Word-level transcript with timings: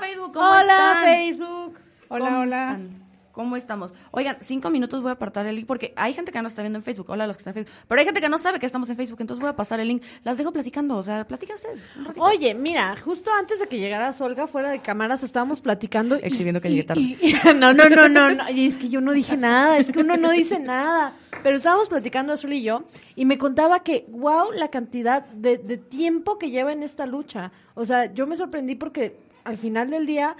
Facebook, 0.00 0.32
¿cómo 0.32 0.46
Hola 0.48 0.60
están? 0.60 1.04
Facebook. 1.04 1.78
Hola, 2.08 2.24
¿Cómo 2.26 2.40
hola. 2.40 2.70
están? 2.72 3.00
¿Cómo 3.32 3.56
estamos? 3.56 3.94
Oigan, 4.10 4.36
cinco 4.40 4.70
minutos 4.70 5.00
voy 5.00 5.10
a 5.10 5.12
apartar 5.12 5.46
el 5.46 5.54
link 5.56 5.66
porque 5.66 5.94
hay 5.96 6.12
gente 6.12 6.32
que 6.32 6.42
no 6.42 6.48
está 6.48 6.62
viendo 6.62 6.78
en 6.80 6.82
Facebook. 6.82 7.08
Hola 7.10 7.24
a 7.24 7.26
los 7.28 7.36
que 7.36 7.42
están 7.42 7.52
en 7.56 7.64
Facebook. 7.64 7.84
Pero 7.86 7.98
hay 8.00 8.04
gente 8.04 8.20
que 8.20 8.28
no 8.28 8.38
sabe 8.38 8.58
que 8.58 8.66
estamos 8.66 8.90
en 8.90 8.96
Facebook, 8.96 9.18
entonces 9.20 9.40
voy 9.40 9.48
a 9.50 9.56
pasar 9.56 9.78
el 9.80 9.86
link. 9.88 10.02
Las 10.24 10.36
dejo 10.36 10.52
platicando, 10.52 10.96
o 10.96 11.02
sea, 11.02 11.26
platican 11.26 11.54
ustedes. 11.54 11.86
Oye, 12.18 12.52
mira, 12.54 12.96
justo 13.02 13.30
antes 13.38 13.60
de 13.60 13.66
que 13.68 13.78
llegara 13.78 14.12
Olga 14.18 14.46
fuera 14.48 14.68
de 14.70 14.80
cámaras 14.80 15.22
estábamos 15.22 15.60
platicando. 15.60 16.16
y- 16.16 16.20
Exhibiendo 16.24 16.60
que 16.60 16.70
llegué 16.70 16.82
tarde. 16.82 17.00
y- 17.02 17.18
no, 17.54 17.72
no, 17.72 17.88
no, 17.88 18.08
no, 18.08 18.30
no. 18.34 18.50
Y 18.50 18.66
es 18.66 18.76
que 18.76 18.88
yo 18.90 19.00
no 19.00 19.12
dije 19.12 19.36
nada, 19.36 19.78
es 19.78 19.90
que 19.92 20.00
uno 20.00 20.16
no 20.16 20.30
dice 20.32 20.58
nada. 20.58 21.12
Pero 21.42 21.56
estábamos 21.56 21.88
platicando 21.88 22.32
Azul 22.32 22.52
y 22.52 22.62
yo 22.62 22.82
y 23.14 23.24
me 23.24 23.38
contaba 23.38 23.82
que, 23.84 24.04
wow, 24.08 24.50
la 24.52 24.68
cantidad 24.68 25.24
de, 25.24 25.56
de 25.56 25.78
tiempo 25.78 26.36
que 26.36 26.50
lleva 26.50 26.72
en 26.72 26.82
esta 26.82 27.06
lucha. 27.06 27.52
O 27.74 27.84
sea, 27.86 28.12
yo 28.12 28.26
me 28.26 28.36
sorprendí 28.36 28.74
porque 28.74 29.16
al 29.44 29.56
final 29.58 29.90
del 29.90 30.06
día 30.06 30.36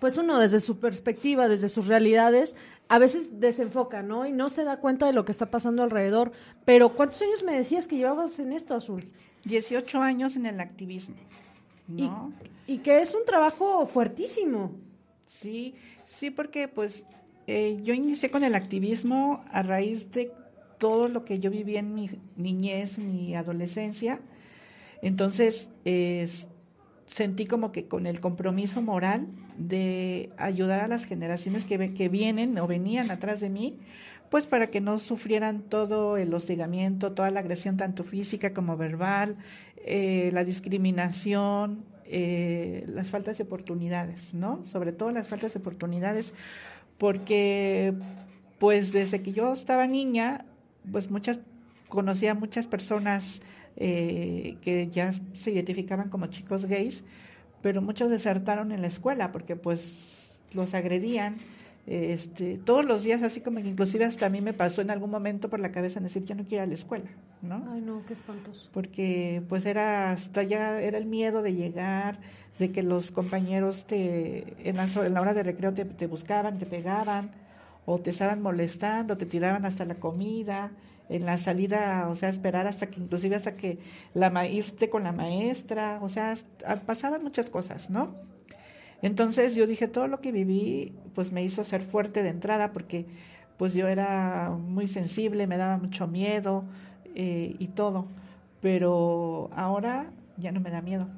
pues 0.00 0.16
uno 0.18 0.38
desde 0.40 0.60
su 0.60 0.80
perspectiva, 0.80 1.46
desde 1.46 1.68
sus 1.68 1.86
realidades, 1.86 2.56
a 2.88 2.98
veces 2.98 3.38
desenfoca, 3.38 4.02
¿no? 4.02 4.26
Y 4.26 4.32
no 4.32 4.50
se 4.50 4.64
da 4.64 4.78
cuenta 4.80 5.06
de 5.06 5.12
lo 5.12 5.24
que 5.24 5.30
está 5.30 5.46
pasando 5.46 5.84
alrededor. 5.84 6.32
Pero 6.64 6.88
¿cuántos 6.88 7.22
años 7.22 7.44
me 7.44 7.56
decías 7.56 7.86
que 7.86 7.96
llevabas 7.96 8.36
en 8.40 8.52
esto, 8.52 8.74
Azul? 8.74 9.04
18 9.44 10.00
años 10.02 10.34
en 10.34 10.46
el 10.46 10.58
activismo. 10.60 11.14
¿No? 11.86 12.32
y 12.66 12.78
que 12.78 13.00
es 13.00 13.14
un 13.14 13.24
trabajo 13.24 13.86
fuertísimo. 13.86 14.72
Sí, 15.26 15.74
sí, 16.04 16.30
porque 16.30 16.66
pues 16.68 17.04
eh, 17.46 17.78
yo 17.84 17.94
inicié 17.94 18.30
con 18.30 18.42
el 18.44 18.54
activismo 18.56 19.44
a 19.52 19.62
raíz 19.62 20.10
de 20.10 20.32
todo 20.78 21.06
lo 21.06 21.24
que 21.24 21.38
yo 21.38 21.48
viví 21.50 21.76
en 21.76 21.94
mi 21.94 22.10
niñez, 22.36 22.98
mi 22.98 23.34
adolescencia. 23.36 24.20
Entonces, 25.00 25.70
eh, 25.84 26.22
s- 26.24 26.48
sentí 27.12 27.46
como 27.46 27.72
que 27.72 27.84
con 27.84 28.06
el 28.06 28.20
compromiso 28.20 28.82
moral 28.82 29.28
de 29.58 30.30
ayudar 30.38 30.80
a 30.80 30.88
las 30.88 31.04
generaciones 31.04 31.64
que, 31.64 31.92
que 31.92 32.08
vienen 32.08 32.58
o 32.58 32.66
venían 32.66 33.10
atrás 33.10 33.40
de 33.40 33.50
mí, 33.50 33.78
pues 34.30 34.46
para 34.46 34.68
que 34.68 34.80
no 34.80 34.98
sufrieran 34.98 35.60
todo 35.60 36.16
el 36.16 36.32
hostigamiento, 36.32 37.12
toda 37.12 37.30
la 37.30 37.40
agresión, 37.40 37.76
tanto 37.76 38.02
física 38.02 38.54
como 38.54 38.78
verbal, 38.78 39.36
eh, 39.84 40.30
la 40.32 40.42
discriminación, 40.42 41.84
eh, 42.06 42.84
las 42.88 43.10
faltas 43.10 43.36
de 43.36 43.44
oportunidades, 43.44 44.32
¿no? 44.32 44.64
Sobre 44.64 44.92
todo 44.92 45.10
las 45.10 45.28
faltas 45.28 45.52
de 45.52 45.60
oportunidades, 45.60 46.32
porque 46.96 47.92
pues 48.58 48.92
desde 48.92 49.20
que 49.20 49.32
yo 49.32 49.52
estaba 49.52 49.86
niña, 49.86 50.46
pues 50.90 51.10
muchas, 51.10 51.40
conocía 51.90 52.30
a 52.30 52.34
muchas 52.34 52.66
personas 52.66 53.42
eh, 53.76 54.56
que 54.62 54.88
ya 54.88 55.12
se 55.32 55.50
identificaban 55.50 56.08
como 56.08 56.26
chicos 56.26 56.66
gays, 56.66 57.04
pero 57.62 57.80
muchos 57.80 58.10
desertaron 58.10 58.72
en 58.72 58.82
la 58.82 58.88
escuela 58.88 59.32
porque 59.32 59.56
pues 59.56 60.40
los 60.52 60.74
agredían, 60.74 61.36
este, 61.86 62.58
todos 62.58 62.84
los 62.84 63.02
días, 63.02 63.22
así 63.22 63.40
como 63.40 63.60
que 63.60 63.68
inclusive 63.68 64.04
hasta 64.04 64.26
a 64.26 64.28
mí 64.28 64.40
me 64.40 64.52
pasó 64.52 64.82
en 64.82 64.90
algún 64.90 65.10
momento 65.10 65.48
por 65.48 65.58
la 65.58 65.72
cabeza 65.72 65.98
en 65.98 66.04
decir, 66.04 66.24
yo 66.24 66.34
no 66.34 66.44
quiero 66.44 66.56
ir 66.56 66.60
a 66.62 66.66
la 66.66 66.74
escuela, 66.74 67.10
¿no? 67.40 67.64
Ay, 67.72 67.80
no, 67.80 68.04
qué 68.06 68.12
espantoso. 68.12 68.68
porque 68.72 69.42
pues 69.48 69.66
era 69.66 70.12
hasta 70.12 70.42
ya 70.42 70.80
era 70.80 70.98
el 70.98 71.06
miedo 71.06 71.42
de 71.42 71.54
llegar, 71.54 72.18
de 72.58 72.70
que 72.70 72.82
los 72.82 73.10
compañeros 73.10 73.86
te 73.86 74.68
en 74.68 74.76
la, 74.76 74.84
en 74.84 75.14
la 75.14 75.20
hora 75.20 75.34
de 75.34 75.42
recreo 75.42 75.72
te, 75.72 75.84
te 75.84 76.06
buscaban, 76.06 76.58
te 76.58 76.66
pegaban 76.66 77.30
o 77.84 77.98
te 77.98 78.10
estaban 78.10 78.40
molestando, 78.42 79.16
te 79.16 79.26
tiraban 79.26 79.64
hasta 79.64 79.84
la 79.84 79.96
comida, 79.96 80.70
en 81.14 81.26
la 81.26 81.38
salida, 81.38 82.08
o 82.08 82.14
sea, 82.14 82.28
esperar 82.28 82.66
hasta 82.66 82.86
que 82.86 83.00
inclusive 83.00 83.36
hasta 83.36 83.56
que 83.56 83.78
la 84.14 84.30
ma- 84.30 84.46
irte 84.46 84.88
con 84.90 85.04
la 85.04 85.12
maestra, 85.12 85.98
o 86.02 86.08
sea, 86.08 86.32
hasta- 86.32 86.76
pasaban 86.80 87.22
muchas 87.22 87.50
cosas, 87.50 87.90
¿no? 87.90 88.14
Entonces 89.02 89.54
yo 89.56 89.66
dije, 89.66 89.88
todo 89.88 90.06
lo 90.06 90.20
que 90.20 90.30
viví, 90.32 90.94
pues 91.14 91.32
me 91.32 91.42
hizo 91.42 91.64
ser 91.64 91.82
fuerte 91.82 92.22
de 92.22 92.28
entrada 92.28 92.72
porque 92.72 93.06
pues 93.56 93.74
yo 93.74 93.88
era 93.88 94.50
muy 94.50 94.86
sensible, 94.88 95.46
me 95.46 95.56
daba 95.56 95.76
mucho 95.76 96.06
miedo 96.06 96.64
eh, 97.14 97.54
y 97.58 97.68
todo, 97.68 98.06
pero 98.60 99.50
ahora 99.54 100.06
ya 100.38 100.52
no 100.52 100.60
me 100.60 100.70
da 100.70 100.80
miedo. 100.82 101.08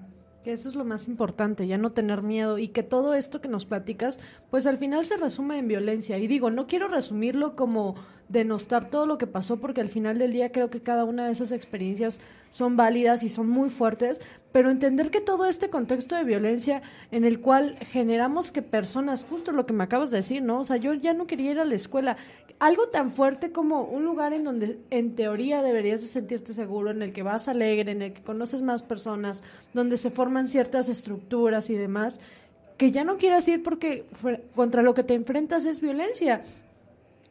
Que 0.42 0.52
eso 0.52 0.68
es 0.68 0.74
lo 0.74 0.84
más 0.84 1.08
importante, 1.08 1.66
ya 1.66 1.78
no 1.78 1.92
tener 1.92 2.20
miedo 2.20 2.58
y 2.58 2.68
que 2.68 2.82
todo 2.82 3.14
esto 3.14 3.40
que 3.40 3.48
nos 3.48 3.64
platicas, 3.64 4.20
pues 4.50 4.66
al 4.66 4.76
final 4.76 5.02
se 5.04 5.16
resume 5.16 5.56
en 5.58 5.68
violencia. 5.68 6.18
Y 6.18 6.26
digo, 6.26 6.50
no 6.50 6.66
quiero 6.66 6.86
resumirlo 6.88 7.56
como 7.56 7.94
denostar 8.28 8.90
todo 8.90 9.06
lo 9.06 9.18
que 9.18 9.26
pasó, 9.26 9.58
porque 9.58 9.80
al 9.80 9.88
final 9.88 10.18
del 10.18 10.32
día 10.32 10.52
creo 10.52 10.70
que 10.70 10.80
cada 10.80 11.04
una 11.04 11.26
de 11.26 11.32
esas 11.32 11.52
experiencias 11.52 12.20
son 12.50 12.76
válidas 12.76 13.22
y 13.22 13.28
son 13.28 13.48
muy 13.48 13.68
fuertes, 13.68 14.20
pero 14.52 14.70
entender 14.70 15.10
que 15.10 15.20
todo 15.20 15.46
este 15.46 15.70
contexto 15.70 16.14
de 16.14 16.24
violencia 16.24 16.82
en 17.10 17.24
el 17.24 17.40
cual 17.40 17.76
generamos 17.80 18.52
que 18.52 18.62
personas, 18.62 19.24
justo 19.28 19.52
lo 19.52 19.66
que 19.66 19.72
me 19.72 19.84
acabas 19.84 20.10
de 20.10 20.18
decir, 20.18 20.42
¿no? 20.42 20.60
O 20.60 20.64
sea, 20.64 20.76
yo 20.76 20.94
ya 20.94 21.12
no 21.12 21.26
quería 21.26 21.50
ir 21.50 21.58
a 21.58 21.64
la 21.64 21.74
escuela. 21.74 22.16
Algo 22.60 22.86
tan 22.86 23.10
fuerte 23.10 23.50
como 23.50 23.82
un 23.82 24.04
lugar 24.04 24.32
en 24.32 24.44
donde 24.44 24.78
en 24.90 25.16
teoría 25.16 25.62
deberías 25.62 26.00
de 26.00 26.06
sentirte 26.06 26.52
seguro, 26.52 26.92
en 26.92 27.02
el 27.02 27.12
que 27.12 27.24
vas 27.24 27.48
alegre, 27.48 27.90
en 27.90 28.02
el 28.02 28.12
que 28.12 28.22
conoces 28.22 28.62
más 28.62 28.82
personas, 28.82 29.42
donde 29.72 29.96
se 29.96 30.10
forman 30.10 30.46
ciertas 30.46 30.88
estructuras 30.88 31.68
y 31.70 31.74
demás, 31.74 32.20
que 32.76 32.92
ya 32.92 33.02
no 33.02 33.18
quieras 33.18 33.46
ir 33.48 33.62
porque 33.62 34.06
contra 34.54 34.82
lo 34.82 34.94
que 34.94 35.02
te 35.02 35.14
enfrentas 35.14 35.66
es 35.66 35.80
violencia. 35.80 36.40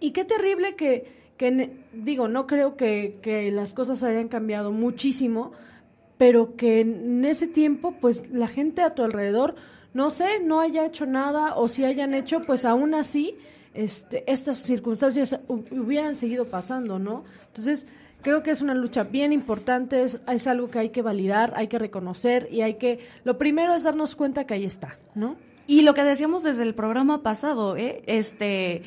Y 0.04 0.12
qué 0.12 0.26
terrible 0.26 0.76
que, 0.76 1.06
que 1.38 1.72
digo, 1.94 2.28
no 2.28 2.46
creo 2.46 2.76
que, 2.76 3.20
que 3.22 3.50
las 3.52 3.74
cosas 3.74 4.04
hayan 4.04 4.28
cambiado 4.28 4.72
muchísimo, 4.74 5.54
pero 6.18 6.58
que 6.58 6.82
en 6.82 7.24
ese 7.24 7.48
tiempo, 7.48 7.96
pues 8.02 8.30
la 8.30 8.48
gente 8.48 8.82
a 8.82 8.94
tu 8.96 9.04
alrededor, 9.04 9.56
no 9.94 10.10
sé, 10.10 10.42
no 10.44 10.60
haya 10.60 10.86
hecho 10.86 11.06
nada, 11.06 11.56
o 11.56 11.70
si 11.70 11.86
hayan 11.86 12.14
hecho, 12.14 12.42
pues 12.46 12.66
aún 12.66 12.94
así, 12.96 13.38
este, 13.74 14.30
estas 14.30 14.58
circunstancias 14.58 15.40
hu- 15.48 15.64
hubieran 15.72 16.16
seguido 16.16 16.46
pasando, 16.46 17.00
¿no? 17.00 17.24
Entonces, 17.48 17.88
creo 18.22 18.44
que 18.44 18.52
es 18.52 18.62
una 18.62 18.74
lucha 18.74 19.04
bien 19.04 19.32
importante, 19.32 20.04
es, 20.04 20.20
es 20.28 20.48
algo 20.48 20.70
que 20.70 20.80
hay 20.80 20.90
que 20.90 21.02
validar, 21.02 21.54
hay 21.56 21.68
que 21.70 21.80
reconocer 21.80 22.50
y 22.52 22.60
hay 22.62 22.74
que, 22.74 23.00
lo 23.24 23.38
primero 23.38 23.74
es 23.74 23.84
darnos 23.84 24.16
cuenta 24.16 24.46
que 24.46 24.56
ahí 24.56 24.66
está, 24.66 24.98
¿no? 25.16 25.38
Y 25.66 25.84
lo 25.84 25.94
que 25.94 26.04
decíamos 26.04 26.44
desde 26.44 26.64
el 26.64 26.76
programa 26.76 27.24
pasado, 27.24 27.78
¿eh? 27.78 28.02
Este, 28.06 28.82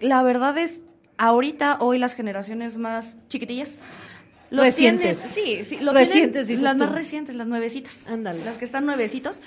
la 0.00 0.22
verdad 0.22 0.56
es, 0.58 0.82
ahorita, 1.18 1.78
hoy 1.80 1.98
las 1.98 2.14
generaciones 2.14 2.76
más 2.76 3.16
chiquitillas, 3.28 3.76
lo 4.50 4.62
Recientes. 4.62 5.20
tienen- 5.34 5.64
sí, 5.64 5.76
sí, 5.76 5.82
lo 5.82 5.92
Recientes, 5.92 6.46
tienen, 6.48 6.64
las 6.64 6.72
tú. 6.76 6.78
más 6.84 6.92
recientes, 6.92 7.36
las 7.36 7.46
nuevecitas. 7.46 8.06
Ándale. 8.08 8.44
Las 8.44 8.56
que 8.58 8.64
están 8.64 8.84
nuevecitos, 8.86 9.40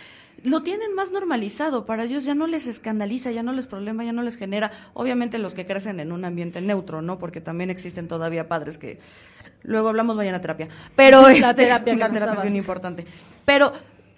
lo 0.43 0.63
tienen 0.63 0.93
más 0.95 1.11
normalizado. 1.11 1.85
Para 1.85 2.03
ellos 2.05 2.23
ya 2.25 2.35
no 2.35 2.47
les 2.47 2.67
escandaliza, 2.67 3.31
ya 3.31 3.43
no 3.43 3.51
les 3.51 3.67
problema, 3.67 4.03
ya 4.05 4.13
no 4.13 4.23
les 4.23 4.37
genera. 4.37 4.71
Obviamente 4.93 5.37
los 5.39 5.53
que 5.53 5.65
crecen 5.65 5.99
en 5.99 6.11
un 6.11 6.23
ambiente 6.25 6.61
neutro, 6.61 7.01
¿no? 7.01 7.19
Porque 7.19 7.41
también 7.41 7.69
existen 7.69 8.07
todavía 8.07 8.47
padres 8.47 8.77
que. 8.77 8.99
Luego 9.63 9.89
hablamos, 9.89 10.15
vayan 10.15 10.35
a 10.35 10.41
terapia. 10.41 10.67
Pero 10.95 11.21
La 11.27 11.31
este, 11.31 11.53
terapia 11.53 11.93
que 11.93 11.99
la 11.99 12.09
terapia 12.11 12.41
bien 12.41 12.55
importante. 12.55 13.05
Pero 13.45 13.71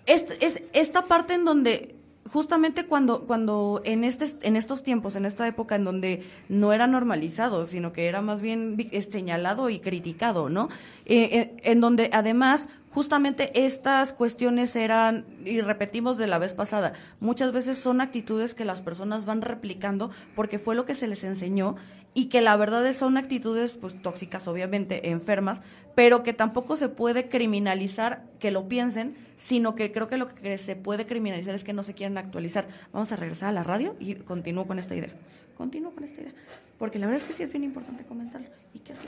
es, 0.06 0.26
es 0.40 0.62
esta 0.74 1.06
parte 1.06 1.34
en 1.34 1.46
donde 1.46 1.96
justamente 2.32 2.86
cuando 2.86 3.26
cuando 3.26 3.82
en 3.86 4.04
este 4.04 4.26
en 4.42 4.56
estos 4.56 4.82
tiempos 4.82 5.16
en 5.16 5.26
esta 5.26 5.48
época 5.48 5.76
en 5.76 5.84
donde 5.84 6.24
no 6.50 6.74
era 6.74 6.88
normalizado 6.88 7.66
sino 7.68 7.94
que 7.94 8.08
era 8.08 8.22
más 8.22 8.42
bien 8.42 8.76
eh, 8.92 9.02
señalado 9.04 9.70
y 9.70 9.80
criticado 9.80 10.50
no 10.50 10.70
Eh, 11.06 11.30
eh, 11.38 11.56
en 11.64 11.82
donde 11.82 12.10
además 12.14 12.68
justamente 12.90 13.66
estas 13.66 14.12
cuestiones 14.12 14.76
eran 14.76 15.26
y 15.46 15.62
repetimos 15.62 16.18
de 16.18 16.28
la 16.28 16.40
vez 16.40 16.54
pasada 16.54 16.94
muchas 17.20 17.52
veces 17.52 17.78
son 17.78 18.02
actitudes 18.02 18.56
que 18.56 18.66
las 18.66 18.82
personas 18.82 19.26
van 19.26 19.42
replicando 19.42 20.10
porque 20.36 20.58
fue 20.58 20.74
lo 20.74 20.86
que 20.86 20.96
se 20.96 21.08
les 21.08 21.24
enseñó 21.24 21.76
y 22.16 22.26
que 22.30 22.42
la 22.42 22.56
verdad 22.58 22.84
es- 22.88 22.98
son 22.98 23.18
actitudes 23.18 23.78
pues 23.78 24.02
tóxicas 24.02 24.48
obviamente 24.48 25.12
enfermas 25.12 25.62
pero 25.94 26.24
que 26.24 26.34
tampoco 26.34 26.76
se 26.76 26.90
puede 26.90 27.30
criminalizar 27.30 28.24
que 28.40 28.50
lo 28.52 28.68
piensen 28.68 29.16
sino 29.38 29.76
que 29.76 29.92
creo 29.92 30.08
que 30.10 30.18
lo 30.18 30.28
que 30.28 30.58
se 30.58 30.76
puede 30.76 31.06
criminalizar 31.06 31.54
es 31.54 31.64
que 31.64 31.74
no 31.74 31.84
se 31.84 31.94
quieren 31.94 32.18
actualizar. 32.18 32.68
Vamos 32.94 33.12
a 33.12 33.18
regresar 33.18 33.50
a 33.50 33.52
la 33.52 33.64
radio 33.64 33.96
y 34.00 34.16
continúo 34.16 34.66
con 34.66 34.80
esta 34.80 34.96
idea. 34.96 35.12
Continúo 35.58 35.92
con 35.92 36.06
esta 36.06 36.22
idea. 36.22 36.34
Porque 36.80 37.00
la 37.00 37.06
verdad 37.08 37.22
es 37.22 37.28
que 37.28 37.34
sí 37.34 37.44
es 37.44 37.52
bien 37.52 37.66
importante 37.66 38.04
comentarlo. 38.06 38.48
¿Y 38.74 38.80
qué 38.80 38.94
hace 38.94 39.08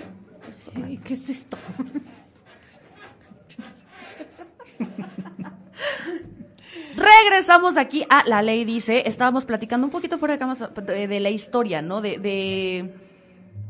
esto? 0.49 0.71
¿Y 0.89 0.97
¿Qué 0.97 1.13
es 1.13 1.29
esto? 1.29 1.57
Regresamos 6.95 7.77
aquí 7.77 8.05
a 8.09 8.23
La 8.27 8.41
Ley 8.41 8.65
Dice. 8.65 9.03
Estábamos 9.07 9.45
platicando 9.45 9.85
un 9.87 9.91
poquito 9.91 10.17
fuera 10.17 10.33
de 10.33 10.39
camas 10.39 10.63
de, 10.85 11.07
de 11.07 11.19
la 11.19 11.29
historia, 11.29 11.81
¿no? 11.81 12.01
De, 12.01 12.17
de, 12.17 12.91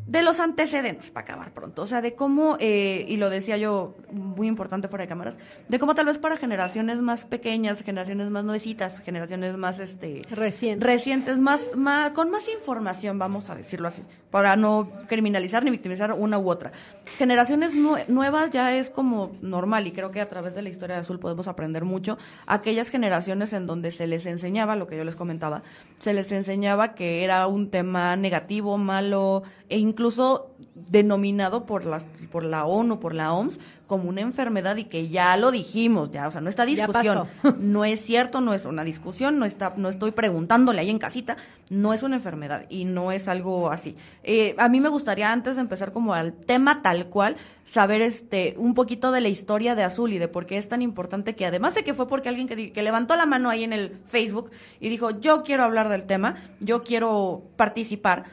de 0.08 0.22
los 0.22 0.40
antecedentes, 0.40 1.12
para 1.12 1.26
acabar 1.26 1.52
pronto. 1.54 1.82
O 1.82 1.86
sea, 1.86 2.02
de 2.02 2.16
cómo, 2.16 2.58
eh, 2.60 3.06
y 3.08 3.18
lo 3.18 3.30
decía 3.30 3.58
yo 3.58 3.96
muy 4.12 4.48
importante 4.48 4.88
fuera 4.88 5.04
de 5.04 5.10
cámaras, 5.10 5.36
de 5.68 5.80
cómo 5.80 5.96
tal 5.96 6.06
vez 6.06 6.18
para 6.18 6.38
generaciones 6.38 6.98
más 6.98 7.26
pequeñas, 7.26 7.84
generaciones 7.84 8.30
más 8.30 8.46
nuevecitas, 8.46 9.02
generaciones 9.02 9.58
más, 9.58 9.80
este... 9.80 10.22
Recientes. 10.32 10.88
Recientes, 10.88 11.38
más, 11.38 11.76
más, 11.76 12.12
con 12.12 12.32
más 12.32 12.48
información, 12.48 13.20
vamos 13.20 13.50
a 13.50 13.56
decirlo 13.56 13.90
así, 13.90 14.04
para 14.38 14.56
no 14.56 14.88
criminalizar 15.08 15.64
ni 15.64 15.72
victimizar 15.72 16.14
una 16.14 16.38
u 16.38 16.48
otra. 16.48 16.72
Generaciones 17.18 17.74
nuevas 18.08 18.52
ya 18.52 18.76
es 18.76 18.92
como 18.92 19.36
normal 19.42 19.88
y 19.88 19.92
creo 19.92 20.12
que 20.12 20.22
a 20.22 20.30
través 20.30 20.54
de 20.54 20.62
la 20.62 20.70
historia 20.70 20.94
de 20.94 21.02
Azul 21.02 21.18
podemos 21.18 21.48
aprender 21.48 21.86
mucho. 21.86 22.20
Aquellas 22.46 22.92
generaciones 22.92 23.52
en 23.54 23.66
donde 23.66 23.92
se 23.92 24.06
les 24.06 24.28
enseñaba, 24.28 24.76
lo 24.76 24.86
que 24.86 24.96
yo 24.96 25.04
les 25.04 25.16
comentaba, 25.16 25.64
se 26.00 26.14
les 26.14 26.32
enseñaba 26.32 26.94
que 26.94 27.24
era 27.24 27.48
un 27.48 27.72
tema 27.72 28.16
negativo, 28.16 28.78
malo 28.78 29.42
e 29.70 29.80
incluso 29.80 30.52
denominado 30.90 31.66
por, 31.66 31.86
las, 31.86 32.06
por 32.32 32.44
la 32.44 32.66
ONU, 32.66 33.00
por 33.00 33.14
la 33.14 33.34
OMS, 33.34 33.60
como 33.88 34.10
una 34.10 34.22
enfermedad 34.22 34.76
y 34.78 34.84
que 34.84 35.08
ya 35.08 35.36
lo 35.38 35.50
dijimos, 35.50 36.12
ya, 36.12 36.28
o 36.28 36.32
sea, 36.32 36.42
no 36.42 36.50
está 36.50 36.66
discusión. 36.66 37.28
No 37.60 37.86
es 37.86 38.02
cierto, 38.02 38.42
no 38.42 38.54
es 38.54 38.66
una 38.66 38.84
discusión, 38.84 39.40
no 39.40 39.46
está, 39.46 39.74
no 39.78 39.90
estoy 39.90 40.12
preguntándole 40.12 40.82
ahí 40.82 40.90
en 40.90 41.00
casita, 41.00 41.38
no 41.70 41.94
es 41.94 42.04
una 42.04 42.18
enfermedad 42.18 42.66
y 42.70 42.86
no 42.86 43.12
es 43.12 43.28
algo 43.28 43.72
así. 43.72 43.96
Eh, 44.24 44.56
a 44.58 44.68
mí 44.68 44.82
me 44.82 44.90
gustaría 44.90 45.32
antes 45.32 45.56
de 45.56 45.62
empezar 45.62 45.92
como 45.92 46.14
al 46.14 46.34
tema 46.34 46.82
tal 46.82 47.08
cual, 47.08 47.38
saber 47.64 48.02
este 48.02 48.56
un 48.58 48.74
poquito 48.74 49.12
de 49.12 49.22
la 49.22 49.30
historia 49.30 49.76
de 49.76 49.84
Azul 49.84 50.14
y 50.14 50.18
de 50.18 50.28
por 50.28 50.46
qué 50.46 50.58
es 50.58 50.68
tan 50.68 50.82
importante 50.82 51.36
que 51.36 51.46
además 51.46 51.76
de 51.76 51.84
que 51.84 51.94
fue 51.94 52.08
porque 52.08 52.30
alguien 52.30 52.48
que, 52.48 52.72
que 52.72 52.82
levantó 52.84 53.16
la 53.16 53.26
mano 53.26 53.50
ahí 53.50 53.64
en 53.64 53.74
el 53.74 53.98
Facebook 54.06 54.52
y 54.80 54.90
dijo, 54.90 55.12
yo 55.20 55.44
quiero 55.44 55.64
hablar 55.64 55.90
del 55.90 56.06
tema, 56.06 56.36
yo 56.60 56.84
quiero 56.84 57.44
participar. 57.56 58.26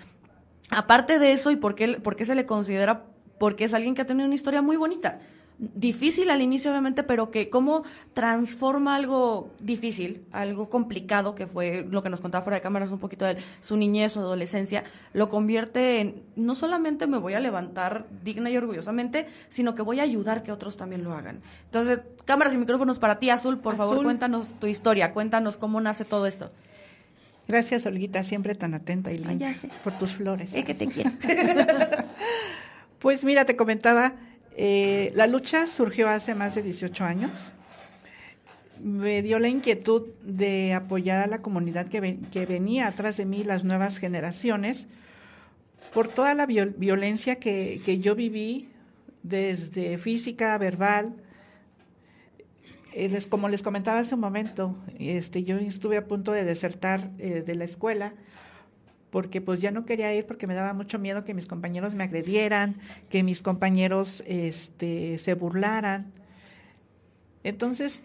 Aparte 0.76 1.18
de 1.18 1.32
eso, 1.32 1.50
¿y 1.50 1.56
por 1.56 1.74
qué, 1.74 2.00
por 2.00 2.16
qué 2.16 2.24
se 2.24 2.34
le 2.34 2.46
considera? 2.46 3.04
Porque 3.38 3.64
es 3.64 3.74
alguien 3.74 3.94
que 3.94 4.02
ha 4.02 4.06
tenido 4.06 4.26
una 4.26 4.34
historia 4.34 4.62
muy 4.62 4.76
bonita 4.76 5.20
difícil 5.58 6.30
al 6.30 6.42
inicio 6.42 6.70
obviamente, 6.70 7.02
pero 7.02 7.30
que 7.30 7.48
cómo 7.48 7.84
transforma 8.12 8.96
algo 8.96 9.50
difícil, 9.60 10.24
algo 10.32 10.68
complicado, 10.68 11.34
que 11.34 11.46
fue 11.46 11.86
lo 11.88 12.02
que 12.02 12.10
nos 12.10 12.20
contaba 12.20 12.42
fuera 12.42 12.56
de 12.56 12.62
cámaras 12.62 12.90
un 12.90 12.98
poquito 12.98 13.24
de 13.24 13.36
su 13.60 13.76
niñez, 13.76 14.12
su 14.12 14.20
adolescencia, 14.20 14.84
lo 15.12 15.28
convierte 15.28 16.00
en, 16.00 16.22
no 16.36 16.54
solamente 16.54 17.06
me 17.06 17.18
voy 17.18 17.34
a 17.34 17.40
levantar 17.40 18.06
digna 18.22 18.50
y 18.50 18.56
orgullosamente, 18.56 19.26
sino 19.48 19.74
que 19.74 19.82
voy 19.82 20.00
a 20.00 20.02
ayudar 20.02 20.42
que 20.42 20.52
otros 20.52 20.76
también 20.76 21.04
lo 21.04 21.14
hagan. 21.14 21.40
Entonces, 21.66 22.00
cámaras 22.24 22.54
y 22.54 22.58
micrófonos 22.58 22.98
para 22.98 23.18
ti, 23.18 23.30
Azul, 23.30 23.58
por 23.58 23.76
favor, 23.76 24.02
cuéntanos 24.02 24.54
tu 24.58 24.66
historia, 24.66 25.12
cuéntanos 25.12 25.56
cómo 25.56 25.80
nace 25.80 26.04
todo 26.04 26.26
esto. 26.26 26.50
Gracias, 27.46 27.86
Olguita, 27.86 28.22
siempre 28.22 28.54
tan 28.54 28.74
atenta 28.74 29.12
y 29.12 29.18
linda 29.18 29.52
por 29.82 29.92
tus 29.98 30.12
flores. 30.12 30.54
Es 30.54 30.64
que 30.64 30.74
te 30.74 30.86
quiero. 30.86 31.10
pues 32.98 33.24
mira, 33.24 33.44
te 33.44 33.54
comentaba 33.54 34.14
eh, 34.56 35.12
la 35.14 35.26
lucha 35.26 35.66
surgió 35.66 36.08
hace 36.08 36.34
más 36.34 36.54
de 36.54 36.62
18 36.62 37.04
años. 37.04 37.52
Me 38.82 39.22
dio 39.22 39.38
la 39.38 39.48
inquietud 39.48 40.02
de 40.22 40.74
apoyar 40.74 41.20
a 41.20 41.26
la 41.26 41.38
comunidad 41.38 41.88
que, 41.88 42.18
que 42.32 42.46
venía 42.46 42.86
atrás 42.86 43.16
de 43.16 43.24
mí, 43.24 43.44
las 43.44 43.64
nuevas 43.64 43.98
generaciones, 43.98 44.86
por 45.92 46.08
toda 46.08 46.34
la 46.34 46.46
violencia 46.46 47.36
que, 47.36 47.80
que, 47.84 47.98
yo 47.98 48.14
viví, 48.14 48.68
desde 49.22 49.98
física, 49.98 50.56
verbal. 50.58 51.14
Eh, 52.96 53.18
como 53.28 53.48
les 53.48 53.62
comentaba 53.62 53.98
hace 53.98 54.14
un 54.14 54.20
momento, 54.20 54.76
este, 55.00 55.42
yo 55.42 55.56
estuve 55.58 55.96
a 55.96 56.06
punto 56.06 56.30
de 56.30 56.44
desertar 56.44 57.10
eh, 57.18 57.42
de 57.44 57.54
la 57.56 57.64
escuela 57.64 58.14
porque 59.10 59.40
pues 59.40 59.60
ya 59.60 59.72
no 59.72 59.84
quería 59.84 60.14
ir 60.14 60.26
porque 60.26 60.46
me 60.46 60.54
daba 60.54 60.74
mucho 60.74 61.00
miedo 61.00 61.24
que 61.24 61.34
mis 61.34 61.46
compañeros 61.46 61.94
me 61.94 62.04
agredieran, 62.04 62.76
que 63.10 63.24
mis 63.24 63.42
compañeros 63.42 64.22
este, 64.26 65.18
se 65.18 65.34
burlaran. 65.34 66.12
Entonces, 67.42 68.00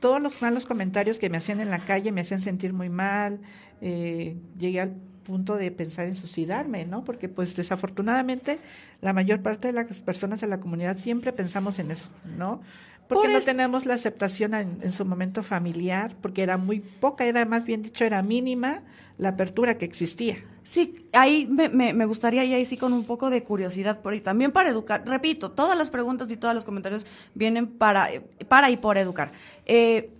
todos 0.00 0.20
los 0.20 0.42
malos 0.42 0.66
comentarios 0.66 1.18
que 1.18 1.30
me 1.30 1.38
hacían 1.38 1.60
en 1.60 1.70
la 1.70 1.78
calle 1.78 2.12
me 2.12 2.20
hacían 2.20 2.40
sentir 2.40 2.74
muy 2.74 2.90
mal, 2.90 3.40
eh, 3.80 4.36
llegué 4.58 4.80
al 4.80 4.94
punto 5.24 5.56
de 5.56 5.70
pensar 5.70 6.06
en 6.06 6.14
suicidarme, 6.14 6.84
¿no? 6.84 7.02
Porque 7.02 7.28
pues 7.28 7.56
desafortunadamente 7.56 8.58
la 9.00 9.12
mayor 9.12 9.42
parte 9.42 9.68
de 9.68 9.72
las 9.72 10.02
personas 10.02 10.40
de 10.40 10.46
la 10.46 10.60
comunidad 10.60 10.98
siempre 10.98 11.32
pensamos 11.32 11.78
en 11.78 11.90
eso, 11.90 12.10
¿no? 12.38 12.60
Porque 13.08 13.28
no 13.28 13.40
tenemos 13.40 13.84
la 13.86 13.94
aceptación 13.94 14.54
en, 14.54 14.92
su 14.92 15.04
momento 15.04 15.42
familiar, 15.42 16.14
porque 16.20 16.42
era 16.42 16.56
muy 16.56 16.80
poca, 16.80 17.26
era 17.26 17.44
más 17.44 17.64
bien 17.64 17.82
dicho, 17.82 18.04
era 18.04 18.22
mínima 18.22 18.82
la 19.18 19.30
apertura 19.30 19.76
que 19.76 19.84
existía. 19.84 20.38
Sí, 20.62 21.06
ahí 21.12 21.46
me, 21.46 21.68
me, 21.68 22.06
gustaría, 22.06 22.44
y 22.44 22.54
ahí 22.54 22.64
sí 22.64 22.78
con 22.78 22.94
un 22.94 23.04
poco 23.04 23.28
de 23.28 23.42
curiosidad, 23.42 24.00
por, 24.00 24.14
y 24.14 24.20
también 24.20 24.50
para 24.50 24.70
educar. 24.70 25.02
Repito, 25.06 25.50
todas 25.50 25.76
las 25.76 25.90
preguntas 25.90 26.30
y 26.30 26.38
todos 26.38 26.54
los 26.54 26.64
comentarios 26.64 27.04
vienen 27.34 27.66
para, 27.66 28.08
para 28.48 28.70
y 28.70 28.78
por 28.78 28.96
educar. 28.96 29.32
Eh, 29.66 30.10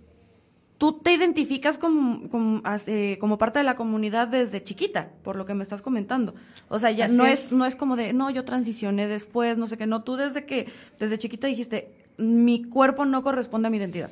tú 0.77 0.93
te 0.93 1.13
identificas 1.13 1.79
como, 1.79 2.29
como, 2.29 2.61
eh, 2.85 3.17
como, 3.19 3.39
parte 3.39 3.59
de 3.59 3.65
la 3.65 3.75
comunidad 3.75 4.27
desde 4.27 4.63
chiquita, 4.63 5.09
por 5.23 5.35
lo 5.35 5.47
que 5.47 5.55
me 5.55 5.63
estás 5.63 5.81
comentando. 5.81 6.35
O 6.69 6.77
sea, 6.77 6.91
ya 6.91 7.07
no 7.07 7.25
es. 7.25 7.51
no 7.51 7.65
es 7.65 7.75
como 7.75 7.95
de, 7.95 8.13
no, 8.13 8.29
yo 8.29 8.45
transicioné 8.45 9.07
después, 9.07 9.57
no 9.57 9.65
sé 9.65 9.77
qué, 9.77 9.87
no, 9.87 10.03
tú 10.03 10.15
desde 10.15 10.45
que, 10.45 10.67
desde 10.99 11.17
chiquita 11.17 11.47
dijiste, 11.47 12.04
mi 12.17 12.63
cuerpo 12.63 13.05
no 13.05 13.21
corresponde 13.23 13.67
a 13.67 13.71
mi 13.71 13.77
identidad. 13.77 14.09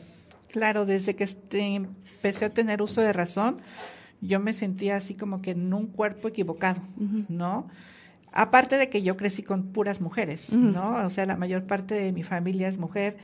Claro, 0.51 0.85
desde 0.85 1.15
que 1.15 1.23
este, 1.23 1.75
empecé 1.75 2.45
a 2.45 2.53
tener 2.53 2.81
uso 2.81 3.01
de 3.01 3.11
razón, 3.11 3.57
yo 4.21 4.39
me 4.39 4.53
sentía 4.53 4.95
así 4.95 5.15
como 5.15 5.41
que 5.41 5.51
en 5.51 5.73
un 5.73 5.88
cuerpo 5.88 6.27
equivocado, 6.27 6.81
¿no? 7.27 7.67
Aparte 8.31 8.77
de 8.77 8.89
que 8.89 9.03
yo 9.03 9.17
crecí 9.17 9.44
con 9.44 9.67
puras 9.67 10.00
mujeres, 10.00 10.53
¿no? 10.53 11.05
O 11.05 11.09
sea, 11.09 11.25
la 11.25 11.38
mayor 11.38 11.65
parte 11.65 11.95
de 11.95 12.13
mi 12.13 12.23
familia 12.23 12.67
es 12.67 12.77
mujer, 12.77 13.17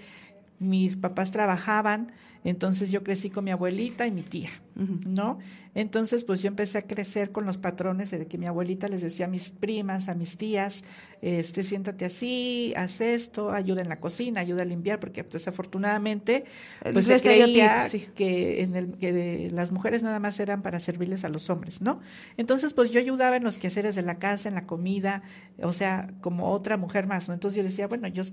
mis 0.60 0.98
papás 0.98 1.32
trabajaban, 1.32 2.12
entonces 2.44 2.90
yo 2.90 3.04
crecí 3.04 3.30
con 3.30 3.44
mi 3.44 3.52
abuelita 3.52 4.08
y 4.08 4.12
mi 4.12 4.22
tía, 4.22 4.50
¿no? 4.76 5.40
Entonces 5.76 6.24
pues 6.24 6.42
yo 6.42 6.48
empecé 6.48 6.78
a 6.78 6.82
crecer 6.84 7.32
con 7.32 7.46
los 7.46 7.58
patrones 7.58 8.12
de 8.12 8.28
que 8.28 8.38
mi 8.38 8.46
abuelita 8.46 8.88
les 8.88 9.02
decía 9.02 9.26
a 9.26 9.28
mis 9.28 9.50
primas, 9.52 10.08
a 10.08 10.16
mis 10.16 10.38
tías, 10.38 10.86
este, 11.22 11.64
siéntate 11.64 12.06
así, 12.06 12.74
haz 12.78 13.02
esto, 13.02 13.52
ayuda 13.52 13.82
en 13.82 13.90
la 13.90 14.00
cocina, 14.00 14.40
ayuda 14.40 14.62
a 14.62 14.66
limpiar, 14.66 15.02
porque 15.02 15.24
desafortunadamente 15.24 16.46
pues 16.94 17.08
se 17.08 17.20
creía 17.20 17.88
que, 18.16 18.62
en 18.64 18.76
el, 18.76 18.98
que 18.98 19.50
las 19.52 19.72
mujeres 19.72 20.02
nada 20.02 20.20
más 20.20 20.40
eran 20.40 20.62
para 20.62 20.80
servirles 20.80 21.26
a 21.26 21.30
los 21.30 21.50
hombres, 21.50 21.82
¿no? 21.82 22.00
Entonces 22.38 22.74
pues 22.74 22.92
yo 22.92 23.02
ayudaba 23.02 23.36
en 23.36 23.44
los 23.44 23.58
quehaceres 23.58 23.96
de 23.96 24.02
la 24.02 24.18
casa, 24.18 24.48
en 24.48 24.56
la 24.56 24.66
comida, 24.66 25.24
o 25.62 25.74
sea, 25.74 26.10
como 26.22 26.52
otra 26.52 26.78
mujer 26.78 27.06
más, 27.06 27.28
¿no? 27.28 27.34
Entonces 27.34 27.58
yo 27.58 27.64
decía, 27.64 27.88
bueno, 27.88 28.08
yo 28.08 28.24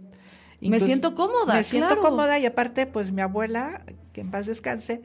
me 0.60 0.80
siento 0.80 1.14
cómoda. 1.14 1.54
Me 1.54 1.62
siento 1.62 1.98
cómoda 1.98 2.38
y 2.38 2.46
aparte, 2.46 2.86
pues 2.86 3.12
mi 3.12 3.22
abuela, 3.22 3.84
que 4.12 4.20
en 4.20 4.30
paz 4.30 4.46
descanse, 4.46 5.02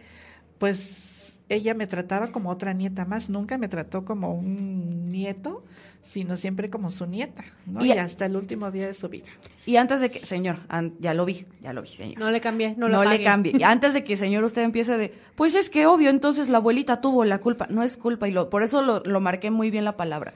pues 0.58 1.40
ella 1.50 1.74
me 1.74 1.86
trataba 1.86 2.32
como 2.32 2.50
otra 2.50 2.74
nieta 2.74 3.06
más, 3.06 3.30
nunca 3.30 3.58
me 3.58 3.68
trató 3.68 4.06
como 4.06 4.34
un 4.34 5.10
nieto, 5.10 5.64
sino 6.02 6.38
siempre 6.38 6.70
como 6.70 6.92
su 6.92 7.06
nieta, 7.06 7.44
¿no? 7.66 7.84
Y, 7.86 7.92
hasta 7.92 8.26
el 8.26 8.38
último 8.38 8.72
día 8.72 8.88
de 8.88 8.94
su 8.94 9.10
vida. 9.10 9.28
Y 9.66 9.76
antes 9.76 10.00
de 10.00 10.10
que, 10.10 10.26
señor, 10.26 10.60
ya 11.00 11.14
lo 11.14 11.26
vi, 11.26 11.46
ya 11.62 11.74
lo 11.74 11.82
vi, 11.82 11.90
señor. 11.90 12.20
No 12.20 12.32
le 12.32 12.40
cambié, 12.40 12.76
no, 12.78 12.88
no 12.88 13.04
le 13.04 13.22
cambie. 13.22 13.52
Y 13.58 13.64
antes 13.64 13.94
de 13.94 14.04
que, 14.04 14.16
señor, 14.16 14.46
usted 14.46 14.64
empiece 14.64 14.98
de, 14.98 15.14
pues 15.36 15.56
es 15.56 15.70
que 15.70 15.86
obvio, 15.86 16.10
entonces 16.10 16.50
la 16.50 16.60
abuelita 16.60 17.02
tuvo 17.02 17.26
la 17.26 17.40
culpa. 17.40 17.68
No 17.70 17.84
es 17.84 17.98
culpa, 17.98 18.30
y 18.30 18.32
lo, 18.32 18.50
por 18.50 18.64
eso 18.64 18.82
lo, 18.82 19.02
lo 19.04 19.20
marqué 19.20 19.52
muy 19.52 19.70
bien 19.72 19.84
la 19.84 19.98
palabra. 19.98 20.34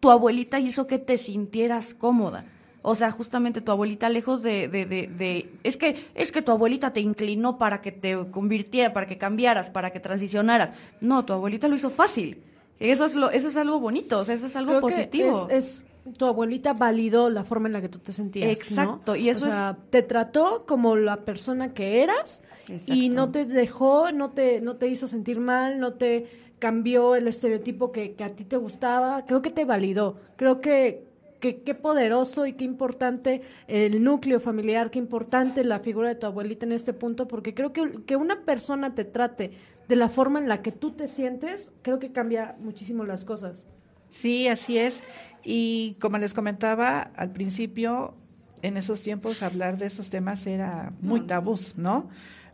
Tu 0.00 0.10
abuelita 0.10 0.58
hizo 0.58 0.86
que 0.86 0.98
te 0.98 1.18
sintieras 1.18 1.92
cómoda 1.92 2.46
o 2.82 2.94
sea, 2.94 3.10
justamente 3.10 3.60
tu 3.60 3.72
abuelita, 3.72 4.08
lejos 4.08 4.42
de, 4.42 4.68
de, 4.68 4.86
de, 4.86 5.50
es 5.62 5.76
que, 5.76 5.96
es 6.14 6.32
que 6.32 6.42
tu 6.42 6.52
abuelita 6.52 6.92
te 6.92 7.00
inclinó 7.00 7.58
para 7.58 7.80
que 7.80 7.92
te 7.92 8.16
convirtiera, 8.30 8.92
para 8.92 9.06
que 9.06 9.18
cambiaras, 9.18 9.70
para 9.70 9.90
que 9.90 10.00
transicionaras. 10.00 10.72
No, 11.00 11.24
tu 11.24 11.32
abuelita 11.32 11.68
lo 11.68 11.74
hizo 11.74 11.90
fácil. 11.90 12.42
Eso 12.78 13.04
es 13.04 13.14
lo, 13.14 13.30
eso 13.30 13.48
es 13.48 13.56
algo 13.56 13.78
bonito, 13.78 14.20
o 14.20 14.24
sea, 14.24 14.34
eso 14.34 14.46
es 14.46 14.56
algo 14.56 14.80
positivo. 14.80 15.48
es, 15.50 15.84
tu 16.16 16.24
abuelita 16.24 16.72
validó 16.72 17.28
la 17.28 17.44
forma 17.44 17.68
en 17.68 17.74
la 17.74 17.82
que 17.82 17.90
tú 17.90 17.98
te 17.98 18.10
sentías. 18.12 18.50
Exacto, 18.50 19.16
y 19.16 19.28
eso 19.28 19.46
o 19.46 19.50
sea, 19.50 19.76
te 19.90 20.02
trató 20.02 20.64
como 20.66 20.96
la 20.96 21.18
persona 21.18 21.74
que 21.74 22.02
eras 22.02 22.40
y 22.86 23.10
no 23.10 23.30
te 23.30 23.44
dejó, 23.44 24.12
no 24.12 24.30
te, 24.30 24.62
no 24.62 24.76
te 24.76 24.88
hizo 24.88 25.08
sentir 25.08 25.40
mal, 25.40 25.78
no 25.78 25.92
te 25.92 26.26
cambió 26.58 27.14
el 27.16 27.28
estereotipo 27.28 27.92
que, 27.92 28.14
que 28.14 28.24
a 28.24 28.30
ti 28.30 28.44
te 28.44 28.56
gustaba. 28.56 29.26
Creo 29.26 29.42
que 29.42 29.50
te 29.50 29.66
validó. 29.66 30.16
Creo 30.36 30.62
que 30.62 31.09
qué, 31.40 31.74
poderoso 31.74 32.46
y 32.46 32.52
qué 32.52 32.64
importante 32.64 33.42
el 33.66 34.02
núcleo 34.04 34.38
familiar, 34.40 34.90
qué 34.90 34.98
importante 34.98 35.64
la 35.64 35.80
figura 35.80 36.08
de 36.08 36.14
tu 36.14 36.26
abuelita 36.26 36.66
en 36.66 36.72
este 36.72 36.92
punto, 36.92 37.26
porque 37.26 37.54
creo 37.54 37.72
que, 37.72 38.02
que 38.06 38.16
una 38.16 38.42
persona 38.42 38.94
te 38.94 39.04
trate 39.04 39.52
de 39.88 39.96
la 39.96 40.08
forma 40.08 40.38
en 40.38 40.48
la 40.48 40.62
que 40.62 40.72
tú 40.72 40.92
te 40.92 41.08
sientes, 41.08 41.72
creo 41.82 41.98
que 41.98 42.12
cambia 42.12 42.56
muchísimo 42.60 43.04
las 43.04 43.24
cosas. 43.24 43.66
Sí, 44.08 44.48
así 44.48 44.78
es. 44.78 45.02
Y 45.44 45.96
como 46.00 46.18
les 46.18 46.34
comentaba 46.34 47.00
al 47.00 47.32
principio, 47.32 48.14
en 48.62 48.76
esos 48.76 49.02
tiempos 49.02 49.42
hablar 49.42 49.78
de 49.78 49.86
esos 49.86 50.10
temas 50.10 50.46
era 50.46 50.92
muy 51.00 51.20
tabú, 51.20 51.58
¿no? 51.76 52.08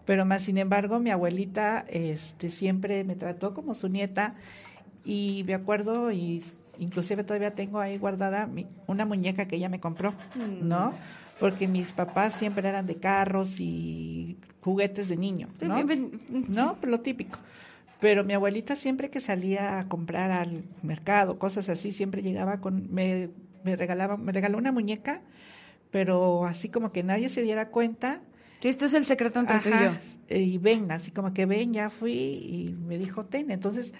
Pero 0.05 0.25
más 0.25 0.43
sin 0.43 0.59
embargo, 0.59 1.01
mi 1.01 1.11
abuelita 1.11 1.85
este, 1.89 2.51
siempre 2.51 3.03
me 3.05 3.17
trató 3.17 3.55
como 3.55 3.75
su 3.75 3.89
nieta 3.89 4.37
y 5.05 5.43
me 5.47 5.55
acuerdo 5.55 6.13
y 6.13 6.45
inclusive 6.79 7.25
todavía 7.25 7.55
tengo 7.55 7.81
ahí 7.81 7.99
guardada 7.99 8.49
una 8.87 9.05
muñeca 9.05 9.47
que 9.47 9.57
ella 9.57 9.69
me 9.69 9.81
compró, 9.81 10.13
mm. 10.13 10.67
¿no? 10.67 10.93
Porque 11.41 11.69
mis 11.69 11.93
papás 11.93 12.35
siempre 12.35 12.69
eran 12.69 12.87
de 12.87 12.97
carros 12.97 13.61
y 13.61 14.39
juguetes 14.63 15.09
de 15.09 15.17
niño, 15.17 15.49
¿no? 15.61 15.85
¿No? 16.49 16.79
Lo 16.83 17.01
típico. 17.01 17.39
Pero 18.01 18.25
mi 18.25 18.35
abuelita 18.35 18.77
siempre 18.77 19.11
que 19.11 19.21
salía 19.21 19.79
a 19.79 19.89
comprar 19.89 20.31
al 20.31 20.65
mercado, 20.83 21.39
cosas 21.39 21.69
así, 21.69 21.93
siempre 21.93 22.23
llegaba 22.23 22.61
con, 22.61 22.93
me, 22.93 23.31
me 23.65 23.77
regalaba, 23.77 24.17
me 24.17 24.33
regaló 24.33 24.59
una 24.59 24.73
muñeca, 24.73 25.23
pero 25.91 26.45
así 26.45 26.69
como 26.69 26.93
que 26.93 27.03
nadie 27.03 27.29
se 27.29 27.43
diera 27.43 27.69
cuenta. 27.69 28.21
Sí, 28.61 28.69
este 28.69 28.87
es 28.87 28.95
el 28.95 29.05
secreto 29.05 29.41
entre 29.41 29.59
tú 29.61 29.69
y 29.69 29.73
yo. 29.73 30.37
Y 30.37 30.59
ven, 30.59 30.91
así 30.91 31.11
como 31.11 31.33
que 31.33 31.47
ven, 31.47 31.73
ya 31.73 31.91
fui 31.91 32.13
y 32.13 32.77
me 32.87 32.99
dijo, 32.99 33.25
ten. 33.25 33.51
Entonces, 33.51 33.95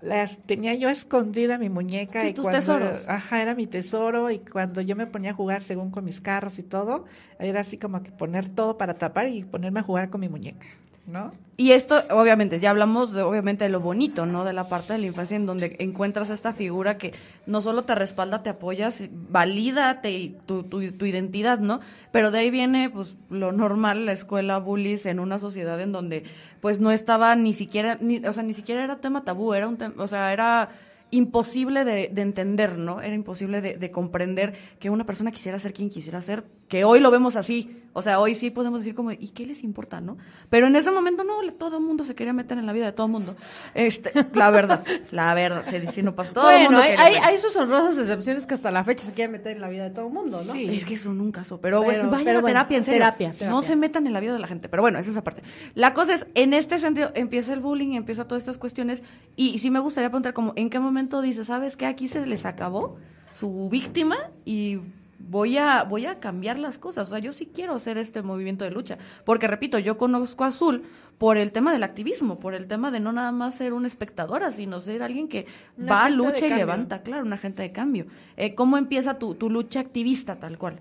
las 0.00 0.38
tenía 0.38 0.74
yo 0.74 0.88
escondida 0.88 1.58
mi 1.58 1.68
muñeca 1.68 2.22
Sí, 2.22 2.28
y 2.28 2.34
tus 2.34 2.42
cuando 2.42 2.58
tesoros. 2.60 3.08
ajá 3.08 3.42
era 3.42 3.54
mi 3.54 3.66
tesoro 3.66 4.30
y 4.30 4.38
cuando 4.40 4.80
yo 4.80 4.96
me 4.96 5.06
ponía 5.06 5.30
a 5.30 5.34
jugar 5.34 5.62
según 5.62 5.90
con 5.90 6.04
mis 6.04 6.20
carros 6.20 6.58
y 6.58 6.62
todo 6.62 7.04
era 7.38 7.60
así 7.60 7.78
como 7.78 8.02
que 8.02 8.10
poner 8.12 8.48
todo 8.48 8.78
para 8.78 8.94
tapar 8.94 9.28
y 9.28 9.44
ponerme 9.44 9.80
a 9.80 9.82
jugar 9.82 10.10
con 10.10 10.20
mi 10.20 10.28
muñeca 10.28 10.66
no 11.06 11.32
Y 11.56 11.72
esto, 11.72 11.96
obviamente, 12.10 12.60
ya 12.60 12.70
hablamos 12.70 13.12
de, 13.12 13.22
obviamente 13.22 13.64
de 13.64 13.70
lo 13.70 13.80
bonito, 13.80 14.24
¿no? 14.24 14.44
De 14.44 14.52
la 14.52 14.68
parte 14.68 14.92
de 14.92 15.00
la 15.00 15.06
infancia 15.06 15.36
en 15.36 15.46
donde 15.46 15.76
encuentras 15.80 16.30
esta 16.30 16.52
figura 16.52 16.96
que 16.96 17.12
no 17.46 17.60
solo 17.60 17.84
te 17.84 17.94
respalda, 17.94 18.42
te 18.42 18.50
apoyas, 18.50 19.08
valida 19.10 20.00
te, 20.00 20.34
tu, 20.46 20.62
tu, 20.62 20.92
tu 20.92 21.06
identidad, 21.06 21.58
¿no? 21.58 21.80
Pero 22.12 22.30
de 22.30 22.38
ahí 22.38 22.50
viene, 22.50 22.88
pues, 22.88 23.16
lo 23.30 23.52
normal, 23.52 24.06
la 24.06 24.12
escuela, 24.12 24.58
bullies, 24.58 25.06
en 25.06 25.18
una 25.18 25.38
sociedad 25.38 25.80
en 25.80 25.92
donde, 25.92 26.24
pues, 26.60 26.80
no 26.80 26.90
estaba 26.90 27.34
ni 27.36 27.52
siquiera, 27.52 27.98
ni, 28.00 28.18
o 28.18 28.32
sea, 28.32 28.42
ni 28.42 28.52
siquiera 28.52 28.84
era 28.84 29.00
tema 29.00 29.24
tabú, 29.24 29.54
era 29.54 29.68
un 29.68 29.76
tema, 29.76 29.94
o 29.98 30.06
sea, 30.06 30.32
era 30.32 30.70
imposible 31.12 31.84
de, 31.84 32.08
de 32.12 32.22
entender, 32.22 32.76
¿no? 32.78 33.00
Era 33.00 33.14
imposible 33.14 33.60
de, 33.60 33.76
de 33.76 33.90
comprender 33.92 34.54
que 34.80 34.90
una 34.90 35.06
persona 35.06 35.30
quisiera 35.30 35.58
ser 35.60 35.72
quien 35.72 35.88
quisiera 35.88 36.20
ser, 36.22 36.44
que 36.68 36.84
hoy 36.84 36.98
lo 37.00 37.10
vemos 37.12 37.36
así. 37.36 37.78
O 37.94 38.00
sea, 38.00 38.20
hoy 38.20 38.34
sí 38.34 38.50
podemos 38.50 38.80
decir 38.80 38.94
como, 38.94 39.12
¿y 39.12 39.28
qué 39.34 39.44
les 39.44 39.62
importa, 39.62 40.00
no? 40.00 40.16
Pero 40.48 40.66
en 40.66 40.74
ese 40.76 40.90
momento 40.90 41.24
no, 41.24 41.34
todo 41.58 41.76
el 41.76 41.82
mundo 41.84 42.04
se 42.04 42.14
quería 42.14 42.32
meter 42.32 42.56
en 42.56 42.64
la 42.64 42.72
vida 42.72 42.86
de 42.86 42.92
todo 42.92 43.04
el 43.04 43.12
mundo. 43.12 43.36
Este, 43.74 44.10
la 44.32 44.50
verdad, 44.50 44.82
la 45.10 45.34
verdad, 45.34 45.62
se 45.68 45.78
dice, 45.78 46.02
no 46.02 46.14
pasa. 46.14 46.32
Todo 46.32 46.50
el 46.50 46.62
mundo 46.64 46.78
hay, 46.80 46.92
hay, 46.92 47.14
hay 47.16 47.38
sus 47.38 47.54
honrosas 47.54 47.98
excepciones 47.98 48.46
que 48.46 48.54
hasta 48.54 48.70
la 48.70 48.82
fecha 48.82 49.04
se 49.04 49.12
quieren 49.12 49.32
meter 49.32 49.52
en 49.56 49.60
la 49.60 49.68
vida 49.68 49.84
de 49.84 49.90
todo 49.90 50.06
el 50.06 50.12
mundo, 50.14 50.42
¿no? 50.42 50.54
Sí. 50.54 50.74
Es 50.74 50.86
que 50.86 50.96
son 50.96 51.20
un 51.20 51.32
caso, 51.32 51.60
pero, 51.60 51.80
Pero- 51.82 51.92
bueno, 51.92 52.10
vayan 52.10 52.24
pero 52.24 52.38
a 52.38 52.40
bueno, 52.40 52.54
terapia, 52.54 52.78
en 52.78 52.84
serio. 52.84 53.00
terapia, 53.00 53.34
No 53.50 53.60
se 53.60 53.76
metan 53.76 54.06
en 54.06 54.14
la 54.14 54.20
vida 54.20 54.32
de 54.32 54.38
la 54.38 54.46
gente, 54.46 54.70
pero 54.70 54.82
bueno, 54.82 54.98
eso 54.98 55.10
es 55.10 55.16
aparte. 55.18 55.42
La 55.74 55.92
cosa 55.92 56.14
es, 56.14 56.26
en 56.34 56.54
este 56.54 56.78
sentido, 56.78 57.10
empieza 57.14 57.52
el 57.52 57.60
bullying, 57.60 57.92
empieza 57.92 58.24
todas 58.26 58.40
estas 58.40 58.56
cuestiones, 58.56 59.02
y 59.36 59.58
sí 59.58 59.70
me 59.70 59.80
gustaría 59.80 60.08
preguntar 60.08 60.32
como, 60.32 60.54
¿en 60.56 60.70
qué 60.70 60.78
momento 60.80 61.01
dices, 61.22 61.46
sabes 61.46 61.76
que 61.76 61.86
aquí 61.86 62.08
se 62.08 62.24
les 62.26 62.44
acabó 62.44 62.96
su 63.34 63.68
víctima 63.70 64.16
y 64.44 64.78
voy 65.18 65.56
a, 65.58 65.84
voy 65.84 66.06
a 66.06 66.20
cambiar 66.20 66.58
las 66.58 66.78
cosas? 66.78 67.08
O 67.08 67.10
sea, 67.10 67.18
yo 67.18 67.32
sí 67.32 67.50
quiero 67.52 67.74
hacer 67.74 67.98
este 67.98 68.22
movimiento 68.22 68.64
de 68.64 68.70
lucha, 68.70 68.98
porque 69.24 69.46
repito, 69.48 69.78
yo 69.78 69.96
conozco 69.96 70.44
a 70.44 70.48
Azul 70.48 70.82
por 71.18 71.36
el 71.36 71.52
tema 71.52 71.72
del 71.72 71.82
activismo, 71.84 72.38
por 72.40 72.54
el 72.54 72.66
tema 72.66 72.90
de 72.90 72.98
no 72.98 73.12
nada 73.12 73.30
más 73.32 73.54
ser 73.54 73.72
una 73.72 73.86
espectadora, 73.86 74.50
sino 74.50 74.80
ser 74.80 75.02
alguien 75.02 75.28
que 75.28 75.46
Un 75.78 75.88
va, 75.88 76.08
lucha 76.10 76.46
y 76.46 76.48
cambio. 76.48 76.56
levanta, 76.56 77.02
claro, 77.02 77.24
un 77.24 77.32
agente 77.32 77.62
de 77.62 77.70
cambio. 77.72 78.06
Eh, 78.36 78.54
¿Cómo 78.54 78.76
empieza 78.76 79.18
tu, 79.18 79.34
tu 79.34 79.48
lucha 79.48 79.80
activista 79.80 80.36
tal 80.36 80.58
cual? 80.58 80.80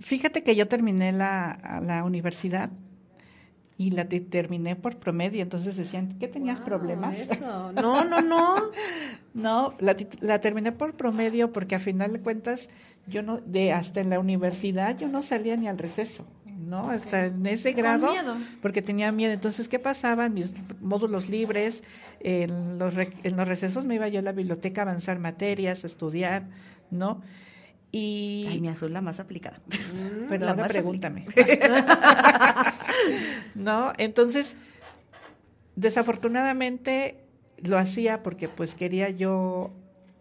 fíjate 0.00 0.42
que 0.42 0.56
yo 0.56 0.66
terminé 0.66 1.12
la, 1.12 1.80
la 1.84 2.02
universidad 2.02 2.70
y 3.86 3.90
la 3.90 4.06
te- 4.08 4.20
terminé 4.20 4.76
por 4.76 4.96
promedio 4.98 5.42
entonces 5.42 5.76
decían 5.76 6.18
que 6.18 6.28
tenías 6.28 6.58
Wow, 6.58 6.66
problemas 6.66 7.18
eso. 7.18 7.72
No, 7.82 8.04
no, 8.04 8.20
no. 8.20 8.54
No, 9.34 9.74
la, 9.80 9.96
la 10.20 10.40
terminé 10.40 10.72
por 10.72 10.94
promedio 10.94 11.52
porque 11.52 11.74
a 11.74 11.78
final 11.78 12.12
de 12.12 12.20
cuentas 12.20 12.68
yo 13.06 13.22
no, 13.22 13.38
de 13.38 13.72
hasta 13.72 14.00
en 14.00 14.10
la 14.10 14.20
universidad 14.20 14.96
yo 14.98 15.08
no 15.08 15.22
salía 15.22 15.56
ni 15.56 15.68
al 15.68 15.78
receso, 15.78 16.26
¿no? 16.46 16.90
Hasta 16.90 17.26
en 17.26 17.44
ese 17.46 17.72
grado, 17.72 18.12
miedo. 18.12 18.36
porque 18.60 18.82
tenía 18.82 19.10
miedo. 19.10 19.32
Entonces, 19.32 19.68
¿qué 19.68 19.78
pasaba? 19.78 20.28
Mis 20.28 20.54
módulos 20.80 21.28
libres, 21.28 21.82
en 22.20 22.78
los, 22.78 22.94
re- 22.94 23.12
en 23.24 23.36
los 23.36 23.48
recesos 23.48 23.86
me 23.86 23.94
iba 23.96 24.06
yo 24.08 24.18
a 24.20 24.22
la 24.22 24.32
biblioteca 24.32 24.82
a 24.82 24.84
avanzar 24.84 25.18
materias, 25.18 25.82
a 25.82 25.86
estudiar, 25.86 26.44
¿no? 26.90 27.22
Y... 27.92 28.46
Ay, 28.48 28.60
mi 28.60 28.68
azul 28.68 28.92
la 28.92 29.02
más 29.02 29.20
aplicada. 29.20 29.60
Pero 30.28 30.44
La 30.46 30.52
ahora 30.52 30.62
más 30.62 30.72
pregúntame. 30.72 31.26
no, 33.54 33.92
entonces, 33.98 34.56
desafortunadamente 35.76 37.18
lo 37.58 37.78
hacía 37.78 38.22
porque 38.22 38.48
pues 38.48 38.74
quería 38.74 39.10
yo 39.10 39.70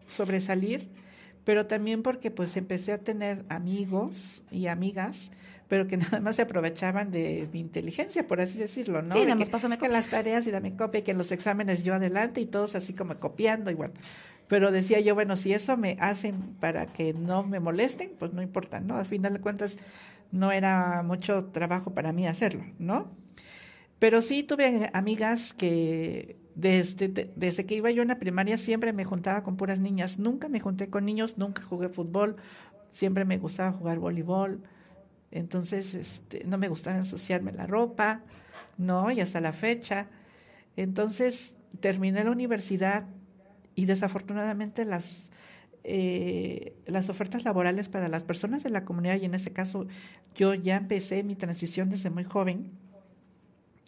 sobresalir, 0.06 0.90
pero 1.46 1.66
también 1.66 2.04
porque 2.04 2.30
pues 2.30 2.56
empecé 2.58 2.92
a 2.92 3.00
tener 3.00 3.46
amigos 3.50 4.44
y 4.51 4.68
amigas, 4.68 5.32
pero 5.68 5.88
que 5.88 5.98
nada 5.98 6.20
más 6.20 6.36
se 6.36 6.42
aprovechaban 6.42 7.12
de 7.12 7.48
mi 7.54 7.62
inteligencia, 7.62 8.28
por 8.28 8.42
así 8.42 8.60
decirlo, 8.60 9.01
¿no? 9.01 9.13
Sí, 9.13 9.22
De 9.22 9.25
nada 9.25 9.38
más 9.38 9.48
que, 9.48 9.50
pásame 9.50 9.78
que 9.78 9.86
copia. 9.86 9.88
las 9.88 10.10
tareas 10.10 10.46
y 10.46 10.51
dame 10.51 10.75
copia, 10.75 11.04
que 11.04 11.12
en 11.12 11.18
los 11.18 11.32
exámenes 11.32 11.84
yo 11.84 11.94
adelante 11.94 12.42
y 12.42 12.46
todos 12.46 12.75
así 12.75 12.94
como 12.94 13.16
copiando 13.16 13.72
y 13.72 13.75
bueno. 13.75 13.94
Pero 14.51 14.72
decía 14.72 15.00
yo, 15.00 15.15
bueno, 15.15 15.38
si 15.38 15.53
eso 15.53 15.77
me 15.77 15.98
hacen 16.01 16.36
para 16.60 16.86
que 16.86 17.13
no 17.13 17.43
me 17.43 17.62
molesten, 17.62 18.12
pues 18.20 18.34
no 18.34 18.41
importa, 18.43 18.81
¿no? 18.81 18.98
Al 18.98 19.05
final 19.08 19.34
de 19.34 19.39
cuentas, 19.41 19.77
no 20.34 20.51
era 20.51 21.03
mucho 21.03 21.46
trabajo 21.53 21.93
para 21.93 22.12
mí 22.13 22.27
hacerlo, 22.27 22.65
¿no? 22.79 23.12
Pero 24.00 24.22
sí 24.22 24.43
tuve 24.43 24.89
amigas 24.93 25.53
que 25.53 26.38
desde, 26.55 27.08
de- 27.10 27.31
desde 27.36 27.65
que 27.65 27.75
iba 27.75 27.91
yo 27.91 28.01
en 28.01 28.10
la 28.10 28.20
primaria 28.20 28.58
siempre 28.58 28.93
me 28.93 29.05
juntaba 29.05 29.43
con 29.43 29.58
puras 29.58 29.79
niñas. 29.79 30.20
Nunca 30.20 30.50
me 30.50 30.60
junté 30.60 30.89
con 30.89 31.05
niños, 31.05 31.38
nunca 31.38 31.62
jugué 31.63 31.89
fútbol, 31.89 32.38
siempre 32.91 33.25
me 33.25 33.38
gustaba 33.38 33.72
jugar 33.74 34.00
voleibol. 34.00 34.62
Entonces, 35.31 35.93
este, 35.96 36.43
no 36.46 36.58
me 36.58 36.67
gustaba 36.70 36.98
ensuciarme 36.98 37.53
la 37.53 37.67
ropa, 37.67 38.22
¿no? 38.77 39.12
Y 39.12 39.22
hasta 39.22 39.41
la 39.41 39.53
fecha. 39.53 40.08
Entonces, 40.77 41.55
terminé 41.79 42.24
la 42.24 42.31
universidad 42.31 43.05
y 43.82 43.86
desafortunadamente 43.86 44.86
las, 44.86 45.32
eh, 45.84 46.76
las 46.86 47.10
ofertas 47.10 47.46
laborales 47.46 47.90
para 47.90 48.10
las 48.10 48.24
personas 48.24 48.64
de 48.64 48.70
la 48.70 48.86
comunidad, 48.86 49.20
y 49.20 49.26
en 49.26 49.34
ese 49.34 49.52
caso 49.54 49.88
yo 50.36 50.54
ya 50.54 50.76
empecé 50.78 51.24
mi 51.24 51.36
transición 51.36 51.90
desde 51.90 52.12
muy 52.12 52.24
joven. 52.24 52.70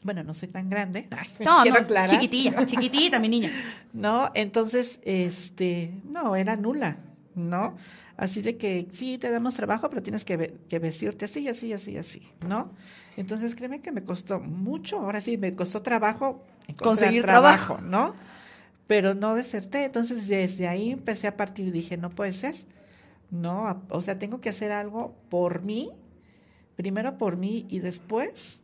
Bueno, 0.01 0.23
no 0.23 0.33
soy 0.33 0.47
tan 0.47 0.67
grande. 0.67 1.07
No, 1.39 1.63
no, 1.63 1.75
aclarar. 1.75 2.09
chiquitilla, 2.09 2.65
chiquitita, 2.65 3.19
mi 3.19 3.29
niña. 3.29 3.51
No, 3.93 4.31
entonces, 4.33 4.99
este, 5.03 5.93
no, 6.05 6.35
era 6.35 6.55
nula, 6.55 6.97
¿no? 7.35 7.75
Así 8.17 8.41
de 8.41 8.57
que 8.57 8.87
sí, 8.93 9.19
te 9.19 9.29
damos 9.29 9.53
trabajo, 9.53 9.91
pero 9.91 10.01
tienes 10.01 10.25
que, 10.25 10.55
que 10.67 10.79
vestirte 10.79 11.25
así, 11.25 11.47
así, 11.47 11.71
así, 11.71 11.97
así, 11.97 12.23
¿no? 12.47 12.71
Entonces, 13.15 13.53
créeme 13.53 13.79
que 13.79 13.91
me 13.91 14.03
costó 14.03 14.39
mucho, 14.39 14.97
ahora 14.97 15.21
sí, 15.21 15.37
me 15.37 15.53
costó 15.53 15.83
trabajo 15.83 16.43
Conseguir 16.81 17.23
trabajo. 17.23 17.79
¿no? 17.81 18.15
Pero 18.87 19.13
no 19.13 19.35
deserté, 19.35 19.85
entonces 19.85 20.27
desde 20.27 20.67
ahí 20.67 20.91
empecé 20.91 21.27
a 21.27 21.37
partir 21.37 21.67
y 21.67 21.71
dije, 21.71 21.97
no 21.97 22.09
puede 22.09 22.33
ser, 22.33 22.55
¿no? 23.31 23.83
O 23.89 24.01
sea, 24.01 24.19
tengo 24.19 24.41
que 24.41 24.49
hacer 24.49 24.71
algo 24.71 25.15
por 25.29 25.63
mí, 25.63 25.91
primero 26.75 27.17
por 27.17 27.37
mí 27.37 27.65
y 27.69 27.79
después 27.79 28.61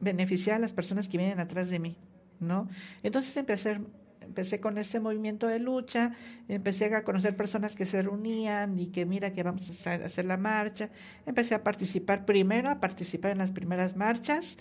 beneficiar 0.00 0.56
a 0.56 0.58
las 0.58 0.72
personas 0.72 1.08
que 1.08 1.16
vienen 1.16 1.38
atrás 1.38 1.70
de 1.70 1.78
mí, 1.78 1.96
¿no? 2.40 2.68
Entonces 3.04 3.36
empecé, 3.36 3.80
empecé 4.20 4.60
con 4.60 4.78
ese 4.78 4.98
movimiento 4.98 5.46
de 5.46 5.60
lucha, 5.60 6.12
empecé 6.48 6.92
a 6.92 7.04
conocer 7.04 7.36
personas 7.36 7.76
que 7.76 7.86
se 7.86 8.02
reunían 8.02 8.78
y 8.80 8.88
que 8.88 9.06
mira 9.06 9.32
que 9.32 9.44
vamos 9.44 9.86
a 9.86 9.94
hacer 9.94 10.24
la 10.24 10.36
marcha, 10.36 10.90
empecé 11.24 11.54
a 11.54 11.62
participar 11.62 12.24
primero, 12.24 12.68
a 12.68 12.80
participar 12.80 13.30
en 13.30 13.38
las 13.38 13.52
primeras 13.52 13.96
marchas 13.96 14.58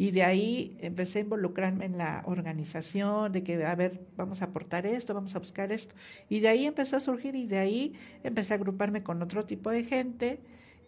y 0.00 0.10
de 0.12 0.22
ahí 0.22 0.76
empecé 0.80 1.18
a 1.18 1.22
involucrarme 1.22 1.84
en 1.84 1.98
la 1.98 2.22
organización, 2.26 3.32
de 3.32 3.42
que, 3.44 3.62
a 3.64 3.74
ver, 3.74 3.92
vamos 4.16 4.40
a 4.42 4.46
aportar 4.46 4.86
esto, 4.86 5.12
vamos 5.14 5.34
a 5.36 5.38
buscar 5.40 5.72
esto. 5.72 5.94
Y 6.28 6.40
de 6.40 6.48
ahí 6.48 6.64
empezó 6.66 6.96
a 6.96 7.00
surgir 7.00 7.34
y 7.34 7.46
de 7.46 7.58
ahí 7.58 7.94
empecé 8.24 8.54
a 8.54 8.56
agruparme 8.56 9.02
con 9.02 9.22
otro 9.22 9.44
tipo 9.44 9.68
de 9.70 9.84
gente 9.84 10.40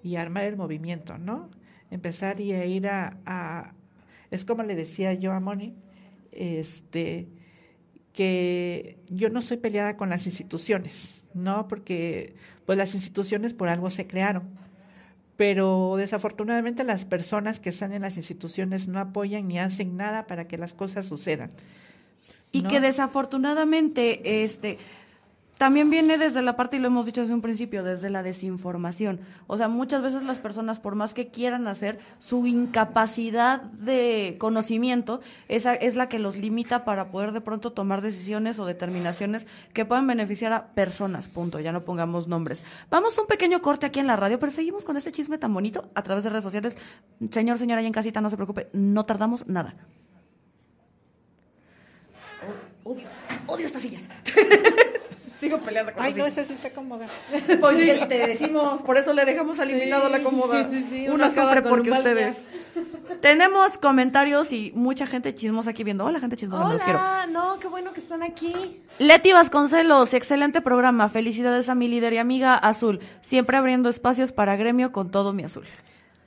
y 0.02 0.16
a 0.16 0.22
armar 0.22 0.44
el 0.44 0.56
movimiento, 0.56 1.18
¿no? 1.18 1.50
Empezar 1.90 2.40
y 2.40 2.52
a 2.52 2.64
ir 2.66 2.86
a, 2.88 3.18
a- 3.26 3.74
es 4.30 4.44
como 4.46 4.62
le 4.62 4.74
decía 4.74 5.12
yo 5.14 5.32
a 5.32 5.40
Moni, 5.40 5.74
este, 6.32 7.28
que 8.12 8.98
yo 9.08 9.30
no 9.30 9.42
soy 9.42 9.56
peleada 9.58 9.96
con 9.96 10.10
las 10.10 10.26
instituciones, 10.26 11.24
¿no? 11.34 11.68
Porque 11.68 12.34
pues 12.66 12.76
las 12.78 12.94
instituciones 12.94 13.54
por 13.54 13.68
algo 13.68 13.90
se 13.90 14.06
crearon. 14.06 14.44
Pero 15.42 15.96
desafortunadamente 15.96 16.84
las 16.84 17.04
personas 17.04 17.58
que 17.58 17.70
están 17.70 17.92
en 17.92 18.02
las 18.02 18.16
instituciones 18.16 18.86
no 18.86 19.00
apoyan 19.00 19.48
ni 19.48 19.58
hacen 19.58 19.96
nada 19.96 20.28
para 20.28 20.46
que 20.46 20.56
las 20.56 20.72
cosas 20.72 21.06
sucedan. 21.06 21.50
Y 22.52 22.62
¿no? 22.62 22.68
que 22.68 22.78
desafortunadamente, 22.78 24.44
este, 24.44 24.78
también 25.62 25.90
viene 25.90 26.18
desde 26.18 26.42
la 26.42 26.56
parte, 26.56 26.76
y 26.76 26.80
lo 26.80 26.88
hemos 26.88 27.06
dicho 27.06 27.20
desde 27.20 27.34
un 27.34 27.40
principio, 27.40 27.84
desde 27.84 28.10
la 28.10 28.24
desinformación. 28.24 29.20
O 29.46 29.56
sea, 29.56 29.68
muchas 29.68 30.02
veces 30.02 30.24
las 30.24 30.40
personas, 30.40 30.80
por 30.80 30.96
más 30.96 31.14
que 31.14 31.28
quieran 31.28 31.68
hacer, 31.68 32.00
su 32.18 32.48
incapacidad 32.48 33.62
de 33.62 34.34
conocimiento 34.40 35.20
esa 35.46 35.72
es 35.74 35.94
la 35.94 36.08
que 36.08 36.18
los 36.18 36.36
limita 36.36 36.84
para 36.84 37.12
poder 37.12 37.30
de 37.30 37.40
pronto 37.40 37.70
tomar 37.70 38.02
decisiones 38.02 38.58
o 38.58 38.66
determinaciones 38.66 39.46
que 39.72 39.84
puedan 39.84 40.08
beneficiar 40.08 40.52
a 40.52 40.66
personas, 40.74 41.28
punto, 41.28 41.60
ya 41.60 41.70
no 41.70 41.84
pongamos 41.84 42.26
nombres. 42.26 42.64
Vamos 42.90 43.16
a 43.16 43.20
un 43.20 43.28
pequeño 43.28 43.62
corte 43.62 43.86
aquí 43.86 44.00
en 44.00 44.08
la 44.08 44.16
radio, 44.16 44.40
pero 44.40 44.50
seguimos 44.50 44.84
con 44.84 44.96
este 44.96 45.12
chisme 45.12 45.38
tan 45.38 45.54
bonito 45.54 45.88
a 45.94 46.02
través 46.02 46.24
de 46.24 46.30
redes 46.30 46.42
sociales. 46.42 46.76
Señor, 47.30 47.58
señora, 47.58 47.82
ahí 47.82 47.86
en 47.86 47.92
casita, 47.92 48.20
no 48.20 48.30
se 48.30 48.36
preocupe, 48.36 48.66
no 48.72 49.06
tardamos 49.06 49.46
nada. 49.46 49.76
Odio, 52.82 53.06
odio 53.46 53.66
estas 53.66 53.82
sillas. 53.82 54.08
Sigo 55.42 55.58
peleando 55.58 55.92
con 55.92 56.04
Ay, 56.04 56.14
no, 56.14 56.24
esa 56.24 56.44
sí 56.44 56.52
está 56.52 56.70
cómoda. 56.70 57.04
Porque 57.60 58.06
te 58.08 58.28
decimos, 58.28 58.80
por 58.82 58.96
eso 58.96 59.12
le 59.12 59.24
dejamos 59.24 59.58
al 59.58 59.66
Sí, 59.66 59.74
invitado 59.74 60.08
la 60.08 60.20
cómoda. 60.22 60.62
sí, 60.62 60.80
sí, 60.80 60.86
sí, 60.88 61.08
Uno 61.08 61.28
sufre 61.30 61.62
porque 61.62 61.90
un 61.90 61.96
ustedes. 61.96 62.36
Tenemos 63.20 63.76
comentarios 63.76 64.52
y 64.52 64.70
mucha 64.76 65.04
gente 65.04 65.34
chismosa 65.34 65.70
aquí 65.70 65.82
viendo. 65.82 66.04
Hola, 66.04 66.20
gente 66.20 66.36
chismosa, 66.36 66.66
me 66.66 66.74
los 66.74 66.84
quiero. 66.84 67.00
Hola, 67.00 67.26
no, 67.28 67.58
qué 67.58 67.66
bueno 67.66 67.92
que 67.92 67.98
están 67.98 68.22
aquí. 68.22 68.80
Leti 69.00 69.32
Vasconcelos, 69.32 70.14
excelente 70.14 70.60
programa. 70.60 71.08
Felicidades 71.08 71.68
a 71.68 71.74
mi 71.74 71.88
líder 71.88 72.12
y 72.12 72.18
amiga 72.18 72.54
Azul. 72.54 73.00
Siempre 73.20 73.56
abriendo 73.56 73.88
espacios 73.88 74.30
para 74.30 74.54
gremio 74.54 74.92
con 74.92 75.10
todo 75.10 75.32
mi 75.32 75.42
azul. 75.42 75.64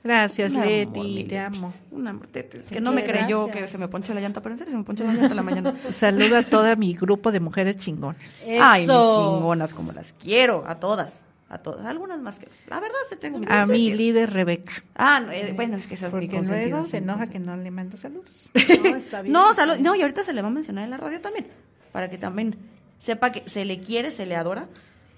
Gracias, 0.06 0.54
amor, 0.54 0.66
Leti, 0.66 1.24
te 1.24 1.38
amo. 1.38 1.72
Un 1.90 2.06
amor, 2.06 2.26
te- 2.28 2.42
te- 2.44 2.60
que 2.62 2.80
no 2.80 2.92
me 2.92 3.02
creyó 3.04 3.46
gracias. 3.46 3.64
que 3.66 3.72
se 3.72 3.78
me 3.78 3.88
ponche 3.88 4.14
la 4.14 4.20
llanta, 4.20 4.40
pero 4.40 4.54
en 4.54 4.58
serio 4.58 4.72
se 4.72 4.78
me 4.78 4.84
ponche 4.84 5.04
la 5.04 5.12
llanta 5.12 5.26
en 5.30 5.36
la 5.36 5.42
mañana. 5.42 5.74
Saludo 5.90 6.36
a 6.36 6.42
todo 6.42 6.76
mi 6.76 6.94
grupo 6.94 7.32
de 7.32 7.40
mujeres 7.40 7.76
chingonas. 7.76 8.44
Ay, 8.60 8.82
mis 8.82 8.90
chingonas, 8.90 9.74
como 9.74 9.92
las 9.92 10.12
quiero, 10.12 10.64
a 10.66 10.78
todas. 10.80 11.22
A 11.48 11.58
todas, 11.58 11.86
algunas 11.86 12.18
más 12.20 12.40
que. 12.40 12.48
La 12.68 12.80
verdad 12.80 12.96
se 13.08 13.14
tengo 13.16 13.38
mis 13.38 13.48
A 13.48 13.66
mi 13.66 13.92
líder 13.94 14.32
Rebeca. 14.32 14.72
Ah, 14.96 15.20
no, 15.20 15.30
eh, 15.30 15.52
bueno, 15.54 15.76
es 15.76 15.86
que 15.86 15.94
eso 15.94 16.06
es 16.06 16.10
Porque 16.10 16.28
consentida, 16.28 16.68
luego 16.70 16.84
se 16.88 16.96
enoja 16.96 17.28
que 17.28 17.38
no 17.38 17.56
le 17.56 17.70
mando 17.70 17.96
saludos. 17.96 18.50
No, 18.82 18.96
está 18.96 19.22
bien. 19.22 19.32
No, 19.32 19.54
salud- 19.54 19.78
no, 19.78 19.94
y 19.94 20.02
ahorita 20.02 20.24
se 20.24 20.32
le 20.32 20.42
va 20.42 20.48
a 20.48 20.50
mencionar 20.50 20.82
en 20.84 20.90
la 20.90 20.96
radio 20.96 21.20
también, 21.20 21.46
para 21.92 22.10
que 22.10 22.18
también 22.18 22.56
sepa 22.98 23.30
que 23.30 23.48
se 23.48 23.64
le 23.64 23.78
quiere, 23.78 24.10
se 24.10 24.26
le 24.26 24.34
adora. 24.34 24.66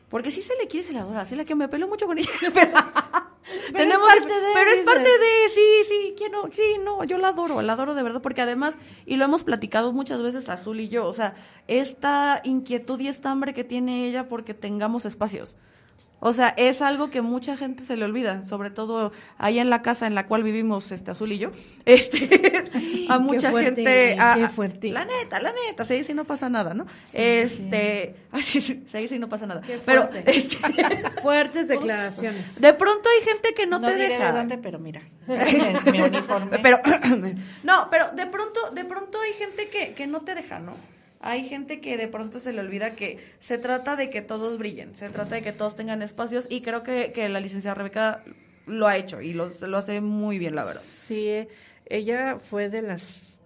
Porque 0.08 0.30
sí 0.30 0.42
se 0.42 0.56
le 0.56 0.68
quiere, 0.68 0.86
se 0.86 0.92
le 0.92 1.00
adora. 1.00 1.20
Así 1.20 1.36
la 1.36 1.44
que 1.44 1.54
me 1.54 1.68
peló 1.68 1.88
mucho 1.88 2.06
con 2.06 2.18
ella. 2.18 2.30
Pero, 3.72 3.76
tenemos, 3.76 4.08
es 4.10 4.18
parte 4.18 4.40
de, 4.40 4.46
pero 4.52 4.70
es 4.70 4.80
parte 4.80 5.08
de, 5.08 5.48
sí, 5.54 5.88
sí, 5.88 6.14
quiero, 6.18 6.50
sí, 6.52 6.76
no, 6.84 7.02
yo 7.04 7.16
la 7.16 7.28
adoro, 7.28 7.62
la 7.62 7.72
adoro 7.72 7.94
de 7.94 8.02
verdad, 8.02 8.20
porque 8.20 8.42
además, 8.42 8.76
y 9.06 9.16
lo 9.16 9.24
hemos 9.24 9.42
platicado 9.42 9.92
muchas 9.94 10.20
veces 10.20 10.50
Azul 10.50 10.80
y 10.80 10.88
yo, 10.88 11.06
o 11.06 11.14
sea, 11.14 11.34
esta 11.66 12.42
inquietud 12.44 13.00
y 13.00 13.08
esta 13.08 13.30
hambre 13.30 13.54
que 13.54 13.64
tiene 13.64 14.06
ella 14.06 14.28
porque 14.28 14.52
tengamos 14.52 15.06
espacios. 15.06 15.56
O 16.20 16.32
sea, 16.32 16.48
es 16.56 16.82
algo 16.82 17.10
que 17.10 17.22
mucha 17.22 17.56
gente 17.56 17.84
se 17.84 17.96
le 17.96 18.04
olvida, 18.04 18.44
sobre 18.44 18.70
todo 18.70 19.12
ahí 19.38 19.60
en 19.60 19.70
la 19.70 19.82
casa 19.82 20.06
en 20.08 20.16
la 20.16 20.26
cual 20.26 20.42
vivimos 20.42 20.90
este 20.90 21.12
Azul 21.12 21.30
y 21.30 21.38
yo. 21.38 21.50
Este 21.84 22.64
a 23.08 23.18
mucha 23.20 23.50
fuerte, 23.50 23.84
gente 23.84 24.16
a- 24.20 24.34
qué 24.36 24.48
fuerte. 24.48 24.88
la 24.90 25.04
neta, 25.04 25.40
la 25.40 25.52
neta, 25.52 25.84
se 25.84 25.94
dice 25.94 26.12
y 26.12 26.14
no 26.14 26.24
pasa 26.24 26.48
nada, 26.48 26.74
¿no? 26.74 26.86
este, 27.14 28.16
así 28.32 28.60
se 28.90 28.98
dice 28.98 29.14
y 29.16 29.18
no 29.18 29.28
pasa 29.28 29.46
nada. 29.46 29.60
Qué 29.62 29.78
Pero 29.84 30.08
fuerte. 30.08 30.30
este, 30.38 30.58
Fuertes 31.22 31.68
declaraciones. 31.68 32.60
de 32.60 32.72
pronto 32.74 33.08
hay 33.08 33.24
gente 33.24 33.54
que 33.54 33.66
no, 33.66 33.78
No, 33.78 33.88
te 33.88 33.94
diré 33.94 34.08
deja. 34.10 34.32
de 34.32 34.38
dónde, 34.38 34.58
pero 34.58 34.78
mira. 34.78 35.00
mi 35.92 36.00
uniforme. 36.00 36.58
Pero, 36.58 36.78
no, 37.62 37.88
pero 37.90 38.10
de 38.12 38.26
pronto, 38.26 38.70
de 38.72 38.84
pronto 38.84 39.18
hay 39.20 39.32
gente 39.34 39.68
que, 39.68 39.94
que 39.94 40.06
no 40.06 40.20
te 40.22 40.34
deja, 40.34 40.58
¿no? 40.58 40.74
Hay 41.20 41.48
gente 41.48 41.80
que 41.80 41.96
de 41.96 42.08
pronto 42.08 42.38
se 42.38 42.52
le 42.52 42.60
olvida 42.60 42.94
que 42.94 43.18
se 43.40 43.58
trata 43.58 43.96
de 43.96 44.08
que 44.08 44.22
todos 44.22 44.56
brillen, 44.58 44.94
se 44.94 45.10
trata 45.10 45.34
de 45.34 45.42
que 45.42 45.52
todos 45.52 45.74
tengan 45.74 46.00
espacios 46.02 46.46
y 46.48 46.60
creo 46.60 46.82
que, 46.84 47.12
que 47.12 47.28
la 47.28 47.40
licenciada 47.40 47.74
Rebeca 47.74 48.22
lo 48.66 48.86
ha 48.86 48.96
hecho 48.96 49.20
y 49.20 49.32
lo, 49.32 49.50
lo 49.66 49.78
hace 49.78 50.00
muy 50.00 50.38
bien, 50.38 50.54
la 50.54 50.64
verdad. 50.64 50.82
Sí, 51.06 51.28
eh, 51.28 51.48
ella 51.86 52.38
fue 52.38 52.68
de 52.68 52.82
las 52.82 53.40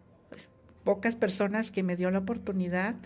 pocas 0.85 1.15
personas 1.15 1.71
que 1.71 1.83
me 1.83 1.97
dio 1.97 2.11
la 2.11 2.19
oportunidad, 2.19 2.97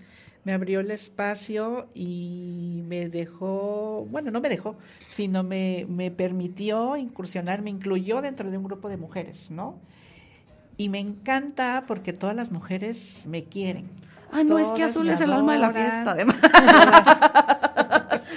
me 0.44 0.52
abrió 0.52 0.80
el 0.80 0.90
espacio 0.90 1.88
y 1.94 2.82
me 2.86 3.08
dejó, 3.08 4.06
bueno, 4.10 4.30
no 4.30 4.40
me 4.40 4.48
dejó, 4.48 4.76
sino 5.08 5.42
me, 5.42 5.86
me 5.88 6.10
permitió 6.10 6.96
incursionar, 6.96 7.62
me 7.62 7.70
incluyó 7.70 8.22
dentro 8.22 8.50
de 8.50 8.56
un 8.56 8.64
grupo 8.64 8.88
de 8.88 8.96
mujeres, 8.96 9.50
¿no? 9.50 9.78
Y 10.76 10.88
me 10.88 11.00
encanta 11.00 11.84
porque 11.86 12.12
todas 12.12 12.36
las 12.36 12.50
mujeres 12.52 13.26
me 13.26 13.44
quieren. 13.44 13.86
Ah, 14.32 14.42
no, 14.44 14.58
es 14.58 14.68
que 14.68 14.84
Azul 14.84 15.08
es 15.08 15.20
el 15.20 15.32
alma 15.32 15.52
de 15.52 15.58
la 15.58 15.70
fiesta, 15.70 16.10
además. 16.12 16.36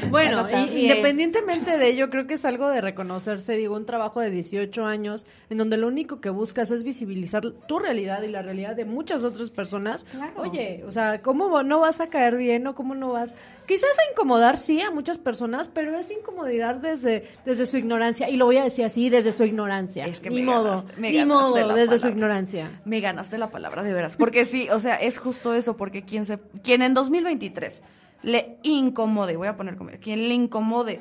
Bueno, 0.10 0.46
y- 0.74 0.82
independientemente 0.84 1.78
de 1.78 1.88
ello, 1.90 2.10
creo 2.10 2.28
que 2.28 2.36
es 2.36 2.46
algo 2.46 2.70
de 2.70 2.82
reconocerse, 2.82 3.54
digo, 3.54 3.76
un 3.76 3.86
trabajo 3.86 4.20
de 4.22 4.30
18 4.32 4.86
años 4.86 5.26
en 5.50 5.58
donde 5.58 5.78
lo 5.78 5.88
único 5.88 6.22
que 6.22 6.30
buscas 6.30 6.72
es 6.72 6.84
visibilizar 6.84 7.42
tu 7.68 7.80
realidad 7.80 8.22
y 8.24 8.28
la 8.30 8.42
realidad 8.42 8.76
de 8.76 8.86
muchas 8.86 9.24
otras 9.24 9.50
personas. 9.50 10.06
Claro. 10.06 10.34
Oye, 10.38 10.84
o 10.88 10.92
sea, 10.92 11.22
¿cómo 11.22 11.64
no 11.64 11.80
vas 11.80 12.00
a 12.00 12.08
caer 12.08 12.38
bien 12.38 12.66
o 12.68 12.76
cómo 12.76 12.96
no 12.96 13.12
vas? 13.12 13.36
Quizás 13.68 13.90
a 14.00 14.12
incomodar, 14.12 14.58
sí, 14.58 14.82
a 14.82 14.92
muchas 14.92 15.18
personas, 15.18 15.70
pero 15.74 15.96
es 15.98 16.12
incomodidad 16.12 16.76
desde, 16.76 17.26
desde 17.46 17.66
su 17.66 17.78
ignorancia. 17.78 18.30
Y 18.30 18.38
lo 18.38 18.46
voy 18.46 18.58
a 18.58 18.64
decir 18.64 18.86
así, 18.86 19.10
desde 19.10 19.32
su 19.32 19.44
ignorancia. 19.44 20.06
Es 20.06 20.20
que 20.20 20.30
ni 20.30 20.38
me 20.42 20.46
modo, 20.46 20.84
ganaste- 20.84 20.98
me 20.98 21.12
ni 21.12 21.26
modo, 21.26 21.68
la 21.68 21.76
desde 21.76 22.00
su 22.00 22.08
ignorancia. 22.08 22.82
Me 22.86 23.00
ganaste 23.02 23.38
la 23.38 23.50
palabra 23.52 23.84
de 23.84 23.94
veras, 23.94 24.16
porque 24.16 24.46
sí, 24.46 24.68
o 24.72 24.80
sea, 24.80 24.96
es 24.96 25.20
justo 25.20 25.54
eso, 25.54 25.76
porque 25.78 26.04
quien 26.04 26.26
se, 26.26 26.40
quien 26.64 26.82
en 26.82 26.94
2023 26.94 27.82
le 28.24 28.58
incomode, 28.64 29.36
voy 29.38 29.48
a 29.48 29.58
poner 29.58 29.76
como, 29.78 29.92
quien 30.02 30.28
le 30.28 30.34
incomode 30.34 31.00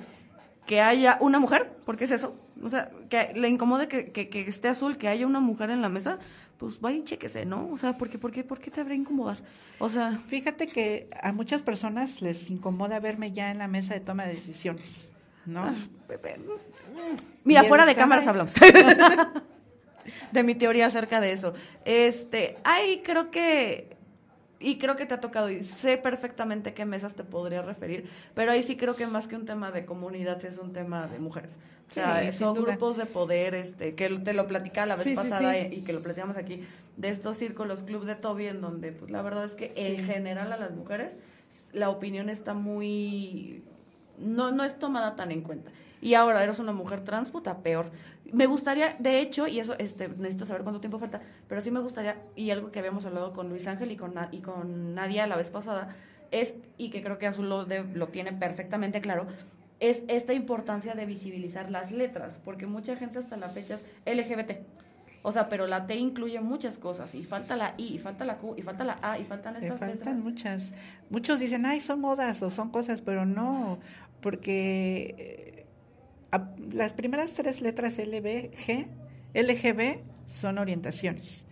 que 0.66 0.81
haya 0.81 1.16
una 1.20 1.38
mujer, 1.38 1.76
porque 1.87 2.04
es 2.04 2.11
eso, 2.11 2.37
o 2.62 2.68
sea, 2.68 2.90
que 3.09 3.33
le 3.35 3.48
incomode 3.48 3.88
que, 3.88 4.12
que, 4.12 4.28
que 4.28 4.40
esté 4.42 4.68
azul, 4.68 4.98
que 4.98 5.09
haya 5.09 5.26
una 5.26 5.40
mujer 5.40 5.70
en 5.70 5.81
la 5.81 5.88
mesa, 5.88 6.18
pues 6.59 6.81
vaya 6.81 6.98
y 6.98 7.04
chéquese, 7.04 7.46
¿no? 7.46 7.70
O 7.70 7.76
sea, 7.76 7.96
porque, 7.96 8.18
porque, 8.18 8.44
¿por 8.44 8.61
qué 8.61 8.70
te 8.70 8.81
habría 8.81 8.96
incomodar? 8.96 9.38
O 9.78 9.88
sea, 9.88 10.20
Fíjate 10.28 10.66
que 10.66 11.09
a 11.22 11.33
muchas 11.33 11.62
personas 11.62 12.20
les 12.20 12.50
incomoda 12.50 13.00
verme 13.00 13.33
ya 13.33 13.50
en 13.50 13.59
la 13.59 13.68
mesa 13.68 13.94
de 13.94 14.00
toma 14.00 14.26
de 14.26 14.35
decisiones, 14.35 15.14
¿no? 15.46 15.62
Ah, 15.62 15.74
Pepe, 16.07 16.37
mira, 17.44 17.61
Y 17.61 17.64
el 17.64 17.68
fuera 17.68 17.87
de 17.87 17.94
cámaras 17.94 18.24
ahí. 18.24 18.31
hablamos. 18.31 18.54
de 20.33 20.42
mi 20.42 20.54
teoría 20.54 20.87
acerca 20.87 21.20
de 21.20 21.33
eso. 21.33 21.54
Este, 21.85 22.57
ahí 22.64 23.02
creo 23.04 23.31
que 23.31 23.96
y 24.61 24.79
creo 24.79 24.97
que 24.97 25.07
te 25.07 25.14
ha 25.14 25.21
tocado 25.21 25.51
y 25.51 25.62
sé 25.62 25.97
perfectamente 25.99 26.75
qué 26.75 26.85
mesas 26.85 27.14
te 27.14 27.25
podría 27.25 27.62
referir, 27.62 28.09
pero 28.35 28.53
ahí 28.53 28.62
sí 28.62 28.77
creo 28.77 28.97
que 28.97 29.07
más 29.07 29.29
que 29.29 29.37
un 29.37 29.44
tema 29.44 29.71
de 29.71 29.85
comunidad 29.85 30.44
es 30.44 30.59
un 30.59 30.73
tema 30.73 31.07
de 31.07 31.18
mujeres. 31.18 31.59
O 31.88 31.92
sea, 31.92 32.31
Sí, 32.33 32.38
son 32.38 32.55
grupos 32.55 32.97
de 32.97 33.07
poder, 33.07 33.55
este, 33.55 33.94
que 33.94 34.09
te 34.18 34.35
lo 34.35 34.47
platicaba 34.47 34.87
la 34.87 34.97
vez 34.97 35.05
sí, 35.05 35.14
pasada 35.14 35.55
sí. 35.55 35.77
y 35.77 35.85
que 35.85 35.92
lo 35.92 36.03
platicamos 36.03 36.37
aquí, 36.37 36.62
de 36.97 37.09
estos 37.09 37.38
círculos, 37.38 37.83
club 37.83 38.05
de 38.05 38.14
Toby, 38.14 38.47
en 38.47 38.61
donde 38.61 38.92
pues 38.92 39.11
la 39.11 39.23
verdad 39.23 39.44
es 39.44 39.53
que 39.53 39.73
en 39.77 40.05
general 40.05 40.53
a 40.53 40.57
las 40.57 40.73
mujeres 40.73 41.14
la 41.73 41.90
opinión 41.90 42.29
está 42.29 42.55
muy 42.55 43.62
no, 44.18 44.51
no 44.51 44.64
es 44.64 44.79
tomada 44.79 45.16
tan 45.16 45.31
en 45.31 45.42
cuenta. 45.42 45.71
Y 46.00 46.14
ahora 46.14 46.42
eres 46.44 46.58
una 46.58 46.72
mujer 46.72 47.02
trans, 47.04 47.28
puta, 47.30 47.58
peor. 47.58 47.90
Me 48.32 48.46
gustaría, 48.46 48.94
de 48.98 49.20
hecho, 49.20 49.46
y 49.46 49.58
eso, 49.58 49.74
este, 49.78 50.08
necesito 50.08 50.44
saber 50.46 50.62
cuánto 50.62 50.80
tiempo 50.80 50.98
falta, 50.98 51.20
pero 51.48 51.61
sí 51.61 51.70
me 51.70 51.80
gustaría, 51.80 52.16
y 52.37 52.50
algo 52.50 52.70
que 52.70 52.78
habíamos 52.78 53.04
hablado 53.06 53.32
con 53.32 53.48
Luis 53.48 53.66
Ángel 53.66 53.90
y 53.90 53.96
con, 53.96 54.14
y 54.32 54.40
con 54.40 54.94
Nadia 54.94 55.26
la 55.26 55.37
vez 55.37 55.50
pasada, 55.50 55.96
es, 56.30 56.54
y 56.76 56.90
que 56.90 57.02
creo 57.02 57.18
que 57.18 57.26
Azul 57.26 57.48
lo, 57.48 57.64
de- 57.64 57.84
lo 57.94 58.08
tiene 58.08 58.32
perfectamente 58.32 59.00
claro, 59.00 59.26
es 59.80 60.02
esta 60.08 60.34
importancia 60.34 60.94
de 60.94 61.06
visibilizar 61.06 61.70
las 61.70 61.90
letras, 61.90 62.38
porque 62.44 62.66
mucha 62.66 62.96
gente 62.96 63.18
hasta 63.18 63.37
la 63.37 63.48
fecha 63.48 63.76
es 64.04 64.16
LGBT. 64.16 64.58
O 65.22 65.32
sea, 65.32 65.48
pero 65.48 65.66
la 65.66 65.87
T 65.87 65.96
incluye 65.96 66.40
muchas 66.40 66.78
cosas, 66.78 67.14
y 67.14 67.24
falta 67.24 67.56
la 67.56 67.74
I, 67.78 67.94
y 67.94 67.98
falta 67.98 68.24
la 68.24 68.37
Q, 68.37 68.54
y 68.58 68.62
falta 68.62 68.84
la 68.84 68.98
A, 69.02 69.18
y 69.18 69.24
faltan 69.24 69.56
estas 69.56 69.80
letras. 69.80 69.90
faltan 69.98 70.22
muchas. 70.22 70.72
Muchos 71.11 71.40
dicen, 71.40 71.64
ay, 71.64 71.80
son 71.80 72.00
modas 72.00 72.42
o 72.42 72.50
son 72.50 72.70
cosas, 72.70 73.00
pero 73.00 73.24
no, 73.24 73.78
porque 74.20 75.47
las 76.72 76.92
primeras 76.92 77.34
tres 77.34 77.60
letras 77.60 77.98
LBG, 77.98 78.86
LGB 79.34 80.00
son 80.26 80.58
orientaciones. 80.58 81.46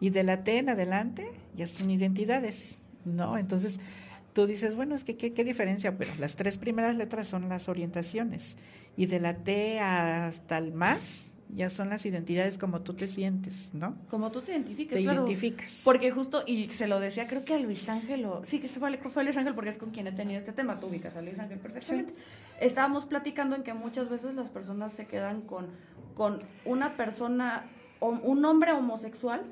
Y 0.00 0.10
de 0.10 0.22
la 0.22 0.44
T 0.44 0.58
en 0.58 0.68
adelante 0.68 1.30
ya 1.56 1.66
son 1.66 1.90
identidades, 1.90 2.82
¿no? 3.04 3.38
Entonces 3.38 3.80
tú 4.32 4.46
dices, 4.46 4.74
bueno, 4.74 4.94
es 4.94 5.04
que 5.04 5.16
qué, 5.16 5.32
qué 5.32 5.44
diferencia, 5.44 5.96
pero 5.96 6.10
las 6.18 6.36
tres 6.36 6.58
primeras 6.58 6.96
letras 6.96 7.26
son 7.26 7.48
las 7.48 7.68
orientaciones. 7.68 8.56
Y 8.96 9.06
de 9.06 9.20
la 9.20 9.36
T 9.36 9.80
hasta 9.80 10.58
el 10.58 10.72
más 10.72 11.29
ya 11.54 11.70
son 11.70 11.88
las 11.90 12.04
identidades 12.06 12.58
como 12.58 12.80
tú 12.82 12.94
te 12.94 13.08
sientes, 13.08 13.70
¿no? 13.74 13.96
Como 14.08 14.30
tú 14.30 14.42
te 14.42 14.52
identifiques, 14.52 14.96
Te 14.96 15.02
claro. 15.02 15.24
identificas. 15.24 15.82
Porque 15.84 16.10
justo, 16.10 16.42
y 16.46 16.68
se 16.68 16.86
lo 16.86 17.00
decía, 17.00 17.26
creo 17.26 17.44
que 17.44 17.54
a 17.54 17.58
Luis 17.58 17.88
Ángel, 17.88 18.24
o, 18.24 18.44
sí, 18.44 18.60
que 18.60 18.68
se 18.68 18.78
fue, 18.78 18.96
fue 18.98 19.22
a 19.22 19.24
Luis 19.24 19.36
Ángel 19.36 19.54
porque 19.54 19.70
es 19.70 19.78
con 19.78 19.90
quien 19.90 20.06
he 20.06 20.12
tenido 20.12 20.38
este 20.38 20.52
tema, 20.52 20.80
tú 20.80 20.86
ubicas 20.88 21.16
a 21.16 21.22
Luis 21.22 21.38
Ángel 21.38 21.58
perfectamente. 21.58 22.14
Estábamos 22.60 23.06
platicando 23.06 23.56
en 23.56 23.62
que 23.62 23.74
muchas 23.74 24.08
veces 24.08 24.34
las 24.34 24.50
personas 24.50 24.92
se 24.92 25.06
quedan 25.06 25.42
con, 25.42 25.66
con 26.14 26.42
una 26.64 26.96
persona, 26.96 27.64
un 28.00 28.44
hombre 28.44 28.72
homosexual 28.72 29.42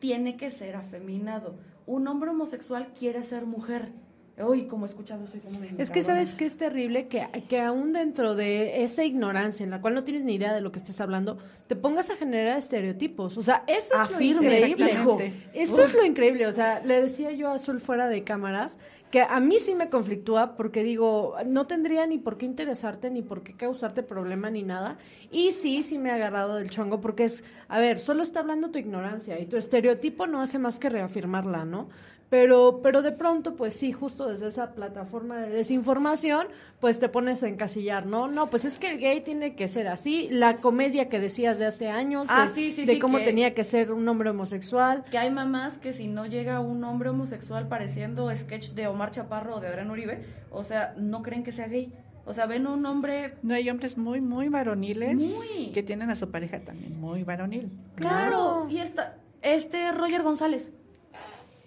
tiene 0.00 0.36
que 0.36 0.50
ser 0.50 0.76
afeminado, 0.76 1.56
un 1.86 2.06
hombre 2.08 2.30
homosexual 2.30 2.92
quiere 2.98 3.22
ser 3.22 3.46
mujer. 3.46 3.92
Uy, 4.42 4.66
como 4.66 4.86
escuchado, 4.86 5.26
soy 5.26 5.40
como 5.40 5.58
Es 5.78 5.90
que 5.90 6.02
sabes 6.02 6.34
que 6.34 6.44
es 6.44 6.56
terrible 6.56 7.08
que, 7.08 7.26
que 7.48 7.60
aún 7.60 7.92
dentro 7.92 8.34
de 8.34 8.82
esa 8.82 9.04
ignorancia 9.04 9.64
en 9.64 9.70
la 9.70 9.80
cual 9.80 9.94
no 9.94 10.04
tienes 10.04 10.24
ni 10.24 10.34
idea 10.34 10.52
de 10.54 10.60
lo 10.60 10.72
que 10.72 10.78
estés 10.78 11.00
hablando, 11.00 11.38
te 11.66 11.76
pongas 11.76 12.10
a 12.10 12.16
generar 12.16 12.58
estereotipos. 12.58 13.36
O 13.36 13.42
sea, 13.42 13.64
eso 13.66 13.94
es 14.02 14.10
lo 14.10 14.20
increíble. 14.20 15.32
Eso 15.52 15.82
es 15.82 15.94
lo 15.94 16.04
increíble. 16.04 16.46
O 16.46 16.52
sea, 16.52 16.82
le 16.84 17.00
decía 17.00 17.32
yo 17.32 17.48
a 17.48 17.54
Azul 17.54 17.80
fuera 17.80 18.08
de 18.08 18.24
cámaras 18.24 18.78
que 19.10 19.22
a 19.22 19.40
mí 19.40 19.58
sí 19.58 19.74
me 19.74 19.90
conflictúa 19.90 20.56
porque 20.56 20.84
digo, 20.84 21.34
no 21.44 21.66
tendría 21.66 22.06
ni 22.06 22.18
por 22.18 22.38
qué 22.38 22.46
interesarte, 22.46 23.10
ni 23.10 23.22
por 23.22 23.42
qué 23.42 23.54
causarte 23.54 24.02
problema, 24.02 24.50
ni 24.50 24.62
nada. 24.62 24.98
Y 25.32 25.52
sí, 25.52 25.82
sí 25.82 25.98
me 25.98 26.10
ha 26.10 26.14
agarrado 26.14 26.56
del 26.56 26.70
chongo 26.70 27.00
porque 27.00 27.24
es, 27.24 27.42
a 27.68 27.80
ver, 27.80 27.98
solo 27.98 28.22
está 28.22 28.40
hablando 28.40 28.70
tu 28.70 28.78
ignorancia 28.78 29.38
y 29.40 29.46
tu 29.46 29.56
estereotipo 29.56 30.28
no 30.28 30.40
hace 30.40 30.58
más 30.58 30.78
que 30.78 30.88
reafirmarla, 30.88 31.64
¿no? 31.64 31.88
Pero, 32.30 32.80
pero 32.80 33.02
de 33.02 33.10
pronto, 33.10 33.56
pues 33.56 33.74
sí, 33.74 33.90
justo 33.90 34.28
desde 34.28 34.46
esa 34.46 34.72
plataforma 34.72 35.38
de 35.38 35.50
desinformación, 35.50 36.46
pues 36.78 37.00
te 37.00 37.08
pones 37.08 37.42
a 37.42 37.48
encasillar, 37.48 38.06
¿no? 38.06 38.28
No, 38.28 38.48
pues 38.48 38.64
es 38.64 38.78
que 38.78 38.92
el 38.92 38.98
gay 39.00 39.20
tiene 39.20 39.56
que 39.56 39.66
ser 39.66 39.88
así. 39.88 40.28
La 40.30 40.58
comedia 40.58 41.08
que 41.08 41.18
decías 41.18 41.58
de 41.58 41.66
hace 41.66 41.88
años, 41.88 42.28
ah, 42.30 42.46
de, 42.46 42.54
sí, 42.54 42.72
sí, 42.72 42.84
de 42.84 43.00
cómo 43.00 43.18
tenía 43.18 43.52
que 43.52 43.64
ser 43.64 43.90
un 43.90 44.08
hombre 44.08 44.30
homosexual. 44.30 45.04
Que 45.10 45.18
hay 45.18 45.32
mamás 45.32 45.78
que 45.78 45.92
si 45.92 46.06
no 46.06 46.24
llega 46.24 46.60
un 46.60 46.84
hombre 46.84 47.08
homosexual 47.08 47.66
pareciendo 47.66 48.30
sketch 48.34 48.70
de 48.70 48.86
Omar 48.86 49.10
Chaparro 49.10 49.56
o 49.56 49.60
de 49.60 49.66
Adrián 49.66 49.90
Uribe, 49.90 50.24
o 50.52 50.62
sea, 50.62 50.94
no 50.96 51.22
creen 51.22 51.42
que 51.42 51.50
sea 51.50 51.66
gay. 51.66 51.92
O 52.26 52.32
sea, 52.32 52.46
ven 52.46 52.68
un 52.68 52.86
hombre... 52.86 53.34
No 53.42 53.54
hay 53.54 53.68
hombres 53.70 53.98
muy, 53.98 54.20
muy 54.20 54.48
varoniles 54.48 55.36
que 55.74 55.82
tienen 55.82 56.10
a 56.10 56.16
su 56.16 56.30
pareja 56.30 56.60
también 56.60 57.00
muy 57.00 57.24
varonil. 57.24 57.72
Claro, 57.96 58.68
y 58.70 58.78
esta, 58.78 59.16
este 59.42 59.90
Roger 59.90 60.22
González 60.22 60.72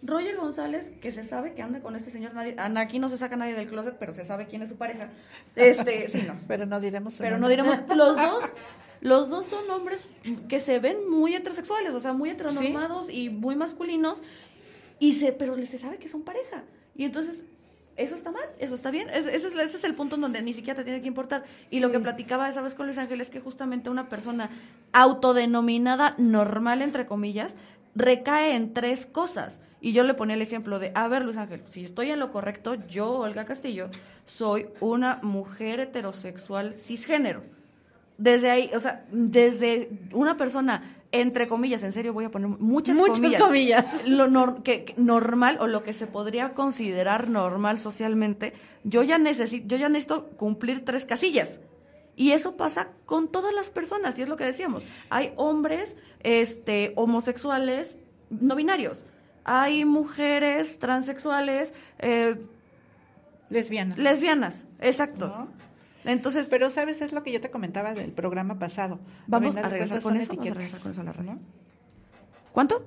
Roger 0.05 0.35
González, 0.35 0.91
que 1.01 1.11
se 1.11 1.23
sabe 1.23 1.53
que 1.53 1.61
anda 1.61 1.79
con 1.79 1.95
este 1.95 2.11
señor, 2.11 2.33
nadie, 2.33 2.55
aquí 2.57 2.99
no 2.99 3.09
se 3.09 3.17
saca 3.17 3.37
nadie 3.37 3.53
del 3.53 3.69
closet, 3.69 3.95
pero 3.97 4.13
se 4.13 4.25
sabe 4.25 4.47
quién 4.47 4.61
es 4.61 4.69
su 4.69 4.75
pareja. 4.75 5.09
Este, 5.55 6.09
sí, 6.09 6.25
no. 6.27 6.35
Pero 6.47 6.65
no 6.65 6.81
diremos. 6.81 7.15
Pero 7.17 7.37
no 7.37 7.47
diremos. 7.47 7.77
Los 7.95 8.17
dos, 8.17 8.43
los 9.01 9.29
dos 9.29 9.45
son 9.45 9.69
hombres 9.69 10.01
que 10.47 10.59
se 10.59 10.79
ven 10.79 11.09
muy 11.09 11.35
heterosexuales, 11.35 11.93
o 11.93 11.99
sea, 11.99 12.13
muy 12.13 12.29
heteronormados 12.29 13.09
y 13.09 13.29
muy 13.29 13.55
masculinos, 13.55 14.21
y 14.99 15.13
se, 15.13 15.33
pero 15.33 15.55
se 15.65 15.77
sabe 15.77 15.97
que 15.97 16.07
son 16.07 16.23
pareja. 16.23 16.63
Y 16.95 17.03
entonces, 17.03 17.43
eso 17.95 18.15
está 18.15 18.31
mal, 18.31 18.45
eso 18.59 18.75
está 18.75 18.91
bien. 18.91 19.09
ese, 19.09 19.35
es, 19.35 19.43
ese, 19.43 19.77
es, 19.77 19.83
el 19.83 19.95
punto 19.95 20.15
en 20.15 20.21
donde 20.21 20.41
ni 20.41 20.53
siquiera 20.53 20.77
te 20.77 20.83
tiene 20.83 21.01
que 21.01 21.07
importar. 21.07 21.43
Y 21.69 21.79
lo 21.79 21.91
que 21.91 21.99
platicaba 21.99 22.49
esa 22.49 22.61
vez 22.61 22.75
con 22.75 22.85
Luis 22.85 22.97
Ángel 22.97 23.21
es 23.21 23.29
que 23.29 23.39
justamente 23.39 23.89
una 23.89 24.09
persona 24.09 24.49
autodenominada 24.93 26.15
normal, 26.17 26.81
entre 26.81 27.05
comillas, 27.05 27.55
recae 27.95 28.55
en 28.55 28.73
tres 28.73 29.05
cosas. 29.05 29.59
Y 29.83 29.91
yo 29.91 30.05
le 30.05 30.13
ponía 30.13 30.35
el 30.35 30.41
ejemplo 30.41 30.79
de, 30.79 30.93
a 30.95 31.09
ver, 31.09 31.25
Luis 31.25 31.35
Ángel, 31.35 31.61
si 31.69 31.83
estoy 31.83 32.09
en 32.09 32.17
lo 32.17 32.31
correcto, 32.31 32.75
yo, 32.87 33.19
Olga 33.19 33.43
Castillo, 33.43 33.89
soy 34.23 34.67
una 34.79 35.19
mujer 35.23 35.81
heterosexual 35.81 36.73
cisgénero. 36.73 37.41
Desde 38.17 38.49
ahí, 38.49 38.71
o 38.73 38.79
sea, 38.79 39.03
desde 39.11 39.89
una 40.13 40.37
persona, 40.37 40.95
entre 41.11 41.49
comillas, 41.49 41.83
en 41.83 41.91
serio 41.91 42.13
voy 42.13 42.23
a 42.23 42.31
poner 42.31 42.47
muchas, 42.47 42.95
muchas 42.95 43.35
comillas, 43.35 44.07
lo 44.07 44.63
que, 44.63 44.93
normal 44.95 45.57
o 45.59 45.67
lo 45.67 45.83
que 45.83 45.91
se 45.91 46.07
podría 46.07 46.53
considerar 46.53 47.27
normal 47.27 47.77
socialmente, 47.77 48.53
yo 48.85 49.03
ya 49.03 49.17
necesito, 49.17 49.67
yo 49.67 49.75
ya 49.75 49.89
necesito 49.89 50.29
cumplir 50.37 50.85
tres 50.85 51.03
casillas. 51.03 51.59
Y 52.15 52.31
eso 52.31 52.55
pasa 52.55 52.87
con 53.05 53.27
todas 53.27 53.53
las 53.53 53.69
personas, 53.69 54.17
y 54.17 54.21
es 54.21 54.29
lo 54.29 54.37
que 54.37 54.45
decíamos. 54.45 54.81
Hay 55.09 55.33
hombres 55.35 55.97
este, 56.21 56.93
homosexuales 56.95 57.97
no 58.29 58.55
binarios. 58.55 59.05
Hay 59.43 59.85
mujeres 59.85 60.79
transexuales. 60.79 61.73
Eh, 61.99 62.41
lesbianas. 63.49 63.97
Lesbianas, 63.97 64.65
exacto. 64.79 65.47
Entonces, 66.05 66.47
pero 66.49 66.69
sabes 66.69 67.01
es 67.01 67.13
lo 67.13 67.23
que 67.23 67.31
yo 67.31 67.39
te 67.41 67.49
comentaba 67.49 67.93
del 67.93 68.11
programa 68.11 68.59
pasado. 68.59 68.99
Vamos 69.27 69.55
a 69.55 69.69
regresar 69.69 70.01
con 70.01 70.17
eso. 70.17 70.33
Vamos 70.35 70.51
a 70.51 70.53
regresar 70.53 70.81
con 70.81 70.91
eso 70.91 71.01
a 71.01 71.03
la 71.03 71.13
¿no? 71.13 71.39
¿Cuánto? 72.51 72.85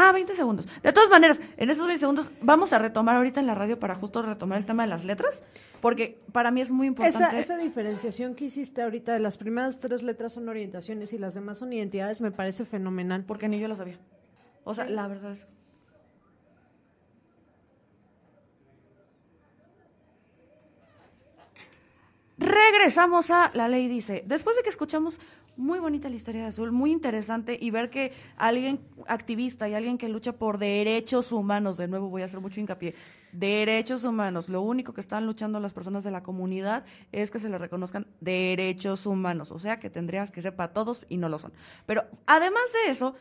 Ah, 0.00 0.12
20 0.12 0.36
segundos. 0.36 0.68
De 0.80 0.92
todas 0.92 1.10
maneras, 1.10 1.40
en 1.56 1.70
esos 1.70 1.84
20 1.84 1.98
segundos 1.98 2.30
vamos 2.40 2.72
a 2.72 2.78
retomar 2.78 3.16
ahorita 3.16 3.40
en 3.40 3.48
la 3.48 3.56
radio 3.56 3.80
para 3.80 3.96
justo 3.96 4.22
retomar 4.22 4.58
el 4.58 4.64
tema 4.64 4.84
de 4.84 4.88
las 4.90 5.04
letras, 5.04 5.42
porque 5.80 6.20
para 6.30 6.52
mí 6.52 6.60
es 6.60 6.70
muy 6.70 6.86
importante. 6.86 7.36
Esa, 7.36 7.56
diferenciación 7.56 8.36
que 8.36 8.44
hiciste 8.44 8.80
ahorita 8.80 9.12
de 9.12 9.18
las 9.18 9.38
primeras 9.38 9.80
tres 9.80 10.04
letras 10.04 10.34
son 10.34 10.48
orientaciones 10.48 11.12
y 11.12 11.18
las 11.18 11.34
demás 11.34 11.58
son 11.58 11.72
identidades 11.72 12.20
me 12.20 12.30
parece 12.30 12.64
fenomenal. 12.64 13.24
Porque 13.24 13.48
ni 13.48 13.58
yo 13.58 13.66
lo 13.66 13.74
sabía. 13.74 13.98
O 14.68 14.74
sea, 14.74 14.86
la 14.86 15.08
verdad 15.08 15.32
es... 15.32 15.46
Regresamos 22.36 23.30
a 23.30 23.50
La 23.54 23.66
Ley 23.66 23.88
Dice. 23.88 24.24
Después 24.26 24.56
de 24.56 24.62
que 24.62 24.68
escuchamos 24.68 25.18
muy 25.56 25.78
bonita 25.78 26.10
la 26.10 26.16
historia 26.16 26.42
de 26.42 26.48
Azul, 26.48 26.70
muy 26.70 26.92
interesante 26.92 27.56
y 27.58 27.70
ver 27.70 27.88
que 27.88 28.12
alguien 28.36 28.78
activista 29.06 29.70
y 29.70 29.74
alguien 29.74 29.96
que 29.96 30.10
lucha 30.10 30.34
por 30.34 30.58
derechos 30.58 31.32
humanos, 31.32 31.78
de 31.78 31.88
nuevo 31.88 32.10
voy 32.10 32.20
a 32.20 32.26
hacer 32.26 32.40
mucho 32.40 32.60
hincapié, 32.60 32.94
derechos 33.32 34.04
humanos, 34.04 34.50
lo 34.50 34.60
único 34.60 34.92
que 34.92 35.00
están 35.00 35.24
luchando 35.24 35.60
las 35.60 35.72
personas 35.72 36.04
de 36.04 36.10
la 36.10 36.22
comunidad 36.22 36.84
es 37.10 37.30
que 37.30 37.38
se 37.38 37.48
les 37.48 37.58
reconozcan 37.58 38.06
derechos 38.20 39.06
humanos, 39.06 39.50
o 39.50 39.58
sea 39.58 39.80
que 39.80 39.88
tendrías 39.88 40.30
que 40.30 40.42
ser 40.42 40.54
para 40.54 40.74
todos 40.74 41.06
y 41.08 41.16
no 41.16 41.30
lo 41.30 41.38
son. 41.38 41.54
Pero 41.86 42.04
además 42.26 42.64
de 42.84 42.92
eso, 42.92 43.16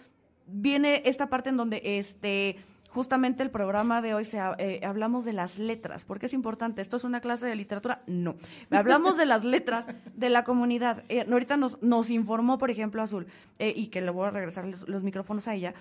viene 0.47 1.03
esta 1.05 1.27
parte 1.27 1.49
en 1.49 1.57
donde 1.57 1.81
este 1.83 2.57
justamente 2.97 3.43
el 3.43 3.51
programa 3.51 4.01
de 4.01 4.15
hoy 4.15 4.25
se, 4.25 4.39
eh, 4.57 4.81
hablamos 4.83 5.23
de 5.23 5.33
las 5.33 5.59
letras. 5.59 6.03
¿Por 6.03 6.17
qué 6.19 6.25
es 6.25 6.33
importante? 6.33 6.81
¿Esto 6.81 6.97
es 6.97 7.03
una 7.03 7.21
clase 7.21 7.45
de 7.45 7.55
literatura? 7.55 8.01
No. 8.07 8.37
Hablamos 8.71 9.17
de 9.17 9.27
las 9.27 9.43
letras 9.43 9.85
de 10.15 10.29
la 10.29 10.43
comunidad. 10.43 11.03
Eh, 11.09 11.25
ahorita 11.29 11.57
nos, 11.57 11.79
nos 11.83 12.09
informó, 12.09 12.57
por 12.57 12.71
ejemplo, 12.71 13.01
Azul, 13.03 13.27
eh, 13.59 13.71
y 13.75 13.87
que 13.87 14.01
le 14.01 14.09
voy 14.09 14.25
a 14.25 14.31
regresar 14.31 14.65
los, 14.65 15.03
micrófonos 15.03 15.47
a 15.47 15.53
ella, 15.53 15.75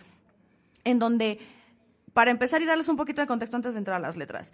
en 0.84 0.98
donde, 0.98 1.38
para 2.12 2.30
empezar 2.30 2.60
y 2.60 2.66
darles 2.66 2.88
un 2.88 2.98
poquito 2.98 3.22
de 3.22 3.26
contexto 3.26 3.56
antes 3.56 3.72
de 3.72 3.78
entrar 3.78 3.96
a 3.96 4.00
las 4.00 4.16
letras, 4.18 4.52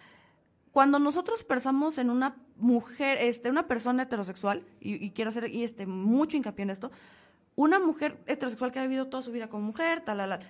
cuando 0.70 0.98
nosotros 1.00 1.42
pensamos 1.42 1.98
en 1.98 2.10
una 2.10 2.36
mujer, 2.56 3.18
este, 3.20 3.50
una 3.50 3.66
persona 3.66 4.04
heterosexual, 4.04 4.62
y, 4.80 5.10
quiero 5.10 5.30
hacer 5.30 5.48
y 5.52 5.64
este, 5.64 5.86
mucho 5.86 6.36
hincapié 6.36 6.62
en 6.62 6.70
esto, 6.70 6.92
una 7.54 7.78
mujer 7.78 8.18
heterosexual 8.26 8.72
que 8.72 8.78
ha 8.78 8.82
vivido 8.82 9.08
toda 9.08 9.22
su 9.22 9.32
vida 9.32 9.48
como 9.48 9.66
mujer, 9.66 10.00
tal, 10.00 10.40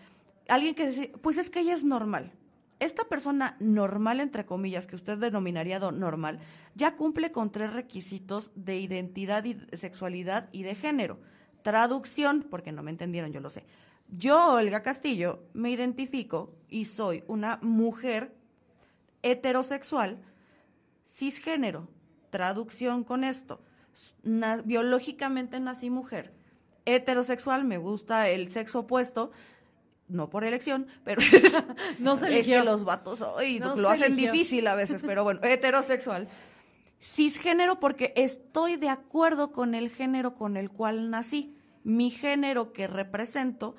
alguien 0.49 0.75
que 0.75 0.87
dice, 0.87 1.12
pues 1.21 1.38
es 1.38 1.51
que 1.51 1.61
ella 1.61 1.75
es 1.75 1.85
normal. 1.85 2.33
Esta 2.79 3.05
persona 3.05 3.57
normal, 3.61 4.19
entre 4.19 4.45
comillas, 4.45 4.88
que 4.88 4.97
usted 4.97 5.17
denominaría 5.17 5.79
normal, 5.79 6.41
ya 6.75 6.97
cumple 6.97 7.31
con 7.31 7.53
tres 7.53 7.73
requisitos 7.73 8.51
de 8.57 8.79
identidad 8.81 9.45
y 9.45 9.57
sexualidad 9.77 10.49
y 10.51 10.65
de 10.65 10.75
género. 10.75 11.21
Traducción, 11.62 12.45
porque 12.51 12.73
no 12.73 12.83
me 12.83 12.91
entendieron, 12.91 13.33
yo 13.33 13.41
lo 13.41 13.51
sé. 13.51 13.65
Yo, 14.09 14.55
Olga 14.55 14.83
Castillo, 14.83 15.45
me 15.53 15.71
identifico 15.71 16.57
y 16.69 16.87
soy 16.87 17.23
una 17.29 17.61
mujer 17.62 18.35
heterosexual 19.23 20.19
cisgénero. 21.09 21.88
Traducción 22.31 23.05
con 23.05 23.23
esto. 23.23 23.61
biológicamente 24.65 25.61
nací 25.61 25.88
mujer. 25.88 26.35
Heterosexual, 26.85 27.64
me 27.64 27.79
gusta 27.79 28.29
el 28.29 28.51
sexo 28.53 28.81
opuesto 28.81 29.33
no 30.12 30.31
por 30.31 30.45
elección, 30.45 30.87
pero 31.05 31.21
no 31.99 32.16
se 32.16 32.38
es 32.38 32.47
que 32.47 32.62
los 32.62 32.85
vatos 32.85 33.21
hoy 33.23 33.59
lo 33.59 33.88
hacen 33.88 34.14
difícil 34.14 34.66
a 34.66 34.75
veces, 34.75 35.03
pero 35.03 35.25
bueno, 35.25 35.40
heterosexual. 35.42 36.29
Cisgénero 37.01 37.81
porque 37.81 38.12
estoy 38.16 38.77
de 38.77 38.88
acuerdo 38.88 39.51
con 39.53 39.75
el 39.75 39.90
género 39.90 40.35
con 40.35 40.57
el 40.57 40.71
cual 40.71 41.11
nací. 41.11 41.57
Mi 41.83 42.11
género 42.11 42.73
que 42.73 42.87
represento 42.87 43.75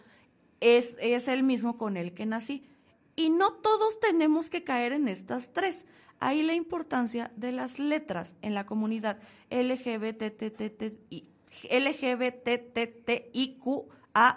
es, 0.60 0.98
es 1.00 1.30
el 1.30 1.44
mismo 1.44 1.78
con 1.78 1.96
el 1.96 2.13
que 2.13 2.26
nací. 2.26 2.68
Y 3.16 3.30
no 3.30 3.54
todos 3.54 4.00
tenemos 4.02 4.50
que 4.50 4.66
caer 4.66 4.92
en 4.92 5.08
estas 5.08 5.54
tres. 5.54 5.86
Ahí 6.20 6.42
la 6.42 6.54
importancia 6.54 7.32
de 7.38 7.54
las 7.54 7.80
letras 7.80 8.36
en 8.42 8.54
la 8.56 8.66
comunidad 8.66 9.20
LGBTTIQA 11.70 12.38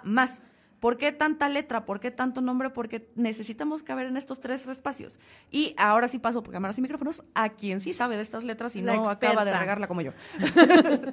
más 0.03 0.41
¿Por 0.79 0.97
qué 0.97 1.11
tanta 1.11 1.49
letra? 1.49 1.85
¿Por 1.85 1.99
qué 1.99 2.11
tanto 2.11 2.41
nombre? 2.41 2.69
Porque 2.69 3.09
necesitamos 3.15 3.81
caber 3.81 4.07
en 4.07 4.17
estos 4.17 4.39
tres 4.39 4.67
espacios. 4.67 5.19
Y 5.49 5.73
ahora 5.77 6.07
sí 6.07 6.19
paso 6.19 6.43
por 6.43 6.53
cámaras 6.53 6.77
y 6.77 6.81
micrófonos 6.81 7.23
a 7.33 7.49
quien 7.49 7.79
sí 7.79 7.93
sabe 7.93 8.15
de 8.15 8.21
estas 8.21 8.43
letras 8.43 8.75
y 8.75 8.81
no 8.81 9.09
acaba 9.09 9.43
de 9.43 9.57
regarla 9.57 9.87
como 9.87 10.01
yo. 10.01 10.11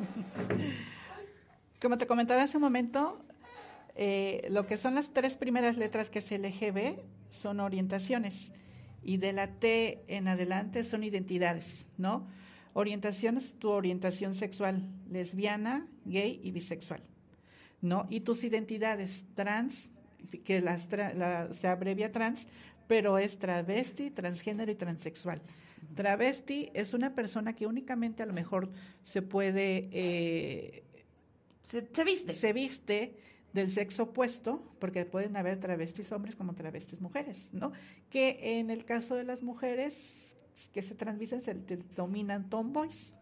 como 1.80 1.96
te 1.96 2.06
comentaba 2.06 2.42
hace 2.42 2.58
un 2.58 2.62
momento, 2.62 3.24
eh, 3.94 4.46
lo 4.50 4.66
que 4.66 4.76
son 4.76 4.94
las 4.94 5.14
tres 5.14 5.36
primeras 5.36 5.78
letras 5.78 6.10
que 6.10 6.18
es 6.18 6.30
LGB 6.30 7.00
son 7.30 7.60
orientaciones 7.60 8.52
y 9.02 9.16
de 9.16 9.32
la 9.32 9.48
T 9.48 10.04
en 10.08 10.28
adelante 10.28 10.84
son 10.84 11.04
identidades, 11.04 11.86
¿no? 11.96 12.26
Orientación 12.74 13.38
es 13.38 13.54
tu 13.54 13.70
orientación 13.70 14.34
sexual, 14.34 14.86
lesbiana, 15.10 15.86
gay 16.04 16.40
y 16.42 16.50
bisexual. 16.50 17.00
¿no? 17.80 18.06
Y 18.10 18.20
tus 18.20 18.44
identidades 18.44 19.26
trans, 19.34 19.90
que 20.44 20.60
las 20.60 20.88
se 21.52 21.68
abrevia 21.68 22.12
trans 22.12 22.46
pero 22.86 23.18
es 23.18 23.38
travesti, 23.38 24.10
transgénero 24.10 24.70
y 24.70 24.74
transexual. 24.74 25.40
Travesti 25.94 26.70
es 26.74 26.94
una 26.94 27.14
persona 27.14 27.54
que 27.54 27.66
únicamente 27.66 28.22
a 28.22 28.26
lo 28.26 28.32
mejor 28.32 28.70
se 29.02 29.22
puede... 29.22 29.88
Eh, 29.92 30.84
se, 31.62 31.86
se, 31.92 32.04
viste. 32.04 32.32
Se 32.32 32.52
viste 32.52 33.16
del 33.52 33.70
sexo 33.70 34.04
opuesto, 34.04 34.62
porque 34.80 35.06
pueden 35.06 35.36
haber 35.36 35.58
travestis 35.60 36.12
hombres 36.12 36.36
como 36.36 36.54
travestis 36.54 37.00
mujeres, 37.00 37.50
¿no? 37.52 37.72
Que 38.10 38.58
en 38.58 38.68
el 38.68 38.84
caso 38.84 39.14
de 39.14 39.24
las 39.24 39.42
mujeres 39.42 40.36
que 40.72 40.82
se 40.82 40.94
transvisten 40.94 41.42
se 41.42 41.54
dominan 41.96 42.48
tomboys. 42.48 43.14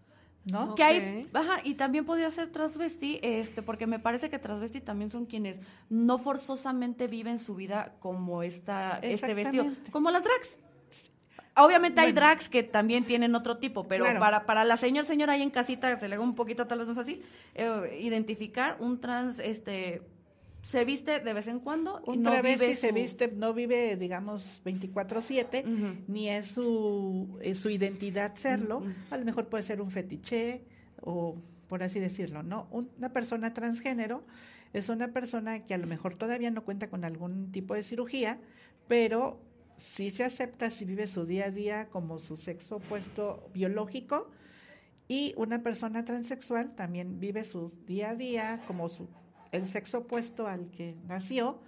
¿no? 0.44 0.74
Que 0.74 0.82
hay, 0.82 1.28
ajá, 1.32 1.60
y 1.62 1.74
también 1.74 2.04
podría 2.04 2.30
ser 2.30 2.50
transvesti, 2.50 3.20
este, 3.22 3.62
porque 3.62 3.86
me 3.86 3.98
parece 3.98 4.28
que 4.28 4.38
transvesti 4.38 4.80
también 4.80 5.10
son 5.10 5.26
quienes 5.26 5.60
no 5.88 6.18
forzosamente 6.18 7.06
viven 7.06 7.38
su 7.38 7.54
vida 7.54 7.94
como 8.00 8.42
esta, 8.42 8.98
este 9.02 9.34
vestido, 9.34 9.66
como 9.92 10.10
las 10.10 10.24
drags. 10.24 10.58
Obviamente 11.54 12.00
hay 12.00 12.12
drags 12.12 12.48
que 12.48 12.62
también 12.62 13.04
tienen 13.04 13.34
otro 13.34 13.58
tipo, 13.58 13.84
pero 13.84 14.06
para, 14.18 14.46
para 14.46 14.64
la 14.64 14.76
señor, 14.76 15.04
señora 15.04 15.34
ahí 15.34 15.42
en 15.42 15.50
casita 15.50 15.98
se 15.98 16.08
le 16.08 16.14
haga 16.14 16.24
un 16.24 16.34
poquito 16.34 16.66
tal 16.66 16.78
vez 16.78 16.88
más 16.88 16.96
fácil, 16.96 17.22
eh, 17.54 17.98
identificar 18.00 18.76
un 18.80 19.00
trans, 19.00 19.38
este, 19.38 20.02
se 20.62 20.84
viste 20.84 21.18
de 21.18 21.32
vez 21.32 21.48
en 21.48 21.58
cuando. 21.58 22.00
Un 22.06 22.14
y 22.14 22.18
no 22.18 22.30
travesti 22.30 22.74
se 22.74 22.92
viste, 22.92 23.28
no 23.28 23.52
vive, 23.52 23.96
digamos, 23.96 24.62
24-7, 24.64 26.04
ni 26.06 26.28
es 26.28 26.48
su, 26.48 27.38
su 27.54 27.68
identidad 27.68 28.34
serlo. 28.36 28.82
A 29.10 29.16
lo 29.16 29.24
mejor 29.24 29.48
puede 29.48 29.64
ser 29.64 29.80
un 29.80 29.90
fetiche 29.90 30.64
o 31.00 31.36
por 31.68 31.82
así 31.82 32.00
decirlo, 32.00 32.42
¿no? 32.42 32.68
Una 32.70 33.12
persona 33.12 33.54
transgénero 33.54 34.24
es 34.72 34.88
una 34.88 35.08
persona 35.08 35.64
que 35.64 35.74
a 35.74 35.78
lo 35.78 35.86
mejor 35.86 36.14
todavía 36.14 36.50
no 36.50 36.64
cuenta 36.64 36.88
con 36.88 37.04
algún 37.04 37.50
tipo 37.50 37.74
de 37.74 37.82
cirugía, 37.82 38.38
pero 38.88 39.40
sí 39.76 40.10
se 40.10 40.22
acepta 40.22 40.70
si 40.70 40.84
vive 40.84 41.06
su 41.06 41.24
día 41.24 41.46
a 41.46 41.50
día 41.50 41.88
como 41.88 42.18
su 42.18 42.36
sexo 42.36 42.76
opuesto 42.76 43.50
biológico. 43.52 44.30
Y 45.08 45.34
una 45.36 45.62
persona 45.62 46.04
transexual 46.04 46.74
también 46.74 47.18
vive 47.18 47.44
su 47.44 47.68
día 47.86 48.10
a 48.10 48.14
día 48.14 48.60
como 48.66 48.88
su 48.88 49.08
el 49.52 49.68
sexo 49.68 49.98
opuesto 49.98 50.48
al 50.48 50.70
que 50.70 50.96
nació, 51.06 51.60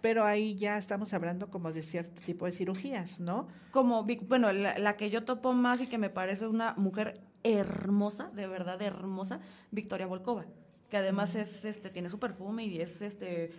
pero 0.00 0.24
ahí 0.24 0.54
ya 0.54 0.78
estamos 0.78 1.12
hablando 1.12 1.50
como 1.50 1.72
de 1.72 1.82
cierto 1.82 2.20
tipo 2.22 2.46
de 2.46 2.52
cirugías, 2.52 3.20
¿no? 3.20 3.48
Como, 3.70 4.06
bueno, 4.26 4.52
la, 4.52 4.96
que 4.96 5.10
yo 5.10 5.24
topo 5.24 5.52
más 5.52 5.80
y 5.80 5.86
que 5.86 5.98
me 5.98 6.10
parece 6.10 6.46
una 6.46 6.74
mujer 6.74 7.20
hermosa, 7.42 8.30
de 8.34 8.46
verdad 8.46 8.80
hermosa, 8.82 9.40
Victoria 9.70 10.06
Volkova, 10.06 10.46
que 10.88 10.96
además 10.96 11.34
es, 11.34 11.64
este, 11.64 11.90
tiene 11.90 12.08
su 12.08 12.18
perfume 12.18 12.64
y 12.64 12.80
es, 12.80 13.02
este, 13.02 13.50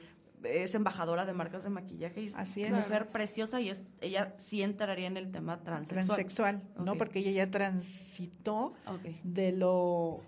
es 0.44 0.74
embajadora 0.76 1.26
de 1.26 1.34
marcas 1.34 1.64
de 1.64 1.70
maquillaje 1.70 2.22
y 2.22 2.34
Así 2.36 2.64
es. 2.64 2.72
mujer 2.72 3.08
preciosa 3.08 3.62
y 3.62 3.70
es, 3.70 3.84
ella 4.02 4.36
sí 4.40 4.62
entraría 4.62 5.08
en 5.08 5.18
el 5.18 5.32
tema 5.32 5.62
transexual. 5.62 6.06
Transexual, 6.06 6.64
¿no? 6.84 6.96
Porque 6.96 7.20
ella 7.20 7.32
ya 7.32 7.52
transitó 7.52 8.74
de 9.24 9.52
lo 9.52 10.22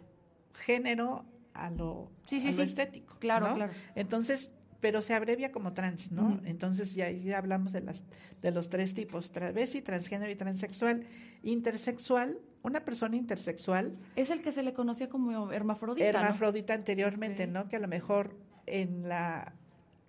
género 0.53 1.25
a 1.53 1.69
lo, 1.69 2.11
sí, 2.25 2.39
sí, 2.39 2.61
estético. 2.61 3.17
Claro, 3.19 3.53
claro. 3.53 3.73
Entonces, 3.95 4.51
pero 4.81 5.01
se 5.01 5.13
abrevia 5.13 5.51
como 5.51 5.73
trans, 5.73 6.11
¿no? 6.11 6.41
Entonces 6.43 6.95
ya, 6.95 7.09
ya, 7.11 7.37
hablamos 7.37 7.71
de 7.71 7.81
las 7.81 8.03
de 8.41 8.51
los 8.51 8.69
tres 8.69 8.93
tipos, 8.93 9.31
travesti, 9.31 9.81
transgénero 9.81 10.31
y 10.31 10.35
transexual. 10.35 11.05
Intersexual, 11.43 12.39
una 12.63 12.83
persona 12.83 13.15
intersexual 13.15 13.95
es 14.15 14.31
el 14.31 14.41
que 14.41 14.51
se 14.51 14.63
le 14.63 14.73
conocía 14.73 15.07
como 15.07 15.51
hermafrodita. 15.51 16.07
Hermafrodita 16.07 16.73
anteriormente, 16.73 17.47
¿no? 17.47 17.69
Que 17.69 17.75
a 17.75 17.79
lo 17.79 17.87
mejor 17.87 18.35
en 18.65 19.07
la 19.07 19.53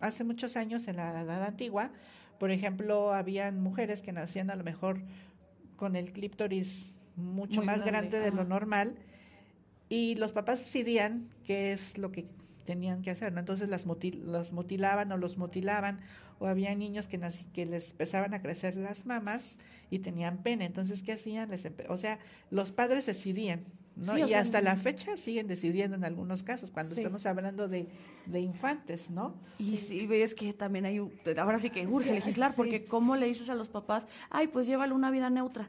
hace 0.01 0.25
muchos 0.25 0.57
años 0.57 0.89
en 0.89 0.97
la 0.97 1.21
edad 1.21 1.45
antigua, 1.45 1.93
por 2.39 2.51
ejemplo, 2.51 3.13
habían 3.13 3.61
mujeres 3.61 4.03
que 4.03 4.11
nacían 4.11 4.51
a 4.51 4.57
lo 4.57 4.65
mejor 4.65 5.03
con 5.77 5.97
el 5.97 6.13
clítoris 6.13 6.97
mucho 7.15 7.63
más 7.63 7.85
grande, 7.85 8.21
de 8.21 8.33
lo 8.33 8.45
normal 8.45 8.97
y 9.93 10.15
los 10.15 10.33
papás 10.33 10.61
decidían 10.61 11.29
qué 11.45 11.75
es 11.75 11.99
lo 11.99 12.13
que 12.13 12.25
tenían 12.65 13.03
que 13.03 13.11
hacer, 13.11 13.31
¿no? 13.35 13.41
Entonces 13.41 13.69
las 13.69 13.85
los 13.85 14.53
mutilaban 14.55 15.13
o 15.13 15.19
los 15.19 15.37
mutilaban, 15.37 16.01
o 16.39 16.47
había 16.47 16.75
niños 16.75 17.09
que, 17.09 17.21
que 17.53 17.67
les 17.67 17.91
empezaban 17.91 18.33
a 18.33 18.41
crecer 18.41 18.75
las 18.77 19.05
mamas 19.05 19.59
y 19.91 19.99
tenían 19.99 20.39
pene, 20.39 20.65
entonces 20.65 21.03
¿qué 21.03 21.13
hacían? 21.13 21.51
Les 21.51 21.69
o 21.91 21.99
sea, 21.99 22.19
los 22.51 22.73
padres 22.73 23.05
decidían, 23.05 23.67
¿no? 23.95 24.17
y 24.17 24.33
hasta 24.33 24.63
la 24.63 24.79
fecha 24.79 25.19
siguen 25.19 25.47
decidiendo 25.47 25.95
en 25.95 26.05
algunos 26.05 26.43
casos, 26.43 26.71
cuando 26.71 26.95
estamos 26.95 27.27
hablando 27.27 27.69
de, 27.69 27.87
de, 28.25 28.41
infantes, 28.41 29.11
¿no? 29.11 29.35
Y 29.59 29.77
sí, 29.77 30.07
ves 30.07 30.35
que 30.35 30.55
también 30.55 30.87
hay, 30.87 31.07
ahora 31.37 31.59
sí 31.59 31.69
que 31.69 31.87
urge 31.87 32.15
legislar, 32.15 32.55
porque 32.57 32.87
¿cómo 32.87 33.15
le 33.15 33.27
dices 33.27 33.51
a 33.51 33.55
los 33.55 33.69
papás, 33.69 34.07
ay, 34.31 34.47
pues 34.47 34.67
llévalo 34.67 34.95
una 34.95 35.11
vida 35.11 35.29
neutra? 35.29 35.69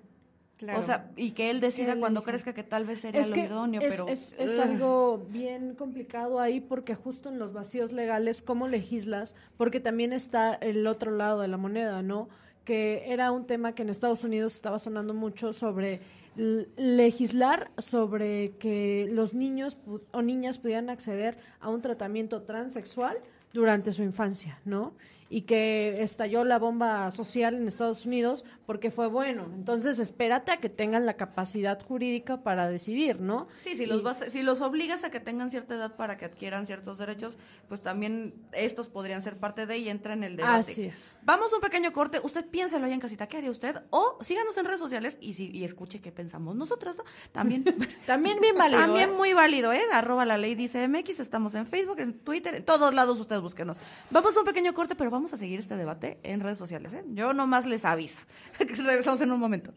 O 0.75 0.81
sea, 0.81 1.11
y 1.15 1.31
que 1.31 1.49
él 1.49 1.59
decida 1.59 1.95
cuando 1.97 2.23
crezca 2.23 2.53
que 2.53 2.63
tal 2.63 2.85
vez 2.85 3.01
sería 3.01 3.25
lo 3.27 3.35
idóneo, 3.35 3.81
es, 3.81 3.93
pero... 3.93 4.07
Es, 4.07 4.35
es 4.37 4.59
algo 4.59 5.25
bien 5.29 5.75
complicado 5.75 6.39
ahí 6.39 6.59
porque 6.59 6.95
justo 6.95 7.29
en 7.29 7.39
los 7.39 7.53
vacíos 7.53 7.91
legales, 7.91 8.41
¿cómo 8.41 8.67
legislas? 8.67 9.35
Porque 9.57 9.79
también 9.79 10.13
está 10.13 10.53
el 10.55 10.87
otro 10.87 11.11
lado 11.11 11.41
de 11.41 11.47
la 11.47 11.57
moneda, 11.57 12.01
¿no? 12.01 12.29
Que 12.63 13.03
era 13.07 13.31
un 13.31 13.45
tema 13.45 13.75
que 13.75 13.81
en 13.81 13.89
Estados 13.89 14.23
Unidos 14.23 14.53
estaba 14.53 14.79
sonando 14.79 15.13
mucho 15.13 15.53
sobre 15.53 16.01
legislar 16.35 17.69
sobre 17.77 18.55
que 18.57 19.07
los 19.11 19.33
niños 19.33 19.77
o 20.11 20.21
niñas 20.21 20.57
pudieran 20.57 20.89
acceder 20.89 21.37
a 21.59 21.69
un 21.69 21.81
tratamiento 21.81 22.41
transexual 22.41 23.17
durante 23.53 23.91
su 23.91 24.01
infancia, 24.01 24.59
¿no? 24.65 24.93
Y 25.33 25.41
que 25.41 26.03
estalló 26.03 26.45
la 26.45 26.59
bomba 26.59 27.09
social 27.09 27.55
en 27.55 27.67
Estados 27.67 28.05
Unidos 28.05 28.45
porque 28.67 28.91
fue 28.91 29.07
bueno. 29.07 29.49
Entonces, 29.55 29.97
espérate 29.97 30.51
a 30.51 30.57
que 30.57 30.69
tengan 30.69 31.07
la 31.07 31.15
capacidad 31.15 31.83
jurídica 31.83 32.43
para 32.43 32.69
decidir, 32.69 33.19
¿no? 33.19 33.47
Sí, 33.59 33.75
si 33.75 33.87
los, 33.87 34.03
vas, 34.03 34.23
si 34.29 34.43
los 34.43 34.61
obligas 34.61 35.03
a 35.03 35.09
que 35.09 35.19
tengan 35.19 35.49
cierta 35.49 35.73
edad 35.73 35.95
para 35.95 36.17
que 36.17 36.25
adquieran 36.25 36.67
ciertos 36.67 36.99
derechos, 36.99 37.35
pues 37.67 37.81
también 37.81 38.35
estos 38.51 38.89
podrían 38.89 39.23
ser 39.23 39.37
parte 39.37 39.65
de 39.65 39.79
y 39.79 39.89
entra 39.89 40.13
en 40.13 40.23
el 40.23 40.35
debate. 40.35 40.71
Así 40.71 40.83
es. 40.83 41.17
Vamos 41.23 41.51
a 41.51 41.55
un 41.55 41.61
pequeño 41.63 41.91
corte. 41.93 42.19
Usted 42.23 42.45
piénselo 42.45 42.85
ahí 42.85 42.93
en 42.93 42.99
casita, 42.99 43.25
¿qué 43.25 43.37
haría 43.37 43.49
usted? 43.49 43.81
O 43.89 44.19
síganos 44.21 44.55
en 44.57 44.65
redes 44.65 44.81
sociales 44.81 45.17
y, 45.19 45.33
si, 45.33 45.49
y 45.49 45.63
escuche 45.63 45.99
qué 45.99 46.11
pensamos 46.11 46.55
nosotras, 46.55 46.95
¿no? 46.97 47.05
También, 47.31 47.63
también 48.05 48.39
bien 48.39 48.55
válido. 48.55 48.81
También 48.81 49.09
¿eh? 49.09 49.13
muy 49.13 49.33
válido, 49.33 49.73
¿eh? 49.73 49.81
Arroba 49.93 50.25
la 50.25 50.37
ley 50.37 50.53
dice 50.53 50.87
MX, 50.87 51.21
estamos 51.21 51.55
en 51.55 51.65
Facebook, 51.65 51.99
en 52.01 52.13
Twitter, 52.19 52.53
en 52.53 52.63
todos 52.63 52.93
lados 52.93 53.19
ustedes 53.19 53.41
búsquenos. 53.41 53.77
Vamos 54.11 54.37
a 54.37 54.41
un 54.41 54.45
pequeño 54.45 54.75
corte, 54.75 54.93
pero 54.93 55.09
vamos 55.09 55.22
vamos 55.23 55.33
a 55.35 55.37
seguir 55.37 55.57
este 55.57 55.77
debate 55.77 56.19
en 56.23 56.41
redes 56.41 56.57
sociales. 56.57 56.91
¿eh? 56.91 57.01
Yo 57.13 57.31
nomás 57.31 57.65
les 57.65 57.85
aviso. 57.85 58.25
Regresamos 58.59 59.21
en 59.21 59.31
un 59.31 59.39
momento. 59.39 59.73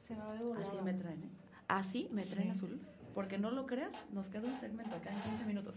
Se 0.00 0.16
va 0.16 0.32
de 0.32 0.64
Así 0.64 0.76
me 0.82 0.94
traen, 0.94 1.22
¿eh? 1.22 1.28
Así 1.68 2.08
me 2.10 2.24
traen 2.24 2.50
azul. 2.50 2.80
Porque 3.14 3.38
no 3.38 3.52
lo 3.52 3.66
creas, 3.66 3.92
nos 4.12 4.26
queda 4.26 4.48
un 4.48 4.58
segmento 4.58 4.96
acá 4.96 5.10
en 5.10 5.20
15 5.20 5.44
minutos. 5.44 5.76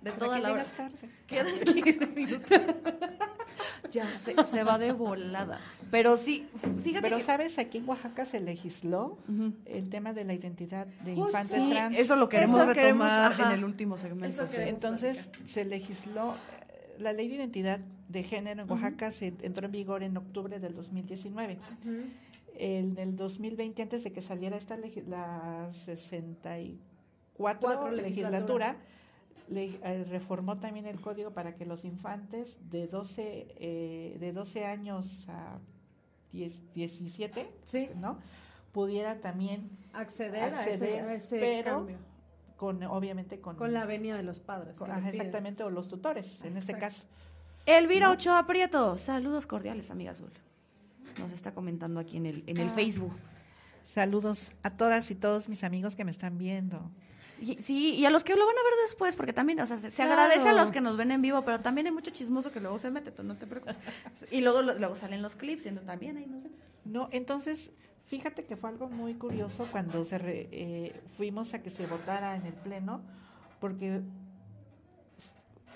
De 0.00 0.10
toda 0.10 0.40
la 0.40 0.50
hora. 0.50 0.64
tarde? 0.64 1.08
Quedan 1.28 1.54
15 1.60 2.06
minutos. 2.08 2.50
ya 3.92 4.10
se, 4.10 4.34
se 4.44 4.64
va 4.64 4.76
de 4.78 4.90
volada. 4.90 5.60
Pero 5.92 6.16
sí, 6.16 6.48
fíjate 6.82 7.08
Pero 7.08 7.20
sabes, 7.20 7.60
aquí 7.60 7.78
en 7.78 7.88
Oaxaca 7.88 8.26
se 8.26 8.40
legisló 8.40 9.18
el 9.66 9.88
tema 9.88 10.12
de 10.12 10.24
la 10.24 10.34
identidad 10.34 10.88
de 11.04 11.12
infantes 11.12 11.68
trans. 11.68 11.96
Eso 11.96 12.16
lo 12.16 12.28
queremos 12.28 12.66
retomar 12.66 13.40
en 13.40 13.52
el 13.52 13.64
último 13.64 13.96
segmento. 13.98 14.44
Entonces 14.56 15.30
se 15.44 15.64
legisló 15.64 16.34
la 17.02 17.12
ley 17.12 17.28
de 17.28 17.34
identidad 17.34 17.80
de 18.08 18.22
género 18.22 18.62
en 18.62 18.70
Oaxaca 18.70 19.12
se 19.12 19.34
entró 19.42 19.66
en 19.66 19.72
vigor 19.72 20.02
en 20.02 20.16
octubre 20.16 20.58
del 20.58 20.74
2019. 20.74 21.58
En 22.54 22.98
el 22.98 23.16
2020, 23.16 23.82
antes 23.82 24.04
de 24.04 24.12
que 24.12 24.22
saliera 24.22 24.56
esta 24.56 24.76
la 24.76 25.68
64 25.72 27.90
legislatura, 27.90 28.76
eh, 29.54 30.06
reformó 30.08 30.58
también 30.58 30.86
el 30.86 30.98
código 31.00 31.32
para 31.32 31.56
que 31.56 31.66
los 31.66 31.84
infantes 31.84 32.56
de 32.70 32.86
12, 32.86 33.48
eh, 33.58 34.16
de 34.18 34.32
12 34.32 34.64
años 34.64 35.28
a 35.28 35.58
17 36.32 37.50
¿no? 37.96 38.16
pudieran 38.72 39.20
también 39.20 39.68
acceder, 39.92 40.54
a 40.54 41.14
ese, 41.14 41.62
cambio 41.64 41.98
con 42.62 42.80
obviamente 42.84 43.40
con, 43.40 43.56
con 43.56 43.72
la 43.72 43.86
venia 43.86 44.16
de 44.16 44.22
los 44.22 44.38
padres. 44.38 44.76
exactamente, 45.08 45.64
o 45.64 45.70
los 45.70 45.88
tutores, 45.88 46.42
en 46.42 46.56
este 46.56 46.78
caso. 46.78 47.06
Elvira 47.66 48.08
Ochoa 48.08 48.46
Prieto, 48.46 48.96
saludos 48.98 49.48
cordiales, 49.48 49.90
amiga 49.90 50.12
Azul. 50.12 50.30
Nos 51.18 51.32
está 51.32 51.52
comentando 51.52 51.98
aquí 51.98 52.18
en 52.18 52.26
el, 52.26 52.44
en 52.46 52.58
el 52.58 52.68
ah. 52.68 52.72
Facebook. 52.72 53.14
Saludos 53.82 54.52
a 54.62 54.70
todas 54.70 55.10
y 55.10 55.16
todos 55.16 55.48
mis 55.48 55.64
amigos 55.64 55.96
que 55.96 56.04
me 56.04 56.12
están 56.12 56.38
viendo. 56.38 56.88
sí, 57.40 57.94
y 57.94 58.04
a 58.04 58.10
los 58.10 58.22
que 58.22 58.36
lo 58.36 58.46
van 58.46 58.56
a 58.56 58.62
ver 58.62 58.74
después, 58.86 59.16
porque 59.16 59.32
también, 59.32 59.58
o 59.58 59.66
sea, 59.66 59.78
se, 59.78 60.00
agradece 60.00 60.48
a 60.48 60.52
los 60.52 60.70
que 60.70 60.80
nos 60.80 60.96
ven 60.96 61.10
en 61.10 61.20
vivo, 61.20 61.42
pero 61.42 61.58
también 61.58 61.88
hay 61.88 61.92
mucho 61.92 62.12
chismoso 62.12 62.52
que 62.52 62.60
luego 62.60 62.78
se 62.78 62.92
mete, 62.92 63.12
no 63.24 63.34
te 63.34 63.46
preocupes. 63.46 63.76
y 64.30 64.40
luego, 64.40 64.62
luego 64.62 64.94
salen 64.94 65.20
los 65.20 65.34
clips, 65.34 65.66
y 65.66 65.70
también 65.72 66.16
ahí 66.16 66.26
nos 66.26 66.44
ven. 66.44 66.52
No, 66.84 67.08
entonces, 67.10 67.72
Fíjate 68.12 68.44
que 68.44 68.58
fue 68.58 68.68
algo 68.68 68.90
muy 68.90 69.14
curioso 69.14 69.66
cuando 69.72 70.04
se 70.04 70.18
eh, 70.22 70.92
fuimos 71.14 71.54
a 71.54 71.62
que 71.62 71.70
se 71.70 71.86
votara 71.86 72.36
en 72.36 72.44
el 72.44 72.52
Pleno, 72.52 73.00
porque 73.58 74.02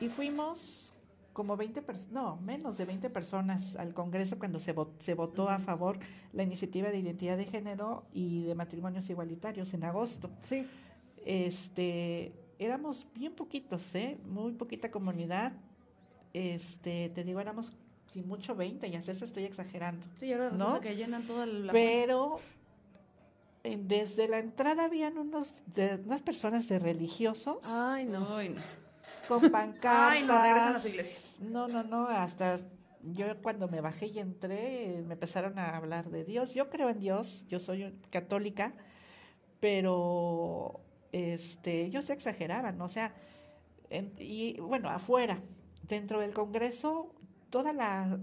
y 0.02 0.08
fuimos 0.08 0.92
como 1.32 1.56
20 1.56 1.80
personas, 1.80 2.12
no, 2.12 2.36
menos 2.36 2.76
de 2.76 2.84
20 2.84 3.08
personas 3.08 3.74
al 3.76 3.94
Congreso 3.94 4.38
cuando 4.38 4.60
se, 4.60 4.74
se 4.98 5.14
votó 5.14 5.48
a 5.48 5.60
favor 5.60 5.98
la 6.34 6.42
iniciativa 6.42 6.90
de 6.90 6.98
identidad 6.98 7.38
de 7.38 7.46
género 7.46 8.04
y 8.12 8.42
de 8.42 8.54
matrimonios 8.54 9.08
igualitarios 9.08 9.72
en 9.72 9.84
agosto. 9.84 10.28
Sí. 10.42 10.66
Este, 11.24 12.34
éramos 12.58 13.06
bien 13.14 13.34
poquitos, 13.34 13.94
¿eh? 13.94 14.18
Muy 14.26 14.52
poquita 14.52 14.90
comunidad. 14.90 15.54
Este, 16.34 17.08
te 17.08 17.24
digo, 17.24 17.40
éramos 17.40 17.72
sin 18.08 18.26
mucho 18.28 18.54
20, 18.54 18.90
ya 18.90 19.02
sé, 19.02 19.12
eso 19.12 19.24
estoy 19.24 19.44
exagerando. 19.44 20.06
Sí, 20.18 20.32
ahora 20.32 20.50
¿no? 20.50 20.80
que 20.80 20.96
llenan 20.96 21.26
toda 21.26 21.46
la 21.46 21.72
Pero 21.72 22.38
desde 23.64 24.28
la 24.28 24.38
entrada 24.38 24.84
habían 24.84 25.18
unos 25.18 25.54
de, 25.74 26.00
unas 26.04 26.22
personas 26.22 26.68
de 26.68 26.78
religiosos. 26.78 27.58
Ay, 27.64 28.04
no. 28.04 28.36
Ay, 28.36 28.50
no 28.50 28.60
con 29.28 29.40
pancartas. 29.50 30.12
Ay, 30.12 30.22
no 30.24 30.40
regresan 30.40 30.68
a 30.68 30.72
las 30.72 30.86
iglesias. 30.86 31.36
No, 31.40 31.68
no, 31.68 31.82
no, 31.82 32.06
hasta 32.08 32.58
yo 33.02 33.26
cuando 33.42 33.68
me 33.68 33.80
bajé 33.80 34.06
y 34.06 34.18
entré, 34.18 35.02
me 35.06 35.14
empezaron 35.14 35.58
a 35.58 35.76
hablar 35.76 36.10
de 36.10 36.24
Dios. 36.24 36.54
Yo 36.54 36.70
creo 36.70 36.88
en 36.88 36.98
Dios, 36.98 37.46
yo 37.48 37.60
soy 37.60 37.94
católica, 38.10 38.74
pero 39.60 40.80
este, 41.12 41.82
ellos 41.82 42.06
se 42.06 42.12
exageraban, 42.12 42.80
o 42.80 42.88
sea, 42.88 43.14
y 44.18 44.58
bueno, 44.60 44.90
afuera, 44.90 45.38
dentro 45.82 46.20
del 46.20 46.32
Congreso, 46.32 47.14
toda 47.56 47.72
la, 47.72 48.18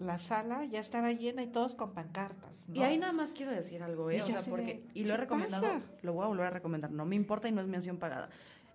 la, 0.00 0.18
sala 0.18 0.64
ya 0.64 0.80
estaba 0.80 1.12
llena 1.12 1.40
y 1.40 1.46
todos 1.46 1.76
con 1.76 1.92
pancartas. 1.92 2.66
Y 2.72 2.82
ahí 2.82 2.98
nada 2.98 3.12
más 3.12 3.32
quiero 3.32 3.52
decir 3.52 3.80
algo, 3.80 4.10
¿eh? 4.10 4.20
o 4.22 4.26
sea, 4.26 4.40
porque, 4.48 4.82
y 4.92 5.04
lo 5.04 5.14
he 5.14 5.16
recomendado, 5.16 5.80
lo 6.02 6.14
voy 6.14 6.24
a 6.24 6.28
volver 6.28 6.46
a 6.46 6.50
recomendar, 6.50 6.90
no 6.90 7.04
me 7.04 7.14
importa 7.14 7.48
y 7.48 7.52
no 7.52 7.60
es 7.60 7.68
mención 7.68 7.98
pagada 7.98 8.28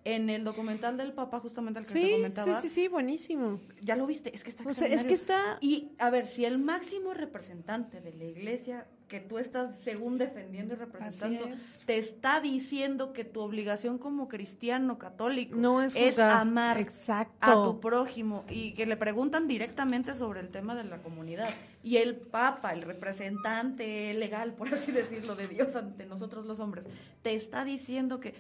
en 0.06 0.30
el 0.30 0.44
documental 0.44 0.98
del 0.98 1.14
Papa, 1.14 1.40
justamente 1.40 1.80
el 1.80 1.88
que 1.88 1.94
te 1.94 2.12
comentaba. 2.12 2.62
Sí, 2.62 2.70
sí, 2.70 2.74
sí, 2.74 2.88
buenísimo. 2.88 3.60
Ya 3.82 3.96
lo 3.96 4.06
viste, 4.06 4.34
es 4.34 4.44
que 4.44 4.52
está 4.52 4.64
o 4.64 4.74
sea, 4.74 4.88
es 4.88 5.04
que 5.04 5.16
está 5.16 5.58
Y 5.62 5.92
a 5.98 6.12
ver, 6.12 6.28
si 6.28 6.46
el 6.46 6.60
máximo 6.60 7.14
representante 7.16 8.02
de 8.02 8.14
la 8.14 8.24
iglesia 8.26 8.88
que 9.08 9.20
tú 9.20 9.38
estás 9.38 9.78
según 9.84 10.18
defendiendo 10.18 10.74
y 10.74 10.78
representando 10.78 11.48
te 11.86 11.98
está 11.98 12.40
diciendo 12.40 13.14
que 13.14 13.24
tu 13.24 13.42
obligación 13.42 14.00
como 14.00 14.28
cristiano 14.28 14.98
católico 14.98 15.56
no 15.56 15.82
es, 15.82 15.96
amar 16.18 16.80
Exacto. 16.80 17.52
a 17.52 17.64
tu 17.64 17.80
prójimo 17.80 18.46
y 18.50 18.74
que 18.74 18.86
le 18.86 18.98
preguntan 18.98 19.48
directamente 19.48 20.16
sobre 20.16 20.40
el 20.40 20.50
tema 20.50 20.76
de 20.76 20.86
la 20.86 21.02
comunidad 21.02 21.50
y 21.84 21.98
el 21.98 22.16
papa, 22.16 22.74
el 22.74 22.82
representante 22.82 24.14
legal, 24.16 24.54
por 24.54 24.74
así 24.74 24.92
decirlo, 24.92 25.36
de 25.36 25.48
Dios 25.48 25.76
ante 25.76 26.06
nosotros 26.06 26.46
los 26.46 26.60
hombres, 26.60 26.86
te 27.22 27.36
está 27.36 27.64
diciendo 27.64 28.20
que 28.20 28.34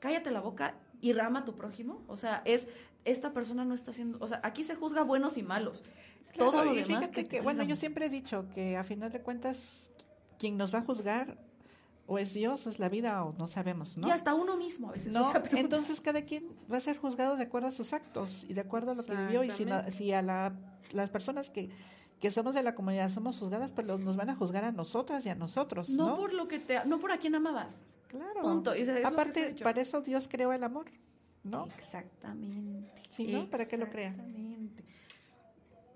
cállate 0.00 0.30
la 0.30 0.40
boca 0.40 0.74
y 1.00 1.12
rama 1.12 1.40
a 1.40 1.44
tu 1.44 1.54
prójimo. 1.54 2.02
O 2.06 2.16
sea, 2.16 2.42
es, 2.44 2.66
esta 3.04 3.32
persona 3.32 3.64
no 3.64 3.74
está 3.74 3.90
haciendo, 3.90 4.18
o 4.20 4.28
sea, 4.28 4.40
aquí 4.42 4.64
se 4.64 4.74
juzga 4.74 5.02
buenos 5.02 5.36
y 5.36 5.42
malos. 5.42 5.82
Todo 6.36 6.64
lo 6.64 6.74
demás. 6.74 7.08
que, 7.08 7.40
bueno, 7.40 7.64
yo 7.64 7.74
siempre 7.76 8.06
he 8.06 8.10
dicho 8.10 8.46
que 8.54 8.76
a 8.76 8.84
final 8.84 9.10
de 9.10 9.20
cuentas, 9.20 9.90
quien 10.38 10.56
nos 10.56 10.72
va 10.72 10.78
a 10.78 10.82
juzgar 10.82 11.38
o 12.06 12.18
es 12.18 12.34
Dios 12.34 12.66
o 12.66 12.70
es 12.70 12.78
la 12.78 12.88
vida 12.88 13.24
o 13.24 13.34
no 13.38 13.46
sabemos, 13.46 13.96
¿no? 13.96 14.08
Y 14.08 14.10
hasta 14.10 14.34
uno 14.34 14.56
mismo 14.56 14.88
a 14.88 14.92
veces. 14.92 15.12
No, 15.12 15.32
entonces 15.52 16.00
cada 16.00 16.22
quien 16.22 16.44
va 16.72 16.76
a 16.76 16.80
ser 16.80 16.98
juzgado 16.98 17.36
de 17.36 17.44
acuerdo 17.44 17.68
a 17.68 17.72
sus 17.72 17.92
actos 17.92 18.44
y 18.48 18.54
de 18.54 18.60
acuerdo 18.60 18.92
a 18.92 18.94
lo 18.94 19.04
que 19.04 19.14
vivió 19.14 19.44
y 19.44 19.50
si, 19.50 19.66
si 19.90 20.12
a 20.12 20.22
la, 20.22 20.52
las 20.92 21.10
personas 21.10 21.50
que 21.50 21.70
que 22.20 22.30
somos 22.30 22.54
de 22.54 22.62
la 22.62 22.74
comunidad 22.74 23.08
somos 23.08 23.38
juzgadas, 23.38 23.72
pues 23.72 23.86
nos 23.86 24.16
van 24.16 24.30
a 24.30 24.36
juzgar 24.36 24.64
a 24.64 24.72
nosotras 24.72 25.24
y 25.24 25.30
a 25.30 25.34
nosotros, 25.34 25.88
¿no? 25.90 26.08
No 26.08 26.16
por 26.16 26.34
lo 26.34 26.46
que 26.46 26.58
te, 26.58 26.84
no 26.84 26.98
por 26.98 27.12
a 27.12 27.18
quien 27.18 27.34
amabas. 27.34 27.82
Claro. 28.08 28.42
Punto. 28.42 28.72
Aparte, 29.04 29.54
para 29.62 29.80
eso 29.80 30.00
Dios 30.02 30.28
creó 30.28 30.52
el 30.52 30.62
amor, 30.62 30.86
¿no? 31.44 31.66
Exactamente. 31.78 32.92
Sí, 33.10 33.28
¿no? 33.28 33.48
¿Para 33.48 33.66
qué 33.66 33.78
lo 33.78 33.88
crea? 33.88 34.10
Exactamente. 34.10 34.84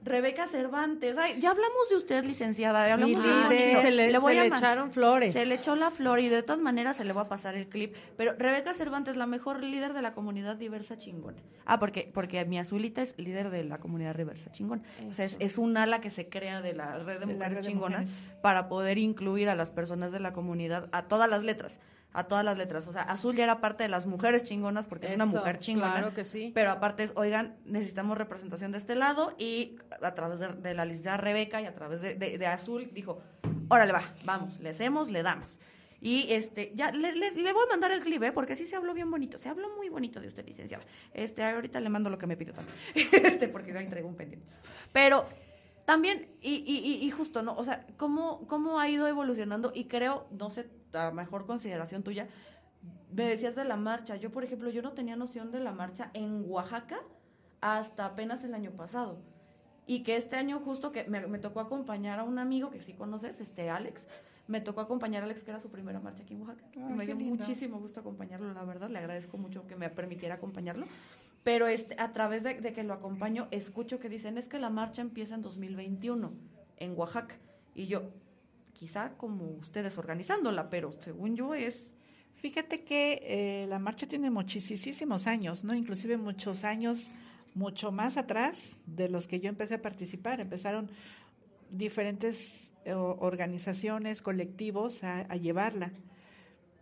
Rebeca 0.04 0.46
Cervantes. 0.46 1.14
ya 1.14 1.50
hablamos 1.50 1.88
de 1.88 1.96
usted, 1.96 2.24
licenciada. 2.24 2.92
Hablamos 2.92 3.22
de, 3.48 3.76
se 3.80 3.90
le, 3.90 4.18
voy 4.18 4.36
a 4.36 4.44
echaron 4.44 4.92
flores. 4.92 5.32
Se 5.32 5.46
le 5.46 5.54
echó 5.54 5.76
la 5.76 5.90
flor 5.90 6.20
y 6.20 6.28
de 6.28 6.42
todas 6.42 6.60
maneras 6.60 6.98
se 6.98 7.04
le 7.04 7.12
va 7.14 7.22
a 7.22 7.28
pasar 7.28 7.54
el 7.54 7.68
clip. 7.68 7.94
Pero 8.16 8.34
Rebeca 8.34 8.74
Cervantes, 8.74 9.16
la 9.16 9.26
mejor 9.26 9.62
líder 9.62 9.94
de 9.94 10.02
la 10.02 10.12
comunidad 10.12 10.56
diversa 10.56 10.98
chingón. 10.98 11.36
Ah, 11.64 11.80
porque, 11.80 12.10
porque 12.12 12.44
mi 12.44 12.58
azulita 12.58 13.02
es 13.02 13.14
líder 13.18 13.48
de 13.50 13.64
la 13.64 13.78
comunidad 13.78 14.14
diversa 14.14 14.52
chingón. 14.52 14.82
O 15.08 15.14
sea, 15.14 15.24
es, 15.24 15.58
un 15.58 15.76
ala 15.76 16.00
que 16.00 16.10
se 16.10 16.28
crea 16.28 16.60
de 16.60 16.74
la 16.74 16.98
red 16.98 17.20
de 17.20 17.26
mujeres 17.26 17.66
chingonas 17.66 18.24
para 18.42 18.68
poder 18.68 18.98
incluir 18.98 19.48
a 19.48 19.54
las 19.54 19.70
personas 19.70 20.12
de 20.12 20.20
la 20.20 20.32
comunidad 20.32 20.88
a 20.92 21.04
todas 21.04 21.30
las 21.30 21.44
letras 21.44 21.80
a 22.14 22.24
todas 22.24 22.44
las 22.44 22.56
letras. 22.56 22.86
O 22.86 22.92
sea, 22.92 23.02
Azul 23.02 23.34
ya 23.34 23.44
era 23.44 23.60
parte 23.60 23.82
de 23.82 23.88
las 23.90 24.06
mujeres 24.06 24.44
chingonas 24.44 24.86
porque 24.86 25.08
es 25.08 25.14
una 25.16 25.26
mujer 25.26 25.58
chingona. 25.58 25.92
Claro 25.92 26.14
que 26.14 26.24
sí. 26.24 26.52
Pero 26.54 26.70
aparte 26.70 27.02
es, 27.02 27.12
oigan, 27.16 27.56
necesitamos 27.64 28.16
representación 28.16 28.72
de 28.72 28.78
este 28.78 28.94
lado 28.94 29.34
y 29.36 29.76
a 30.00 30.14
través 30.14 30.38
de, 30.40 30.74
la 30.74 30.84
licenciada 30.84 31.18
Rebeca 31.18 31.60
y 31.60 31.66
a 31.66 31.74
través 31.74 32.00
de, 32.00 32.46
Azul 32.46 32.90
dijo, 32.94 33.20
órale 33.68 33.92
va, 33.92 34.02
vamos, 34.24 34.58
le 34.60 34.70
hacemos, 34.70 35.10
le 35.10 35.22
damos. 35.22 35.58
Y 36.00 36.32
este, 36.32 36.70
ya 36.74 36.92
le, 36.92 37.14
le, 37.14 37.30
voy 37.52 37.64
a 37.66 37.70
mandar 37.70 37.90
el 37.90 38.00
clip, 38.00 38.22
¿eh? 38.22 38.32
porque 38.32 38.56
sí 38.56 38.66
se 38.66 38.76
habló 38.76 38.94
bien 38.94 39.10
bonito, 39.10 39.38
se 39.38 39.48
habló 39.48 39.74
muy 39.74 39.88
bonito 39.88 40.20
de 40.20 40.28
usted, 40.28 40.46
licenciada. 40.46 40.84
Este, 41.14 41.42
ahorita 41.42 41.80
le 41.80 41.88
mando 41.88 42.10
lo 42.10 42.18
que 42.18 42.26
me 42.26 42.36
pidió 42.36 42.52
también, 42.52 42.76
este, 43.24 43.48
porque 43.48 43.76
ahí 43.76 43.86
traigo 43.88 44.08
un 44.08 44.14
pendiente. 44.14 44.46
Pero 44.92 45.26
también, 45.84 46.28
y, 46.40 46.56
y, 46.66 47.04
y, 47.04 47.10
justo, 47.10 47.42
¿no? 47.42 47.56
O 47.56 47.64
sea, 47.64 47.86
¿cómo, 47.96 48.46
cómo 48.46 48.78
ha 48.78 48.88
ido 48.88 49.08
evolucionando 49.08 49.72
y 49.74 49.86
creo, 49.86 50.28
no 50.30 50.50
sé, 50.50 50.68
a 50.94 51.10
mejor 51.10 51.46
consideración 51.46 52.02
tuya, 52.02 52.28
me 53.12 53.24
decías 53.24 53.54
de 53.54 53.64
la 53.64 53.76
marcha. 53.76 54.16
Yo, 54.16 54.30
por 54.30 54.44
ejemplo, 54.44 54.70
yo 54.70 54.82
no 54.82 54.92
tenía 54.92 55.16
noción 55.16 55.50
de 55.50 55.60
la 55.60 55.72
marcha 55.72 56.10
en 56.14 56.44
Oaxaca 56.46 57.00
hasta 57.60 58.06
apenas 58.06 58.44
el 58.44 58.54
año 58.54 58.72
pasado. 58.72 59.18
Y 59.86 60.02
que 60.02 60.16
este 60.16 60.36
año 60.36 60.60
justo 60.60 60.92
que 60.92 61.04
me, 61.04 61.38
tocó 61.38 61.60
acompañar 61.60 62.18
a 62.18 62.24
un 62.24 62.38
amigo 62.38 62.70
que 62.70 62.80
sí 62.80 62.94
conoces, 62.94 63.40
este 63.40 63.70
Alex, 63.70 64.06
me 64.46 64.60
tocó 64.60 64.80
acompañar 64.80 65.22
a 65.22 65.26
Alex, 65.26 65.44
que 65.44 65.50
era 65.50 65.60
su 65.60 65.70
primera 65.70 66.00
marcha 66.00 66.22
aquí 66.22 66.34
en 66.34 66.42
Oaxaca. 66.42 66.64
y 66.74 66.80
me 66.80 67.06
dio 67.06 67.16
muchísimo 67.16 67.78
gusto 67.78 68.00
acompañarlo, 68.00 68.52
la 68.52 68.64
verdad. 68.64 68.90
Le 68.90 68.98
agradezco 68.98 69.38
mucho 69.38 69.66
que 69.66 69.76
me 69.76 69.90
permitiera 69.90 70.36
acompañarlo. 70.36 70.86
Pero 71.42 71.66
este, 71.66 71.96
a 71.98 72.12
través 72.12 72.42
de, 72.42 72.60
de, 72.60 72.72
que 72.72 72.82
lo 72.82 72.94
acompaño, 72.94 73.48
escucho 73.50 73.98
que 74.00 74.08
dicen, 74.08 74.38
es 74.38 74.48
que 74.48 74.58
la 74.58 74.70
marcha 74.70 75.02
empieza 75.02 75.34
en 75.34 75.42
2021 75.42 76.32
en 76.78 76.98
Oaxaca. 76.98 77.36
Y 77.74 77.86
yo, 77.86 78.10
quizá 78.74 79.14
como 79.16 79.46
ustedes 79.52 79.96
organizándola, 79.96 80.68
pero 80.68 80.92
según 81.00 81.36
yo 81.36 81.54
es... 81.54 81.92
Fíjate 82.34 82.84
que 82.84 83.20
eh, 83.22 83.66
la 83.68 83.78
marcha 83.78 84.06
tiene 84.06 84.28
muchísimos 84.28 85.26
años, 85.26 85.64
¿no? 85.64 85.74
Inclusive 85.74 86.18
muchos 86.18 86.64
años, 86.64 87.10
mucho 87.54 87.90
más 87.90 88.18
atrás 88.18 88.76
de 88.84 89.08
los 89.08 89.26
que 89.26 89.40
yo 89.40 89.48
empecé 89.48 89.74
a 89.74 89.82
participar. 89.82 90.40
Empezaron 90.40 90.90
diferentes 91.70 92.72
eh, 92.84 92.92
organizaciones, 92.92 94.20
colectivos 94.20 95.04
a, 95.04 95.20
a 95.20 95.36
llevarla 95.36 95.90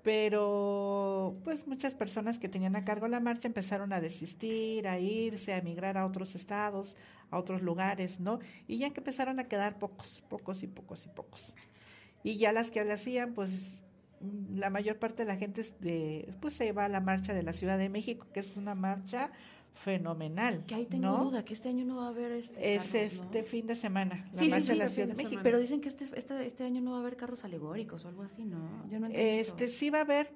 pero 0.02 1.36
pues 1.44 1.66
muchas 1.66 1.94
personas 1.94 2.38
que 2.38 2.48
tenían 2.48 2.74
a 2.74 2.84
cargo 2.84 3.06
la 3.06 3.20
marcha 3.20 3.46
empezaron 3.46 3.92
a 3.92 4.00
desistir, 4.00 4.88
a 4.88 4.98
irse, 4.98 5.52
a 5.52 5.58
emigrar 5.58 5.96
a 5.96 6.06
otros 6.06 6.34
estados, 6.34 6.96
a 7.30 7.38
otros 7.38 7.62
lugares, 7.62 8.18
¿no? 8.18 8.40
Y 8.66 8.78
ya 8.78 8.90
que 8.90 9.00
empezaron 9.00 9.38
a 9.38 9.44
quedar 9.44 9.78
pocos, 9.78 10.22
pocos 10.28 10.62
y 10.62 10.66
pocos 10.66 11.06
y 11.06 11.08
pocos. 11.08 11.54
Y 12.24 12.36
ya 12.36 12.52
las 12.52 12.70
que 12.70 12.84
le 12.84 12.92
hacían, 12.92 13.34
pues 13.34 13.82
la 14.54 14.70
mayor 14.70 14.98
parte 14.98 15.24
de 15.24 15.28
la 15.28 15.36
gente 15.36 15.64
de, 15.80 16.32
pues 16.40 16.54
se 16.54 16.72
va 16.72 16.84
a 16.84 16.88
la 16.88 17.00
marcha 17.00 17.34
de 17.34 17.42
la 17.42 17.52
Ciudad 17.52 17.78
de 17.78 17.88
México, 17.88 18.26
que 18.32 18.40
es 18.40 18.56
una 18.56 18.74
marcha 18.74 19.30
fenomenal. 19.74 20.64
Que 20.66 20.74
ahí 20.74 20.86
tengo 20.86 21.16
duda, 21.16 21.44
que 21.44 21.54
este 21.54 21.68
año 21.68 21.84
no 21.84 21.96
va 21.96 22.06
a 22.06 22.08
haber 22.08 22.32
este 22.32 22.74
Es 22.74 22.94
este 22.94 23.42
fin 23.42 23.66
de 23.66 23.74
semana, 23.74 24.28
la 24.32 24.44
marcha 24.44 24.72
de 24.72 24.78
la 24.78 24.88
Ciudad 24.88 25.08
de, 25.08 25.14
México. 25.14 25.40
Pero 25.42 25.58
dicen 25.58 25.80
que 25.80 25.88
este, 25.88 26.04
este, 26.14 26.46
este, 26.46 26.64
año 26.64 26.80
no 26.80 26.92
va 26.92 26.98
a 26.98 27.00
haber 27.00 27.16
carros 27.16 27.44
alegóricos 27.44 28.04
o 28.04 28.08
algo 28.08 28.22
así, 28.22 28.44
¿no? 28.44 28.58
Yo 28.90 29.00
no 29.00 29.08
este 29.08 29.68
sí 29.68 29.90
va 29.90 29.98
a 29.98 30.02
haber, 30.02 30.30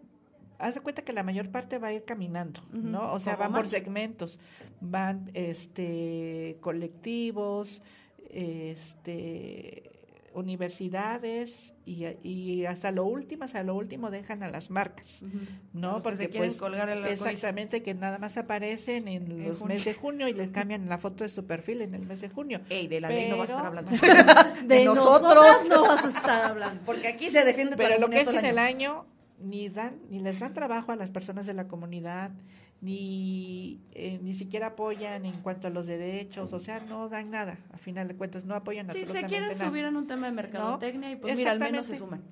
haz 0.59 0.75
de 0.75 0.81
cuenta 0.81 1.03
que 1.03 1.13
la 1.13 1.23
mayor 1.23 1.51
parte 1.51 1.79
va 1.79 1.89
a 1.89 1.93
ir 1.93 2.05
caminando, 2.05 2.63
¿no? 2.73 3.13
O 3.13 3.21
sea, 3.21 3.37
van 3.37 3.53
por 3.53 3.69
segmentos, 3.69 4.41
van 4.81 5.31
este 5.35 6.59
colectivos, 6.61 7.83
este 8.31 9.96
universidades 10.37 11.73
y, 11.87 12.05
y, 12.23 12.67
hasta 12.67 12.91
lo 12.91 13.07
último, 13.07 13.45
hasta 13.45 13.63
lo 13.63 13.75
último 13.75 14.11
dejan 14.11 14.43
a 14.43 14.49
las 14.49 14.71
marcas, 14.71 15.25
¿no? 15.73 16.03
Porque 16.03 16.29
pues 16.29 16.59
colgar 16.59 16.91
el 16.91 17.07
exactamente 17.07 17.83
que 17.83 17.95
nada 17.95 18.19
más 18.19 18.37
aparecen 18.37 19.09
en, 19.09 19.45
los 19.45 19.65
meses 19.65 19.85
de 19.87 19.95
junio 19.95 20.29
y 20.29 20.35
les 20.35 20.49
cambian 20.57 20.89
la 20.89 20.99
foto 20.99 21.25
de 21.25 21.31
su 21.31 21.47
perfil 21.47 21.81
en 21.81 21.95
el 21.95 22.07
mes 22.07 22.21
de 22.21 22.29
junio. 22.29 22.61
Ey, 22.69 22.87
de 22.87 23.01
la 23.01 23.09
ley 23.09 23.31
no 23.31 23.39
vas 23.39 23.51
a 23.51 23.55
estar 23.55 23.67
hablando. 23.67 23.91
de, 24.67 24.85
nosotros 24.85 25.69
no 25.71 25.83
vas 25.83 26.05
a 26.05 26.09
estar 26.09 26.43
hablando. 26.43 26.83
Porque 26.85 27.09
aquí 27.09 27.31
se 27.31 27.43
defiende 27.43 27.77
Pero 27.77 27.99
lo 27.99 28.11
que 28.11 28.21
es 28.21 28.29
en 28.29 28.45
el 28.45 28.59
año 28.59 29.07
ni 29.39 29.69
dan 29.69 29.99
ni 30.11 30.21
les 30.21 30.41
dan 30.41 30.55
trabajo 30.55 30.93
a 30.93 30.97
las 30.97 31.11
personas 31.11 31.47
de 31.47 31.55
la 31.55 31.67
comunidad 31.67 32.31
ni, 32.81 33.81
eh, 33.93 34.19
ni 34.23 34.35
siquiera 34.35 34.69
apoyan 34.69 35.25
en 35.25 35.33
cuanto 35.43 35.67
a 35.69 35.71
los 35.71 35.87
derechos, 35.87 36.53
o 36.53 36.61
sea, 36.61 36.81
no 36.81 37.09
dan 37.09 37.31
nada, 37.31 37.59
a 37.73 37.79
final 37.79 38.07
de 38.09 38.15
cuentas, 38.17 38.45
no 38.45 38.55
apoyan 38.55 38.87
sí, 38.87 38.99
absolutamente 39.01 39.23
nada. 39.23 39.29
Si 39.29 39.35
se 39.35 39.57
quieren 39.57 39.69
subir 39.73 39.85
en 39.87 39.97
un 39.97 40.07
tema 40.07 40.27
de 40.27 40.33
mercadotecnia 40.33 41.11
y 41.11 41.17
pues 41.17 41.37
mira, 41.37 41.53
al 41.53 41.59
menos 41.61 41.87
se 41.87 41.97
suman. 41.97 42.23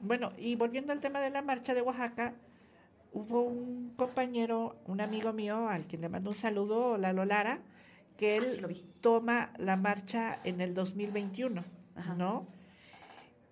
Bueno, 0.00 0.32
y 0.38 0.54
volviendo 0.54 0.92
al 0.92 1.00
tema 1.00 1.20
de 1.20 1.30
la 1.30 1.42
marcha 1.42 1.74
de 1.74 1.82
Oaxaca, 1.82 2.34
hubo 3.12 3.42
un 3.42 3.92
compañero, 3.96 4.76
un 4.86 5.00
amigo 5.00 5.32
mío, 5.32 5.68
al 5.68 5.82
quien 5.84 6.02
le 6.02 6.08
mando 6.08 6.30
un 6.30 6.36
saludo, 6.36 6.96
Lalo 6.96 7.24
Lara, 7.24 7.58
que 8.16 8.38
Ah, 8.38 8.40
sí, 8.42 8.48
él 8.54 8.62
lo 8.62 8.68
vi. 8.68 8.84
toma 9.00 9.52
la 9.58 9.76
marcha 9.76 10.38
en 10.44 10.60
el 10.60 10.74
2021, 10.74 11.64
Ajá. 11.96 12.14
¿no? 12.14 12.46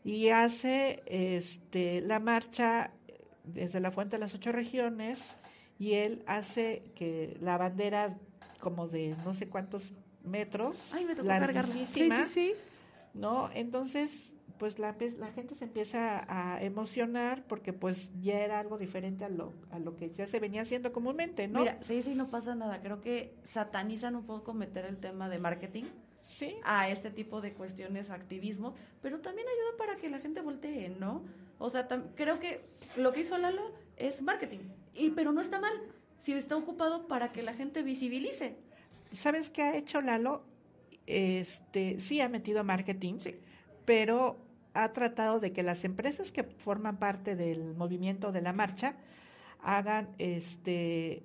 Y 0.04 0.28
hace 0.28 1.02
este, 1.06 2.00
la 2.00 2.20
marcha 2.20 2.92
desde 3.42 3.80
la 3.80 3.90
Fuente 3.90 4.16
de 4.16 4.20
las 4.20 4.34
Ocho 4.34 4.52
Regiones 4.52 5.36
y 5.78 5.92
él 5.94 6.22
hace 6.26 6.92
que 6.94 7.36
la 7.40 7.58
bandera 7.58 8.18
como 8.60 8.88
de 8.88 9.14
no 9.24 9.34
sé 9.34 9.48
cuántos 9.48 9.92
metros, 10.24 10.92
Ay, 10.94 11.04
me 11.04 11.14
tocó 11.14 11.28
cargarla. 11.28 11.62
Sí, 11.62 11.68
larguísima, 11.68 12.24
sí, 12.24 12.30
sí. 12.30 12.52
¿no? 13.14 13.50
Entonces, 13.54 14.34
pues 14.58 14.78
la, 14.78 14.96
la 15.18 15.32
gente 15.32 15.54
se 15.54 15.64
empieza 15.64 16.24
a 16.28 16.62
emocionar 16.62 17.44
porque 17.46 17.72
pues 17.72 18.10
ya 18.22 18.40
era 18.40 18.58
algo 18.58 18.78
diferente 18.78 19.24
a 19.24 19.28
lo, 19.28 19.52
a 19.70 19.78
lo 19.78 19.96
que 19.96 20.10
ya 20.10 20.26
se 20.26 20.40
venía 20.40 20.62
haciendo 20.62 20.92
comúnmente, 20.92 21.46
¿no? 21.48 21.60
Mira, 21.60 21.78
sí, 21.82 22.02
sí, 22.02 22.14
no 22.14 22.30
pasa 22.30 22.54
nada. 22.54 22.80
Creo 22.80 23.00
que 23.00 23.34
satanizan 23.44 24.16
un 24.16 24.24
poco 24.24 24.54
meter 24.54 24.86
el 24.86 24.96
tema 24.96 25.28
de 25.28 25.38
marketing 25.38 25.84
sí, 26.18 26.56
a 26.64 26.88
este 26.88 27.10
tipo 27.10 27.40
de 27.40 27.52
cuestiones, 27.52 28.10
activismo, 28.10 28.74
pero 29.02 29.20
también 29.20 29.46
ayuda 29.46 29.78
para 29.78 29.96
que 29.96 30.08
la 30.08 30.18
gente 30.18 30.40
voltee, 30.40 30.88
¿no? 30.88 31.22
O 31.58 31.70
sea, 31.70 31.88
creo 32.14 32.38
que 32.38 32.66
lo 32.96 33.12
que 33.12 33.20
hizo 33.20 33.38
Lalo 33.38 33.72
es 33.96 34.22
marketing, 34.22 34.60
y 34.94 35.10
pero 35.10 35.32
no 35.32 35.40
está 35.40 35.60
mal, 35.60 35.72
si 36.20 36.32
está 36.32 36.56
ocupado 36.56 37.06
para 37.08 37.32
que 37.32 37.42
la 37.42 37.54
gente 37.54 37.82
visibilice. 37.82 38.56
¿sabes 39.12 39.50
qué 39.50 39.62
ha 39.62 39.76
hecho 39.76 40.00
Lalo? 40.00 40.42
Este, 41.06 41.98
sí 42.00 42.20
ha 42.20 42.28
metido 42.28 42.64
marketing, 42.64 43.18
Sí. 43.20 43.36
pero 43.84 44.36
ha 44.74 44.92
tratado 44.92 45.40
de 45.40 45.52
que 45.52 45.62
las 45.62 45.84
empresas 45.84 46.32
que 46.32 46.42
forman 46.42 46.98
parte 46.98 47.36
del 47.36 47.74
movimiento 47.74 48.32
de 48.32 48.42
la 48.42 48.52
marcha 48.52 48.96
hagan 49.62 50.08
este 50.18 51.22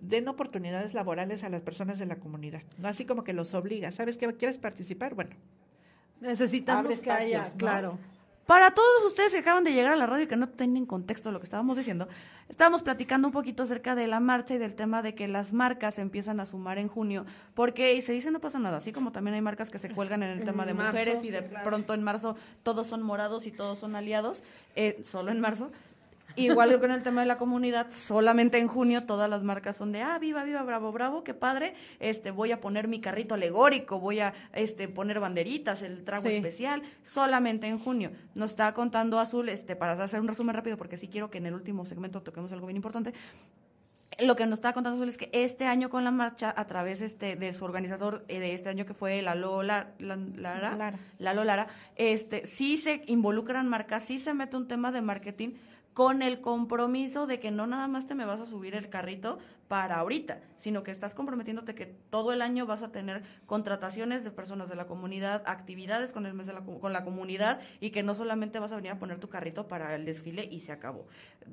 den 0.00 0.26
oportunidades 0.26 0.94
laborales 0.94 1.44
a 1.44 1.48
las 1.48 1.62
personas 1.62 1.98
de 2.00 2.06
la 2.06 2.16
comunidad, 2.16 2.62
no 2.78 2.88
así 2.88 3.04
como 3.04 3.22
que 3.22 3.32
los 3.32 3.54
obliga, 3.54 3.92
¿sabes 3.92 4.18
qué 4.18 4.26
quieres 4.36 4.58
participar? 4.58 5.14
Bueno, 5.14 5.30
Necesitamos 6.20 7.00
que 7.00 7.10
haya, 7.10 7.52
claro. 7.56 7.98
Para 8.46 8.72
todos 8.72 9.04
ustedes 9.04 9.32
que 9.32 9.38
acaban 9.38 9.62
de 9.62 9.72
llegar 9.72 9.92
a 9.92 9.96
la 9.96 10.06
radio 10.06 10.24
y 10.24 10.26
que 10.26 10.36
no 10.36 10.48
tienen 10.48 10.84
contexto 10.84 11.28
de 11.28 11.32
lo 11.32 11.38
que 11.40 11.44
estábamos 11.44 11.76
diciendo, 11.76 12.08
estábamos 12.48 12.82
platicando 12.82 13.28
un 13.28 13.32
poquito 13.32 13.62
acerca 13.62 13.94
de 13.94 14.08
la 14.08 14.18
marcha 14.18 14.54
y 14.54 14.58
del 14.58 14.74
tema 14.74 15.00
de 15.00 15.14
que 15.14 15.28
las 15.28 15.52
marcas 15.52 15.98
empiezan 15.98 16.40
a 16.40 16.46
sumar 16.46 16.78
en 16.78 16.88
junio, 16.88 17.24
porque 17.54 17.94
y 17.94 18.02
se 18.02 18.12
dice 18.12 18.30
no 18.30 18.40
pasa 18.40 18.58
nada, 18.58 18.78
así 18.78 18.92
como 18.92 19.12
también 19.12 19.34
hay 19.34 19.42
marcas 19.42 19.70
que 19.70 19.78
se 19.78 19.90
cuelgan 19.90 20.22
en 20.24 20.30
el 20.30 20.40
En 20.40 20.46
tema 20.46 20.66
de 20.66 20.74
marzo, 20.74 20.92
mujeres 20.92 21.20
y 21.22 21.26
sí, 21.26 21.32
de 21.32 21.44
claro. 21.44 21.64
pronto 21.64 21.94
en 21.94 22.02
marzo 22.02 22.36
todos 22.62 22.86
son 22.88 23.02
morados 23.02 23.46
y 23.46 23.52
todos 23.52 23.78
son 23.78 23.94
aliados, 23.94 24.42
eh, 24.74 25.00
solo 25.04 25.30
en 25.30 25.40
marzo. 25.40 25.70
Igual 26.36 26.70
que 26.70 26.78
con 26.78 26.90
el 26.90 27.02
tema 27.02 27.20
de 27.20 27.26
la 27.26 27.36
comunidad, 27.36 27.88
solamente 27.90 28.58
en 28.58 28.68
junio 28.68 29.04
todas 29.04 29.28
las 29.28 29.42
marcas 29.42 29.76
son 29.76 29.92
de, 29.92 30.02
ah, 30.02 30.18
viva, 30.18 30.44
viva, 30.44 30.62
bravo, 30.62 30.92
bravo, 30.92 31.24
qué 31.24 31.34
padre, 31.34 31.74
este, 32.00 32.30
voy 32.30 32.52
a 32.52 32.60
poner 32.60 32.88
mi 32.88 33.00
carrito 33.00 33.34
alegórico, 33.34 34.00
voy 34.00 34.20
a 34.20 34.32
este, 34.52 34.88
poner 34.88 35.20
banderitas, 35.20 35.82
el 35.82 36.04
trago 36.04 36.22
Sí. 36.22 36.34
especial, 36.34 36.82
solamente 37.02 37.66
en 37.66 37.78
junio. 37.78 38.10
Nos 38.34 38.50
está 38.50 38.72
contando 38.74 39.18
Azul, 39.20 39.48
este, 39.48 39.76
para 39.76 39.92
hacer 40.02 40.20
un 40.20 40.28
resumen 40.28 40.54
rápido, 40.54 40.76
porque 40.76 40.96
sí 40.96 41.08
quiero 41.08 41.30
que 41.30 41.38
en 41.38 41.46
el 41.46 41.54
último 41.54 41.84
segmento 41.84 42.22
toquemos 42.22 42.52
algo 42.52 42.66
bien 42.66 42.76
importante. 42.76 43.12
Lo 44.20 44.36
que 44.36 44.44
nos 44.44 44.58
estaba 44.58 44.74
contando 44.74 44.98
Azul 44.98 45.08
es 45.08 45.16
que 45.16 45.30
este 45.32 45.64
año 45.64 45.88
con 45.88 46.04
la 46.04 46.10
marcha, 46.10 46.52
a 46.54 46.66
través 46.66 47.00
este, 47.00 47.34
de 47.34 47.54
su 47.54 47.64
organizador 47.64 48.24
eh, 48.28 48.40
de 48.40 48.52
este 48.52 48.68
año 48.68 48.84
que 48.84 48.92
fue 48.92 49.22
la 49.22 49.34
Lola, 49.34 49.92
la, 49.98 50.16
Lara, 50.16 50.76
Lara. 50.76 50.98
Lalo 51.18 51.44
Lara, 51.44 51.66
este, 51.96 52.46
sí 52.46 52.76
se 52.76 53.02
involucran 53.06 53.68
marcas, 53.68 54.04
sí 54.04 54.18
se 54.18 54.34
mete 54.34 54.56
un 54.56 54.68
tema 54.68 54.92
de 54.92 55.00
marketing 55.00 55.50
con 55.94 56.22
el 56.22 56.40
compromiso 56.40 57.26
de 57.26 57.38
que 57.40 57.50
no 57.50 57.66
nada 57.66 57.86
más 57.88 58.06
te 58.06 58.14
me 58.14 58.24
vas 58.24 58.40
a 58.40 58.46
subir 58.46 58.74
el 58.74 58.88
carrito 58.88 59.38
para 59.68 59.96
ahorita, 59.96 60.40
sino 60.58 60.82
que 60.82 60.90
estás 60.90 61.14
comprometiéndote 61.14 61.74
que 61.74 61.86
todo 61.86 62.32
el 62.34 62.42
año 62.42 62.66
vas 62.66 62.82
a 62.82 62.92
tener 62.92 63.22
contrataciones 63.46 64.22
de 64.22 64.30
personas 64.30 64.68
de 64.68 64.76
la 64.76 64.86
comunidad, 64.86 65.42
actividades 65.46 66.12
con 66.12 66.26
el 66.26 66.34
mes 66.34 66.46
de 66.46 66.52
la, 66.52 66.60
co- 66.60 66.78
con 66.78 66.92
la 66.92 67.04
comunidad 67.04 67.58
y 67.80 67.88
que 67.90 68.02
no 68.02 68.14
solamente 68.14 68.58
vas 68.58 68.72
a 68.72 68.76
venir 68.76 68.90
a 68.92 68.98
poner 68.98 69.18
tu 69.18 69.28
carrito 69.30 69.68
para 69.68 69.94
el 69.94 70.04
desfile 70.04 70.46
y 70.50 70.60
se 70.60 70.72
acabó. 70.72 71.06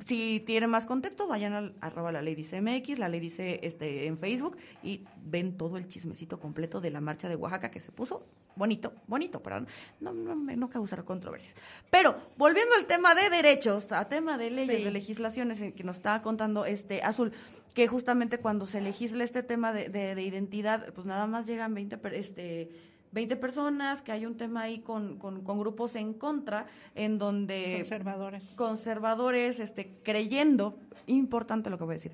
Si 0.06 0.42
tienen 0.46 0.70
más 0.70 0.86
contexto, 0.86 1.28
vayan 1.28 1.54
al 1.54 1.74
arroba 1.80 2.12
la 2.12 2.22
ley 2.22 2.36
dice 2.36 2.62
MX, 2.62 3.00
la 3.00 3.08
ley 3.10 3.20
dice 3.22 3.60
este 3.64 4.08
en 4.08 4.18
Facebook 4.18 4.58
y 4.84 5.06
ven 5.24 5.58
todo 5.58 5.78
el 5.78 5.88
chismecito 5.88 6.40
completo 6.42 6.82
de 6.82 6.90
la 6.92 7.00
marcha 7.02 7.30
de 7.30 7.36
Oaxaca 7.38 7.72
que 7.72 7.80
se 7.80 7.92
puso 7.92 8.24
bonito, 8.60 8.94
bonito, 9.08 9.42
para 9.42 9.62
no, 10.00 10.14
no, 10.14 10.36
no 10.36 10.70
causar 10.70 11.04
controversias. 11.04 11.56
Pero 11.90 12.16
volviendo 12.38 12.76
al 12.76 12.86
tema 12.86 13.16
de 13.16 13.30
derechos, 13.32 13.92
a 13.92 14.08
tema 14.08 14.38
de 14.38 14.52
leyes, 14.52 14.78
Sí. 14.80 14.84
de 14.84 14.92
legislaciones 14.92 15.62
eh, 15.62 15.74
que 15.74 15.84
nos 15.84 15.96
estaba 15.96 16.22
contando 16.22 16.66
este 16.66 17.02
Azul, 17.02 17.32
que 17.74 17.88
justamente 17.88 18.38
cuando 18.38 18.66
se 18.68 18.82
legisla 18.82 19.24
este 19.24 19.42
tema 19.42 19.74
de, 19.74 19.90
de- 19.90 20.14
de 20.14 20.22
identidad, 20.22 20.94
pues 20.94 21.08
nada 21.08 21.26
más 21.26 21.48
llegan 21.48 21.74
20, 21.74 21.98
per- 21.98 22.14
este, 22.14 22.70
20 23.12 23.36
personas, 23.38 24.02
que 24.04 24.12
hay 24.12 24.26
un 24.28 24.38
tema 24.38 24.62
ahí 24.64 24.80
con, 24.80 25.18
con, 25.18 25.42
con 25.44 25.58
grupos 25.60 25.96
en 25.96 26.14
contra, 26.14 26.68
en 26.94 27.18
donde 27.18 27.76
conservadores. 27.78 28.54
conservadores, 28.56 29.60
este, 29.60 29.90
creyendo, 30.04 30.78
importante 31.08 31.70
lo 31.72 31.78
que 31.80 31.86
voy 31.86 31.94
a 31.94 31.98
decir, 31.98 32.12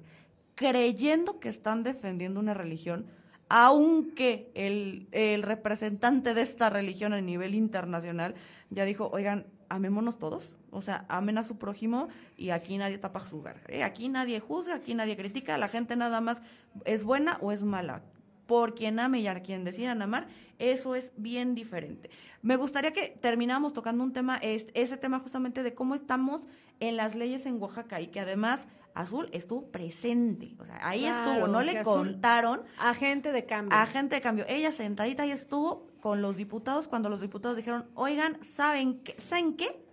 creyendo 0.55 1.39
que 1.39 1.49
están 1.49 1.83
defendiendo 1.83 2.39
una 2.39 2.53
religión, 2.53 3.05
aunque 3.49 4.51
el, 4.55 5.07
el 5.11 5.43
representante 5.43 6.33
de 6.33 6.41
esta 6.41 6.69
religión 6.69 7.13
a 7.13 7.21
nivel 7.21 7.53
internacional 7.55 8.35
ya 8.69 8.85
dijo, 8.85 9.09
oigan, 9.13 9.45
amémonos 9.69 10.17
todos, 10.19 10.55
o 10.71 10.81
sea, 10.81 11.05
amen 11.09 11.37
a 11.37 11.43
su 11.43 11.57
prójimo 11.57 12.07
y 12.37 12.49
aquí 12.49 12.77
nadie 12.77 12.97
tapa 12.97 13.19
su 13.27 13.41
garra, 13.41 13.61
¿eh? 13.67 13.83
aquí 13.83 14.09
nadie 14.09 14.39
juzga, 14.39 14.75
aquí 14.75 14.93
nadie 14.93 15.15
critica, 15.17 15.57
la 15.57 15.67
gente 15.69 15.95
nada 15.95 16.21
más 16.21 16.41
es 16.85 17.03
buena 17.03 17.37
o 17.41 17.51
es 17.51 17.63
mala. 17.63 18.01
Por 18.47 18.75
quien 18.75 18.99
ame 18.99 19.21
y 19.21 19.27
a 19.27 19.41
quien 19.41 19.63
decidan 19.63 20.03
amar, 20.03 20.27
eso 20.59 20.93
es 20.93 21.13
bien 21.17 21.55
diferente. 21.55 22.11
Me 22.43 22.57
gustaría 22.57 22.91
que 22.93 23.07
termináramos 23.19 23.73
tocando 23.73 24.03
un 24.03 24.13
tema, 24.13 24.37
es- 24.37 24.67
ese 24.75 24.97
tema 24.97 25.19
justamente 25.19 25.63
de 25.63 25.73
cómo 25.73 25.95
estamos 25.95 26.41
en 26.79 26.95
las 26.95 27.15
leyes 27.15 27.47
en 27.47 27.59
Oaxaca 27.59 28.01
y 28.01 28.07
que 28.07 28.19
además 28.19 28.67
Azul 28.95 29.29
estuvo 29.33 29.67
presente, 29.67 30.55
o 30.57 30.65
sea, 30.65 30.79
ahí 30.81 31.01
Claro, 31.01 31.31
estuvo, 31.31 31.47
no 31.47 31.61
le 31.61 31.83
contaron 31.83 32.63
Agente 32.79 33.31
de 33.31 33.45
cambio. 33.45 33.77
Agente 33.77 34.15
de 34.15 34.21
cambio. 34.21 34.45
Ella 34.47 34.71
sentadita 34.71 35.23
ahí 35.23 35.31
estuvo 35.31 35.87
con 35.99 36.21
los 36.21 36.37
diputados 36.37 36.87
cuando 36.87 37.09
los 37.09 37.19
diputados 37.21 37.57
dijeron, 37.57 37.89
oigan, 37.93 38.43
¿saben 38.43 38.99
qué? 39.01 39.19
¿Saben 39.19 39.55
qué? 39.57 39.83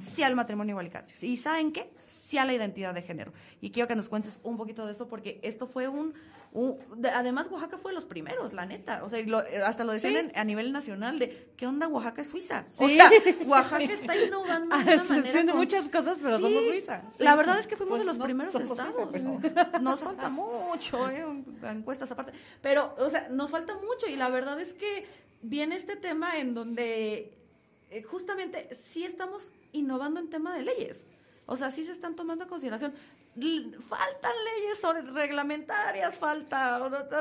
Sí 0.00 0.22
al 0.22 0.36
matrimonio 0.36 0.72
igualitario. 0.72 1.14
¿Y 1.22 1.36
saben 1.36 1.72
qué? 1.72 1.90
Sí 1.98 2.38
a 2.38 2.44
la 2.44 2.54
identidad 2.54 2.94
de 2.94 3.02
género. 3.02 3.32
Y 3.60 3.70
quiero 3.70 3.88
que 3.88 3.96
nos 3.96 4.08
cuentes 4.08 4.40
un 4.42 4.56
poquito 4.56 4.84
de 4.86 4.92
esto 4.92 5.08
porque 5.08 5.40
esto 5.42 5.66
fue 5.66 5.88
un... 5.88 6.14
de- 6.52 7.10
además, 7.10 7.46
Oaxaca 7.50 7.78
fue 7.78 7.92
de 7.92 7.94
los 7.94 8.04
primeros, 8.06 8.52
la 8.52 8.66
neta. 8.66 9.04
O 9.04 9.08
sea, 9.08 9.20
y 9.20 9.24
lo- 9.26 9.42
hasta 9.64 9.84
lo 9.84 9.92
decían 9.92 10.12
Sí. 10.14 10.18
en- 10.18 10.32
a 10.38 10.42
nivel 10.44 10.72
nacional 10.72 11.18
de, 11.18 11.52
¿qué 11.56 11.66
onda 11.66 11.86
Oaxaca 11.86 12.22
es 12.22 12.28
Suiza? 12.30 12.64
O 12.78 12.88
sea, 12.88 13.08
Oaxaca 13.46 13.84
está 13.84 14.16
innovando 14.16 14.76
de 14.76 14.82
A 14.92 14.94
una 14.96 15.04
manera... 15.04 15.42
de 15.44 15.52
muchas 15.54 15.88
cosas, 15.88 16.18
pero 16.20 16.38
Sí. 16.38 16.42
somos 16.42 16.64
Suiza. 16.64 17.02
La 17.20 17.36
verdad 17.36 17.58
es 17.60 17.66
que 17.68 17.76
fuimos 17.76 17.92
Pues 17.98 18.02
de 18.02 18.06
los 18.08 18.18
no 18.18 18.24
primeros 18.24 18.52
Suiza, 18.52 18.72
estados. 18.72 19.08
pero- 19.12 19.38
Nos 19.80 20.00
falta 20.00 20.28
mucho, 20.28 21.08
¿eh? 21.08 21.24
encuestas 21.62 22.10
aparte. 22.10 22.32
Pero, 22.60 22.94
o 22.98 23.08
sea, 23.10 23.28
nos 23.30 23.50
falta 23.50 23.74
mucho 23.76 24.08
y 24.08 24.16
la 24.16 24.28
verdad 24.28 24.60
es 24.60 24.74
que 24.74 25.06
viene 25.42 25.76
este 25.76 25.94
tema 25.96 26.36
en 26.38 26.54
donde 26.54 27.32
eh, 27.90 28.02
justamente 28.02 28.68
sí 28.84 29.04
estamos 29.04 29.52
innovando 29.72 30.18
en 30.20 30.28
tema 30.30 30.54
de 30.56 30.62
leyes. 30.62 31.06
O 31.46 31.56
sea, 31.56 31.70
sí 31.72 31.84
se 31.84 31.92
están 31.92 32.14
tomando 32.14 32.44
en 32.44 32.50
consideración. 32.50 32.92
Faltan 33.88 34.32
leyes 34.44 35.12
reglamentarias, 35.14 36.18
falta, 36.18 36.80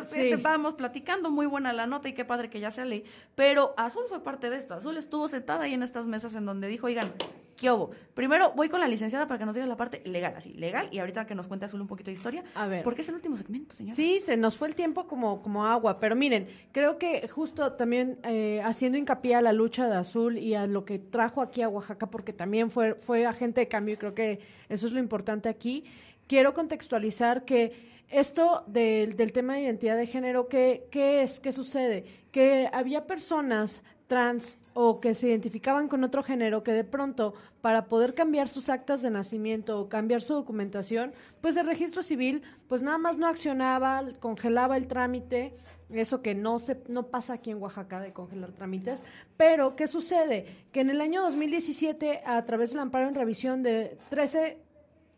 Sí. 0.10 0.32
vamos 0.41 0.74
platicando, 0.74 1.30
muy 1.30 1.45
buena 1.45 1.72
la 1.72 1.86
nota 1.86 2.10
y 2.10 2.14
qué 2.14 2.26
padre 2.26 2.49
que 2.49 2.60
ya 2.60 2.72
sea 2.72 2.86
ley. 2.86 3.05
Pero 3.36 3.74
Azul 3.78 4.03
fue 4.10 4.22
parte 4.24 4.49
de 4.49 4.57
esto. 4.57 4.74
Azul 4.74 4.97
estuvo 4.97 5.28
sentada 5.28 5.66
ahí 5.66 5.74
en 5.74 5.84
estas 5.84 6.05
mesas 6.07 6.36
en 6.36 6.45
donde 6.45 6.68
dijo, 6.68 6.88
oigan, 6.88 7.14
¿qué 7.60 7.72
hubo? 7.72 7.91
Primero 8.14 8.53
voy 8.55 8.70
con 8.70 8.80
la 8.80 8.88
licenciada 8.88 9.28
para 9.28 9.38
que 9.38 9.45
nos 9.45 9.53
diga 9.53 9.68
la 9.68 9.78
parte 9.78 10.01
legal, 10.05 10.34
así, 10.36 10.53
legal, 10.53 10.88
y 10.91 10.99
ahorita 10.99 11.28
que 11.28 11.36
nos 11.36 11.47
cuente 11.47 11.66
Azul 11.66 11.82
un 11.82 11.88
poquito 11.88 12.10
de 12.10 12.14
historia. 12.14 12.43
A 12.55 12.68
ver. 12.68 12.84
Porque 12.84 13.01
es 13.01 13.10
el 13.10 13.16
último 13.16 13.38
segmento, 13.38 13.76
señora. 13.76 13.95
Sí, 13.95 14.20
se 14.20 14.38
nos 14.38 14.57
fue 14.57 14.70
el 14.70 14.76
tiempo 14.76 15.07
como, 15.07 15.41
como 15.41 15.66
agua, 15.66 15.99
pero 15.99 16.16
miren, 16.16 16.47
creo 16.72 16.97
que 16.97 17.28
justo 17.28 17.74
también 17.74 18.18
eh, 18.24 18.62
haciendo 18.64 18.97
hincapié 18.97 19.36
a 19.36 19.41
la 19.41 19.53
lucha 19.53 19.88
de 19.88 19.95
Azul 19.95 20.38
y 20.38 20.55
a 20.55 20.66
lo 20.68 20.86
que 20.86 20.99
trajo 20.99 21.41
aquí 21.41 21.62
a 21.62 21.70
Oaxaca, 21.70 22.07
porque 22.07 22.34
también 22.34 22.72
fue, 22.72 22.95
fue 22.95 23.26
agente 23.26 23.62
de 23.62 23.68
cambio 23.68 23.95
y 23.95 23.97
creo 23.97 24.16
que 24.16 24.39
eso 24.70 24.88
es 24.88 24.93
lo 24.93 24.99
importante 24.99 25.49
aquí, 25.49 25.84
quiero 26.28 26.53
contextualizar 26.53 27.43
que 27.43 27.89
esto 28.07 28.64
del, 28.68 29.16
del 29.16 29.32
tema 29.32 29.55
de 29.55 29.62
identidad 29.62 29.95
de 29.95 30.07
género, 30.07 30.47
¿qué, 30.47 30.88
¿qué 30.89 31.22
es? 31.22 31.39
¿Qué 31.39 31.51
sucede? 31.51 32.05
Que 32.32 32.68
había 32.74 33.05
personas 33.05 33.84
trans 34.10 34.57
o 34.74 34.99
que 34.99 35.16
se 35.16 35.28
identificaban 35.28 35.88
con 35.88 36.03
otro 36.03 36.24
género 36.24 36.64
que 36.64 36.74
de 36.74 36.84
pronto 36.84 37.34
para 37.62 37.86
poder 37.86 38.14
cambiar 38.14 38.49
sus 38.49 38.68
actas 38.68 39.01
de 39.01 39.12
nacimiento 39.12 39.80
o 39.80 39.88
cambiar 39.88 40.22
su 40.22 40.34
documentación, 40.34 41.14
pues 41.41 41.55
el 41.55 41.68
registro 41.68 42.03
civil 42.03 42.41
pues 42.68 42.82
nada 42.82 42.97
más 42.97 43.18
no 43.18 43.28
accionaba, 43.28 44.03
congelaba 44.20 44.76
el 44.78 44.88
trámite, 44.88 45.53
eso 45.89 46.22
que 46.22 46.36
no 46.36 46.60
se 46.60 46.82
no 46.88 47.03
pasa 47.07 47.34
aquí 47.34 47.51
en 47.51 47.62
Oaxaca 47.62 48.01
de 48.01 48.12
congelar 48.12 48.51
trámites, 48.51 49.03
pero 49.38 49.76
¿qué 49.76 49.88
sucede? 49.88 50.66
Que 50.72 50.82
en 50.82 50.89
el 50.89 51.01
año 51.01 51.22
2017 51.22 52.24
a 52.26 52.43
través 52.45 52.72
del 52.72 52.80
amparo 52.80 53.07
en 53.07 53.16
revisión 53.16 53.64
de 53.64 53.97
13 54.10 54.57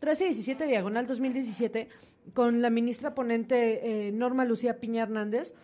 1317 0.02 0.66
diagonal 0.66 1.06
2017 1.06 1.88
con 2.34 2.60
la 2.60 2.70
ministra 2.70 3.14
ponente 3.14 4.08
eh, 4.08 4.12
Norma 4.12 4.44
Lucía 4.44 4.80
Piña 4.80 5.04
Hernández 5.04 5.54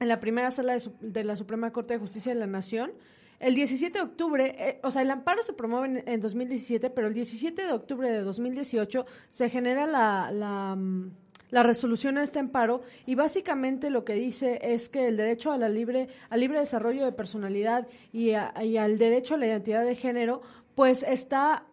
en 0.00 0.08
la 0.08 0.20
primera 0.20 0.50
sala 0.50 0.74
de, 0.74 0.82
de 1.00 1.24
la 1.24 1.36
Suprema 1.36 1.72
Corte 1.72 1.94
de 1.94 2.00
Justicia 2.00 2.32
de 2.32 2.40
la 2.40 2.46
Nación. 2.46 2.92
El 3.40 3.54
17 3.54 3.96
de 3.96 4.04
octubre, 4.04 4.56
eh, 4.58 4.80
o 4.82 4.90
sea, 4.90 5.02
el 5.02 5.10
amparo 5.10 5.42
se 5.42 5.52
promueve 5.52 6.00
en, 6.00 6.08
en, 6.08 6.20
2017, 6.20 6.90
pero 6.90 7.06
el 7.06 7.14
17 7.14 7.66
de 7.66 7.72
octubre 7.72 8.10
de 8.10 8.20
2018 8.22 9.06
se 9.30 9.48
genera 9.48 9.86
la, 9.86 10.30
la, 10.32 10.74
mm, 10.74 11.10
la, 11.50 11.62
resolución 11.62 12.18
a 12.18 12.24
este 12.24 12.40
amparo 12.40 12.82
y 13.06 13.14
básicamente 13.14 13.90
lo 13.90 14.04
que 14.04 14.14
dice 14.14 14.58
es 14.62 14.88
que 14.88 15.06
el 15.06 15.16
derecho 15.16 15.52
a 15.52 15.58
la 15.58 15.68
libre, 15.68 16.08
al 16.30 16.40
libre 16.40 16.58
desarrollo 16.58 17.04
de 17.04 17.12
personalidad 17.12 17.86
y, 18.12 18.32
a, 18.32 18.52
y 18.60 18.76
al 18.76 18.98
derecho 18.98 19.34
a 19.34 19.38
la 19.38 19.46
identidad 19.46 19.84
de 19.84 19.94
género, 19.94 20.42
pues 20.74 21.04
está 21.04 21.64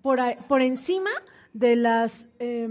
por, 0.00 0.20
por 0.48 0.62
encima 0.62 1.10
de 1.52 1.76
las 1.76 2.30
eh, 2.38 2.66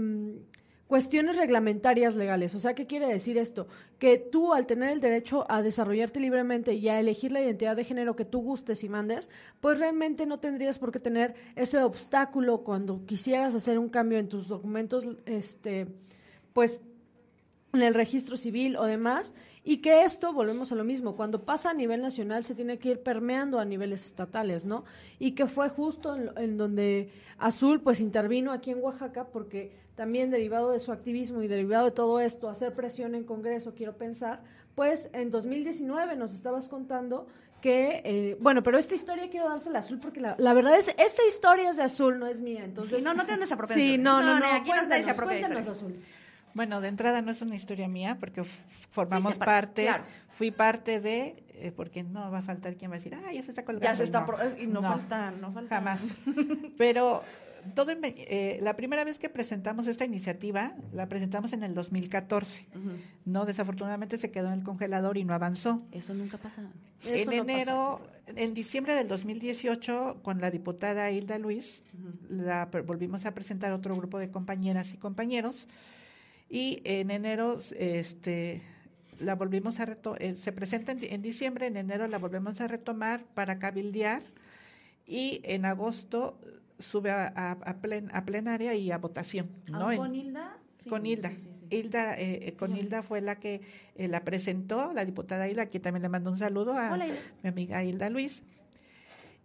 cuestiones 0.88 1.36
reglamentarias 1.36 2.16
legales. 2.16 2.54
O 2.54 2.60
sea, 2.60 2.74
¿qué 2.74 2.86
quiere 2.86 3.06
decir 3.06 3.38
esto? 3.38 3.68
Que 3.98 4.18
tú 4.18 4.54
al 4.54 4.66
tener 4.66 4.90
el 4.90 5.00
derecho 5.00 5.48
a 5.48 5.62
desarrollarte 5.62 6.18
libremente 6.18 6.72
y 6.74 6.88
a 6.88 6.98
elegir 6.98 7.30
la 7.30 7.42
identidad 7.42 7.76
de 7.76 7.84
género 7.84 8.16
que 8.16 8.24
tú 8.24 8.40
gustes 8.40 8.82
y 8.82 8.88
mandes, 8.88 9.30
pues 9.60 9.78
realmente 9.78 10.26
no 10.26 10.40
tendrías 10.40 10.78
por 10.78 10.90
qué 10.90 10.98
tener 10.98 11.34
ese 11.54 11.82
obstáculo 11.82 12.64
cuando 12.64 13.04
quisieras 13.06 13.54
hacer 13.54 13.78
un 13.78 13.90
cambio 13.90 14.18
en 14.18 14.28
tus 14.28 14.48
documentos, 14.48 15.06
este, 15.26 15.86
pues 16.54 16.80
en 17.78 17.86
el 17.86 17.94
registro 17.94 18.36
civil 18.36 18.76
o 18.76 18.84
demás, 18.84 19.34
y 19.64 19.78
que 19.78 20.04
esto, 20.04 20.32
volvemos 20.32 20.72
a 20.72 20.74
lo 20.74 20.84
mismo, 20.84 21.16
cuando 21.16 21.44
pasa 21.44 21.70
a 21.70 21.74
nivel 21.74 22.02
nacional 22.02 22.44
se 22.44 22.54
tiene 22.54 22.78
que 22.78 22.90
ir 22.90 23.02
permeando 23.02 23.58
a 23.58 23.64
niveles 23.64 24.04
estatales, 24.06 24.64
¿no? 24.64 24.84
Y 25.18 25.32
que 25.32 25.46
fue 25.46 25.68
justo 25.68 26.14
en, 26.14 26.30
en 26.36 26.56
donde 26.56 27.10
Azul 27.38 27.80
pues 27.80 28.00
intervino 28.00 28.52
aquí 28.52 28.70
en 28.70 28.82
Oaxaca 28.82 29.28
porque 29.28 29.72
también 29.94 30.30
derivado 30.30 30.70
de 30.70 30.80
su 30.80 30.92
activismo 30.92 31.42
y 31.42 31.48
derivado 31.48 31.86
de 31.86 31.90
todo 31.90 32.20
esto, 32.20 32.48
hacer 32.48 32.72
presión 32.72 33.14
en 33.14 33.24
Congreso, 33.24 33.74
quiero 33.74 33.96
pensar, 33.96 34.42
pues 34.74 35.10
en 35.12 35.32
2019 35.32 36.14
nos 36.14 36.32
estabas 36.32 36.68
contando 36.68 37.26
que, 37.60 38.02
eh, 38.04 38.36
bueno, 38.40 38.62
pero 38.62 38.78
esta 38.78 38.94
historia 38.94 39.28
quiero 39.28 39.48
dársela 39.48 39.80
a 39.80 39.82
Azul 39.82 39.98
porque 40.00 40.20
la, 40.20 40.36
la, 40.38 40.54
verdad 40.54 40.76
es, 40.78 40.94
esta 40.96 41.24
historia 41.26 41.70
es 41.70 41.76
de 41.76 41.82
Azul, 41.82 42.18
no 42.18 42.28
es 42.28 42.40
mía, 42.40 42.62
entonces... 42.64 42.98
Sí, 42.98 43.04
no, 43.04 43.14
no 43.14 43.26
te 43.26 43.32
andes 43.32 43.50
a 43.50 43.66
Sí, 43.66 43.98
no, 43.98 44.20
no, 44.20 44.38
no, 44.38 44.38
no 44.38 44.46
aquí 44.54 44.70
no 44.70 44.88
te 44.88 45.14
cuéntanos, 45.14 45.66
Azul. 45.66 45.96
Bueno, 46.58 46.80
de 46.80 46.88
entrada 46.88 47.22
no 47.22 47.30
es 47.30 47.40
una 47.40 47.54
historia 47.54 47.86
mía 47.86 48.16
porque 48.18 48.42
formamos 48.90 49.38
parte, 49.38 49.44
parte 49.46 49.84
claro. 49.84 50.04
fui 50.30 50.50
parte 50.50 51.00
de, 51.00 51.44
eh, 51.50 51.70
porque 51.70 52.02
no 52.02 52.32
va 52.32 52.38
a 52.40 52.42
faltar 52.42 52.74
quien 52.74 52.90
va 52.90 52.96
a 52.96 52.98
decir, 52.98 53.14
ah, 53.14 53.32
ya 53.32 53.44
se 53.44 53.52
está 53.52 53.64
colgando. 53.64 53.84
Ya 53.88 53.94
se 53.94 54.02
está, 54.02 54.22
no, 54.22 54.26
pro, 54.26 54.38
y 54.58 54.66
no, 54.66 54.80
no, 54.80 54.90
falta, 54.90 55.30
no 55.30 55.52
falta. 55.52 55.76
Jamás. 55.76 56.08
Pero 56.76 57.22
todo 57.76 57.92
en, 57.92 58.00
eh, 58.02 58.58
la 58.60 58.74
primera 58.74 59.04
vez 59.04 59.20
que 59.20 59.28
presentamos 59.28 59.86
esta 59.86 60.04
iniciativa, 60.04 60.72
la 60.92 61.06
presentamos 61.06 61.52
en 61.52 61.62
el 61.62 61.74
2014. 61.74 62.66
Uh 62.74 62.78
-huh. 62.78 62.96
No, 63.24 63.44
desafortunadamente 63.44 64.18
se 64.18 64.32
quedó 64.32 64.48
en 64.48 64.54
el 64.54 64.64
congelador 64.64 65.16
y 65.16 65.22
no 65.22 65.34
avanzó. 65.34 65.86
Eso 65.92 66.12
nunca 66.12 66.38
pasa. 66.38 66.62
Eso 67.04 67.30
en 67.30 67.36
no 67.36 67.42
enero, 67.44 68.00
pasa. 68.26 68.40
en 68.40 68.52
diciembre 68.52 68.96
del 68.96 69.06
2018, 69.06 70.22
con 70.24 70.40
la 70.40 70.50
diputada 70.50 71.08
Hilda 71.12 71.38
Luis, 71.38 71.84
uh 71.94 71.98
-huh. 71.98 72.46
la 72.46 72.68
volvimos 72.84 73.26
a 73.26 73.30
presentar 73.30 73.70
otro 73.72 73.94
grupo 73.94 74.18
de 74.18 74.28
compañeras 74.28 74.92
y 74.92 74.96
compañeros. 74.96 75.68
Y 76.48 76.80
en 76.84 77.10
enero, 77.10 77.58
este 77.76 78.62
la 79.20 79.34
volvimos 79.34 79.80
a 79.80 79.84
retomar, 79.84 80.22
eh, 80.22 80.36
se 80.36 80.52
presenta 80.52 80.92
en, 80.92 81.02
en, 81.02 81.22
diciembre, 81.22 81.66
en 81.66 81.76
enero 81.76 82.06
la 82.06 82.18
volvemos 82.18 82.60
a 82.60 82.68
retomar 82.68 83.24
para 83.34 83.58
cabildear 83.58 84.22
y 85.06 85.40
en 85.44 85.64
agosto 85.64 86.38
sube 86.78 87.10
a, 87.10 87.26
a, 87.34 87.50
a, 87.52 87.80
plen, 87.80 88.08
a 88.12 88.24
plenaria 88.24 88.74
y 88.74 88.90
a 88.90 88.98
votación. 88.98 89.50
¿no? 89.70 89.88
¿Ah, 89.88 89.96
¿Con 89.96 90.14
Hilda? 90.14 90.56
Sí, 90.82 90.88
con 90.88 91.06
Hilda. 91.06 91.30
Sí, 91.30 91.36
sí, 91.40 91.76
Hilda 91.76 92.14
eh, 92.18 92.54
con 92.58 92.72
sí. 92.72 92.80
Hilda 92.80 93.02
fue 93.02 93.20
la 93.20 93.40
que 93.40 93.60
eh, 93.96 94.08
la 94.08 94.24
presentó, 94.24 94.92
la 94.92 95.04
diputada 95.04 95.48
Hilda, 95.48 95.62
aquí 95.62 95.80
también 95.80 96.02
le 96.02 96.08
mando 96.08 96.30
un 96.30 96.38
saludo 96.38 96.74
a 96.74 96.92
Hola, 96.92 97.06
mi 97.42 97.48
amiga 97.48 97.82
Hilda 97.82 98.10
Luis. 98.10 98.42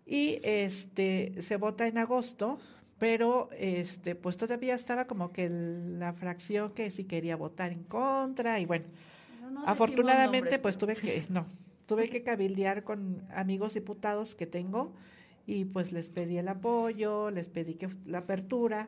Y 0.06 0.40
este 0.44 1.42
se 1.42 1.56
vota 1.58 1.88
en 1.88 1.98
agosto, 1.98 2.60
pero 3.04 3.50
este 3.60 4.16
pues 4.16 4.38
todavía 4.38 4.76
estaba 4.76 5.08
como 5.08 5.34
que 5.34 5.50
la 5.50 6.14
fracción 6.14 6.72
que 6.72 6.90
sí 6.90 7.04
quería 7.04 7.36
votar 7.36 7.74
en 7.74 7.84
contra 7.84 8.62
y 8.62 8.66
bueno, 8.66 8.86
no, 9.42 9.52
no 9.52 9.68
afortunadamente 9.68 10.58
pues 10.58 10.78
tuve 10.78 10.96
que 10.96 11.26
no, 11.28 11.46
tuve 11.86 12.08
que 12.08 12.24
cabildear 12.30 12.86
con 12.86 13.28
amigos 13.36 13.74
diputados 13.74 14.36
que 14.36 14.48
tengo 14.48 14.94
y 15.46 15.66
pues 15.66 15.92
les 15.92 16.10
pedí 16.10 16.38
el 16.38 16.48
apoyo, 16.48 17.30
les 17.30 17.50
pedí 17.50 17.74
que 17.74 17.90
la 18.06 18.20
apertura 18.20 18.88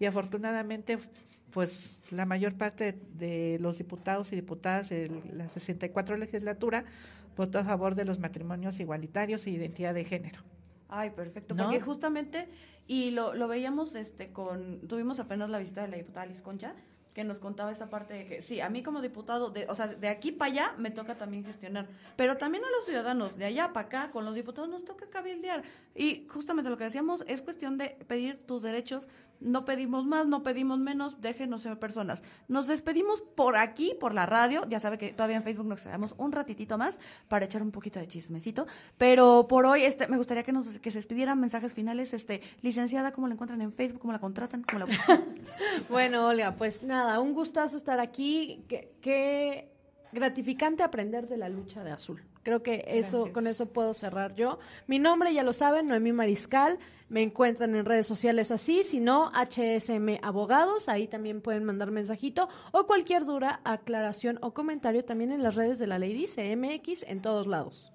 y 0.00 0.06
afortunadamente 0.06 0.98
pues 1.52 2.00
la 2.10 2.26
mayor 2.26 2.56
parte 2.56 2.98
de, 3.12 3.58
los 3.60 3.78
diputados 3.78 4.32
y 4.32 4.34
diputadas 4.34 4.88
de 4.88 5.12
la 5.32 5.48
64 5.48 6.16
legislatura 6.16 6.86
votó 7.36 7.60
a 7.60 7.64
favor 7.64 7.94
de 7.94 8.04
los 8.04 8.18
matrimonios 8.18 8.80
igualitarios 8.80 9.46
e 9.46 9.50
identidad 9.50 9.94
de 9.94 10.02
género. 10.02 10.40
Ay, 10.88 11.10
perfecto, 11.10 11.54
¿No? 11.54 11.64
porque 11.64 11.80
justamente 11.80 12.48
y 12.86 13.10
lo, 13.10 13.34
lo 13.34 13.48
veíamos 13.48 13.94
este 13.94 14.32
con 14.32 14.80
tuvimos 14.88 15.18
apenas 15.18 15.50
la 15.50 15.58
visita 15.58 15.82
de 15.82 15.88
la 15.88 15.96
diputada 15.96 16.26
Liz 16.26 16.42
Concha 16.42 16.74
que 17.14 17.22
nos 17.22 17.38
contaba 17.38 17.70
esta 17.70 17.88
parte 17.88 18.12
de 18.12 18.26
que 18.26 18.42
sí, 18.42 18.60
a 18.60 18.68
mí 18.68 18.82
como 18.82 19.00
diputado, 19.00 19.50
de, 19.50 19.66
o 19.68 19.74
sea, 19.74 19.86
de 19.86 20.08
aquí 20.08 20.32
para 20.32 20.50
allá 20.50 20.74
me 20.78 20.90
toca 20.90 21.16
también 21.16 21.44
gestionar, 21.44 21.86
pero 22.16 22.36
también 22.36 22.64
a 22.64 22.70
los 22.70 22.84
ciudadanos, 22.84 23.38
de 23.38 23.44
allá 23.44 23.72
para 23.72 23.86
acá, 23.86 24.10
con 24.10 24.24
los 24.24 24.34
diputados 24.34 24.68
nos 24.68 24.84
toca 24.84 25.06
cabildear. 25.08 25.62
Y 25.94 26.26
justamente 26.28 26.70
lo 26.70 26.76
que 26.76 26.84
decíamos 26.84 27.22
es 27.28 27.40
cuestión 27.40 27.78
de 27.78 27.90
pedir 28.08 28.44
tus 28.46 28.62
derechos, 28.62 29.08
no 29.40 29.64
pedimos 29.64 30.06
más, 30.06 30.26
no 30.26 30.42
pedimos 30.42 30.78
menos, 30.78 31.20
déjenos 31.20 31.62
ser 31.62 31.78
personas. 31.78 32.22
Nos 32.48 32.66
despedimos 32.66 33.20
por 33.20 33.56
aquí, 33.56 33.96
por 33.98 34.14
la 34.14 34.26
radio, 34.26 34.66
ya 34.68 34.80
sabe 34.80 34.98
que 34.98 35.12
todavía 35.12 35.36
en 35.36 35.42
Facebook 35.42 35.66
nos 35.66 35.82
quedamos 35.82 36.14
un 36.18 36.32
ratitito 36.32 36.78
más 36.78 37.00
para 37.28 37.44
echar 37.44 37.62
un 37.62 37.70
poquito 37.70 37.98
de 37.98 38.08
chismecito, 38.08 38.66
pero 38.98 39.46
por 39.48 39.66
hoy 39.66 39.82
este 39.82 40.08
me 40.08 40.16
gustaría 40.16 40.42
que 40.42 40.52
nos 40.52 40.78
que 40.78 40.90
se 40.90 40.98
despidieran 40.98 41.40
mensajes 41.40 41.74
finales, 41.74 42.14
este 42.14 42.42
licenciada, 42.62 43.12
¿cómo 43.12 43.28
la 43.28 43.34
encuentran 43.34 43.60
en 43.60 43.72
Facebook? 43.72 44.00
¿Cómo 44.00 44.12
la 44.12 44.20
contratan? 44.20 44.62
¿Cómo 44.62 44.86
la 44.86 44.86
bueno, 45.88 46.28
Olga, 46.28 46.54
pues 46.56 46.82
nada, 46.82 47.20
un 47.20 47.34
gustazo 47.34 47.76
estar 47.76 48.00
aquí, 48.00 48.64
qué, 48.68 48.94
qué 49.00 49.72
gratificante 50.12 50.82
aprender 50.82 51.28
de 51.28 51.36
la 51.36 51.48
lucha 51.48 51.84
de 51.84 51.90
Azul. 51.90 52.22
Creo 52.44 52.62
que 52.62 52.84
eso 52.86 53.16
Gracias. 53.16 53.34
con 53.34 53.46
eso 53.46 53.66
puedo 53.66 53.94
cerrar 53.94 54.34
yo. 54.34 54.58
Mi 54.86 54.98
nombre 54.98 55.32
ya 55.32 55.42
lo 55.42 55.54
saben, 55.54 55.88
Noemí 55.88 56.12
Mariscal. 56.12 56.78
Me 57.08 57.22
encuentran 57.22 57.74
en 57.74 57.84
redes 57.86 58.06
sociales 58.06 58.50
así, 58.50 58.84
si 58.84 59.00
no, 59.00 59.32
HSM 59.34 60.18
Abogados. 60.22 60.88
Ahí 60.88 61.08
también 61.08 61.40
pueden 61.40 61.64
mandar 61.64 61.90
mensajito 61.90 62.48
o 62.70 62.86
cualquier 62.86 63.24
duda, 63.24 63.60
aclaración 63.64 64.38
o 64.42 64.52
comentario 64.52 65.04
también 65.04 65.32
en 65.32 65.42
las 65.42 65.54
redes 65.54 65.78
de 65.78 65.86
la 65.86 65.98
Lady 65.98 66.26
CMX 66.26 67.04
en 67.04 67.22
todos 67.22 67.46
lados. 67.46 67.92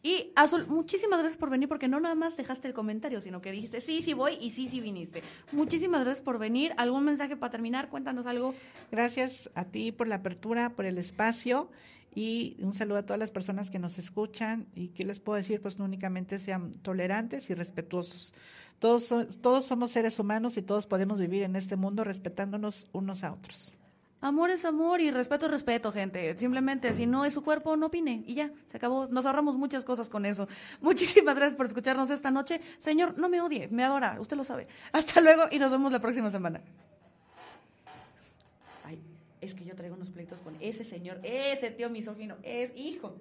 Y 0.00 0.32
Azul, 0.36 0.66
muchísimas 0.68 1.18
gracias 1.18 1.36
por 1.36 1.50
venir, 1.50 1.68
porque 1.68 1.88
no 1.88 1.98
nada 1.98 2.14
más 2.14 2.36
dejaste 2.36 2.68
el 2.68 2.74
comentario, 2.74 3.20
sino 3.20 3.40
que 3.40 3.50
dijiste 3.50 3.80
sí, 3.80 4.00
sí 4.00 4.14
voy 4.14 4.38
y 4.40 4.52
sí, 4.52 4.68
sí 4.68 4.80
viniste. 4.80 5.22
Muchísimas 5.50 6.04
gracias 6.04 6.24
por 6.24 6.38
venir. 6.38 6.72
¿Algún 6.76 7.04
mensaje 7.04 7.36
para 7.36 7.50
terminar? 7.50 7.88
Cuéntanos 7.88 8.24
algo. 8.26 8.54
Gracias 8.92 9.50
a 9.56 9.64
ti 9.64 9.90
por 9.90 10.06
la 10.06 10.16
apertura, 10.16 10.70
por 10.70 10.84
el 10.84 10.98
espacio 10.98 11.68
y 12.14 12.56
un 12.60 12.74
saludo 12.74 12.98
a 12.98 13.02
todas 13.02 13.18
las 13.18 13.30
personas 13.30 13.70
que 13.70 13.78
nos 13.78 13.98
escuchan 13.98 14.66
y 14.74 14.88
que 14.88 15.04
les 15.04 15.20
puedo 15.20 15.36
decir, 15.36 15.60
pues 15.60 15.78
no 15.78 15.84
únicamente 15.84 16.38
sean 16.38 16.74
tolerantes 16.74 17.50
y 17.50 17.54
respetuosos. 17.54 18.34
Todos, 18.78 19.12
todos 19.40 19.66
somos 19.66 19.90
seres 19.90 20.18
humanos 20.18 20.56
y 20.56 20.62
todos 20.62 20.86
podemos 20.86 21.18
vivir 21.18 21.42
en 21.42 21.56
este 21.56 21.76
mundo 21.76 22.04
respetándonos 22.04 22.86
unos 22.92 23.24
a 23.24 23.32
otros. 23.32 23.72
Amor 24.20 24.50
es 24.50 24.64
amor 24.64 25.00
y 25.00 25.12
respeto 25.12 25.46
es 25.46 25.52
respeto, 25.52 25.92
gente. 25.92 26.36
Simplemente, 26.36 26.92
si 26.92 27.06
no 27.06 27.24
es 27.24 27.34
su 27.34 27.44
cuerpo, 27.44 27.76
no 27.76 27.86
opine. 27.86 28.24
Y 28.26 28.34
ya, 28.34 28.50
se 28.66 28.76
acabó. 28.76 29.06
Nos 29.06 29.26
ahorramos 29.26 29.56
muchas 29.56 29.84
cosas 29.84 30.08
con 30.08 30.26
eso. 30.26 30.48
Muchísimas 30.80 31.36
gracias 31.36 31.56
por 31.56 31.66
escucharnos 31.66 32.10
esta 32.10 32.32
noche. 32.32 32.60
Señor, 32.78 33.16
no 33.16 33.28
me 33.28 33.40
odie, 33.40 33.68
me 33.68 33.84
adora, 33.84 34.18
usted 34.20 34.36
lo 34.36 34.42
sabe. 34.42 34.66
Hasta 34.92 35.20
luego 35.20 35.44
y 35.52 35.60
nos 35.60 35.70
vemos 35.70 35.92
la 35.92 36.00
próxima 36.00 36.32
semana. 36.32 36.60
Es 39.40 39.54
que 39.54 39.64
yo 39.64 39.74
traigo 39.74 39.94
unos 39.94 40.10
pleitos 40.10 40.40
con 40.40 40.56
ese 40.60 40.84
señor, 40.84 41.20
ese 41.22 41.70
tío 41.70 41.90
misógino, 41.90 42.36
es 42.42 42.70
hijo. 42.76 43.16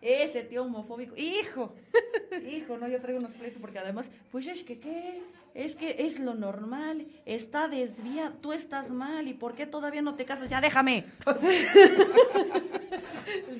Ese 0.00 0.42
tío 0.42 0.64
homofóbico, 0.64 1.16
hijo, 1.16 1.72
hijo, 2.52 2.76
no, 2.76 2.86
yo 2.88 3.00
traigo 3.00 3.20
unos 3.20 3.32
pleitos 3.32 3.58
porque 3.58 3.78
además, 3.78 4.10
pues 4.30 4.46
es 4.46 4.62
que, 4.62 4.78
¿qué? 4.78 5.22
Es 5.54 5.76
que 5.76 5.94
es 6.00 6.18
lo 6.18 6.34
normal, 6.34 7.06
está 7.26 7.68
desviado, 7.68 8.32
tú 8.40 8.52
estás 8.52 8.90
mal, 8.90 9.28
¿y 9.28 9.34
por 9.34 9.54
qué 9.54 9.66
todavía 9.66 10.02
no 10.02 10.16
te 10.16 10.24
casas? 10.24 10.50
Ya 10.50 10.60
déjame. 10.60 11.04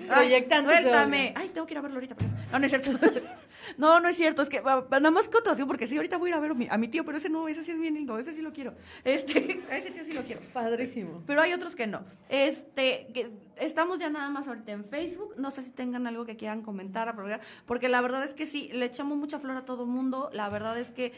Proyectando. 0.09 0.73
Suéltame. 0.73 1.33
Ay, 1.37 1.51
tengo 1.51 1.69
que 1.69 1.75
ir 1.75 1.79
a 1.79 1.83
verlo 1.83 1.99
ahorita. 1.99 2.17
No, 2.51 2.59
no 2.59 2.67
es 2.67 2.73
cierto. 2.73 2.91
no, 3.79 4.01
no 4.01 4.09
es 4.09 4.17
cierto, 4.17 4.43
es 4.43 4.49
que 4.49 4.61
nada 4.61 5.11
más 5.13 5.29
cotación, 5.29 5.69
porque 5.69 5.87
sí, 5.87 5.97
ahorita 5.97 6.19
voy 6.19 6.31
a 6.31 6.33
ir 6.33 6.37
a 6.37 6.41
ver 6.41 6.51
a 6.51 6.55
mi, 6.55 6.67
a 6.69 6.77
mi, 6.79 6.89
tío, 6.89 7.05
pero 7.05 7.19
ese 7.19 7.29
no, 7.29 7.47
ese 7.47 7.63
sí 7.63 7.71
es 7.71 7.79
bien 7.79 7.95
lindo, 7.95 8.19
ese 8.19 8.33
sí 8.33 8.43
lo 8.43 8.53
quiero. 8.53 8.75
Este, 9.05 9.61
a 9.71 9.77
ese 9.77 9.93
tío 9.93 10.05
sí 10.05 10.15
lo 10.15 10.23
quiero. 10.23 10.41
Padrísimo. 10.53 11.23
Pero 11.27 11.43
hay 11.43 11.53
otros 11.53 11.77
que 11.77 11.87
no. 11.87 12.05
Este, 12.29 13.07
que 13.15 13.31
estamos 13.57 14.01
ya 14.01 14.11
nada 14.11 14.31
más 14.31 14.49
ahorita 14.49 14.73
en 14.73 14.85
Facebook, 14.85 15.35
no 15.37 15.53
sé 15.53 15.63
si 15.63 15.71
tengan 15.71 16.09
algo 16.09 16.25
que 16.25 16.37
quieran 16.37 16.63
comentar, 16.63 17.15
porque 17.67 17.89
la 17.89 18.01
verdad 18.01 18.25
es 18.25 18.35
que 18.35 18.47
sí, 18.47 18.69
le 18.73 18.87
echamos 18.87 19.17
mucha 19.17 19.39
flor 19.39 19.57
a 19.57 19.65
todo 19.65 19.87
mundo, 19.87 20.29
la 20.33 20.49
verdad 20.49 20.77
es 20.77 20.91
que 20.91 21.13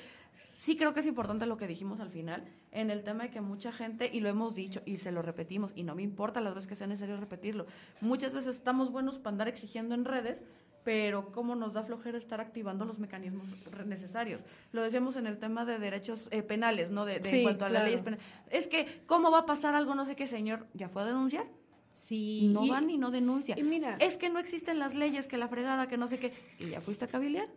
sí 0.67 0.77
creo 0.77 0.93
que 0.93 0.99
es 0.99 1.07
importante 1.07 1.47
lo 1.47 1.57
que 1.57 1.69
dijimos 1.69 2.01
al 2.01 2.11
final, 2.11 2.45
en 2.73 2.91
el 2.91 3.05
tema 3.05 3.23
de 3.23 3.31
que 3.31 3.41
mucha 3.41 3.71
gente, 3.71 4.11
y 4.13 4.19
lo 4.19 4.29
hemos 4.29 4.57
dicho 4.57 4.83
y 4.85 4.99
se 4.99 5.13
lo 5.13 5.23
repetimos, 5.23 5.71
y 5.77 5.85
no 5.85 5.95
me 5.95 6.03
importa 6.03 6.41
las 6.41 6.57
veces 6.57 6.67
que 6.67 6.75
sea 6.75 6.89
necesario 6.89 7.17
repetirlo, 7.19 7.67
muchas 8.01 8.35
veces 8.35 8.57
estamos 8.57 8.91
buenos 8.91 9.21
para 9.21 9.35
andar 9.35 9.47
exigiendo 9.47 9.95
en 9.95 10.05
redes, 10.05 10.43
pero 10.83 11.31
cómo 11.31 11.55
nos 11.55 11.75
da 11.75 11.85
flojera 11.85 12.19
estar 12.19 12.41
activando 12.41 12.85
los 12.85 12.99
mecanismos 12.99 13.47
necesarios. 13.87 14.43
Lo 14.73 14.83
decíamos 14.83 15.15
en 15.15 15.29
el 15.29 15.39
tema 15.39 15.65
de 15.65 15.79
derechos 15.79 16.27
eh, 16.33 16.43
penales, 16.43 16.91
¿no? 16.91 17.05
De, 17.05 17.21
en 17.23 17.43
cuanto 17.45 17.65
a 17.65 17.69
las 17.69 17.85
leyes 17.85 18.03
penales. 18.03 18.27
Es 18.51 18.67
que, 18.67 19.03
¿cómo 19.07 19.31
va 19.31 19.41
a 19.41 19.47
pasar 19.47 19.77
algo? 19.77 19.95
No 19.95 20.05
sé 20.05 20.17
qué, 20.17 20.27
señor, 20.27 20.67
¿ya 20.75 20.89
fue 20.89 21.03
a 21.03 21.05
denunciar? 21.05 21.47
Sí. 21.93 22.49
No 22.53 22.67
van 22.67 22.91
y 22.91 22.99
no 22.99 23.13
denuncia. 23.13 23.57
Y 23.57 23.63
mira, 23.63 23.99
es 24.01 24.17
que 24.17 24.31
no 24.31 24.41
existen 24.41 24.81
las 24.81 24.97
leyes, 24.97 25.29
que 25.29 25.39
la 25.39 25.47
fregada, 25.47 25.87
que 25.87 25.97
no 25.97 26.09
sé 26.09 26.19
qué. 26.19 26.33
¿Y 26.59 26.71
ya 26.71 26.81
fuiste 26.81 27.05
a 27.05 27.09
cabilear? 27.09 27.49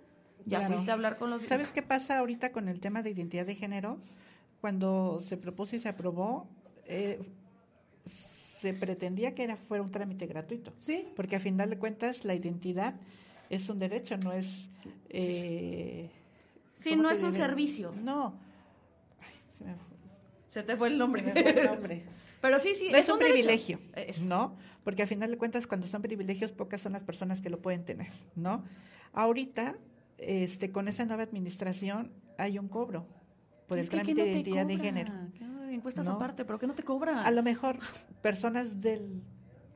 ¿Ya 0.46 0.60
fuiste 0.62 0.92
a 0.92 0.94
hablar 0.94 1.18
con 1.18 1.30
los... 1.30 1.44
¿Sabes 1.44 1.72
qué 1.72 1.82
pasa 1.82 2.20
ahorita 2.20 2.52
con 2.52 2.70
el 2.70 2.80
tema 2.80 3.04
de 3.04 3.12
identidad 3.12 3.46
de 3.46 3.56
género? 3.56 4.00
Cuando 4.62 5.20
se 5.22 5.38
propuso 5.38 5.76
y 5.76 5.80
se 5.80 5.90
aprobó, 5.90 6.48
eh, 6.86 7.20
se 8.06 8.74
pretendía 8.74 9.34
que 9.34 9.44
era 9.44 9.56
fuera 9.56 9.84
un 9.84 9.92
trámite 9.92 10.26
gratuito. 10.26 10.74
Sí. 10.78 11.08
Porque 11.16 11.36
a 11.36 11.40
final 11.40 11.70
de 11.70 11.78
cuentas 11.78 12.26
la 12.26 12.36
identidad 12.36 12.96
es 13.50 13.70
un 13.70 13.78
derecho, 13.78 14.18
no 14.18 14.34
es... 14.34 14.70
Eh, 15.10 16.10
sí, 16.80 16.96
no 16.96 17.10
es 17.10 17.24
un 17.24 17.34
servicio. 17.34 17.94
No. 18.04 18.34
se, 20.48 20.64
te 20.64 20.76
fue 20.76 20.90
el 20.90 20.98
nombre. 20.98 21.24
Se 21.24 21.34
me 21.34 21.42
fue 21.42 21.62
el 21.62 21.66
nombre. 21.68 22.04
Pero 22.42 22.60
sí, 22.60 22.74
sí, 22.78 22.88
es, 22.94 23.10
un, 23.10 23.20
privilegio, 23.20 23.80
¿no? 24.24 24.56
Porque 24.84 25.02
al 25.02 25.08
final 25.08 25.30
de 25.30 25.38
cuentas, 25.38 25.68
cuando 25.68 25.88
son 25.88 26.02
privilegios, 26.02 26.54
pocas 26.54 26.82
son 26.82 26.94
las 26.94 27.04
personas 27.04 27.42
que 27.42 27.50
lo 27.50 27.62
pueden 27.62 27.84
tener, 27.84 28.08
¿no? 28.36 28.64
Ahorita, 29.12 29.76
este, 30.20 30.72
con 30.72 30.88
esa 30.88 31.06
nueva 31.06 31.24
administración, 31.24 32.12
hay 32.38 32.60
un 32.60 32.68
cobro 32.68 33.08
por 33.68 33.78
el 33.78 33.90
trámite 33.90 34.24
de 34.24 34.32
identidad 34.32 34.66
de 34.66 34.78
género. 34.78 35.14
Encuestas 35.70 36.08
aparte, 36.08 36.46
pero 36.46 36.58
que 36.58 36.68
no 36.68 36.74
te 36.74 36.84
cobra. 36.84 37.24
A 37.26 37.32
lo 37.32 37.44
mejor 37.44 37.78
personas 38.22 38.82
del... 38.82 39.22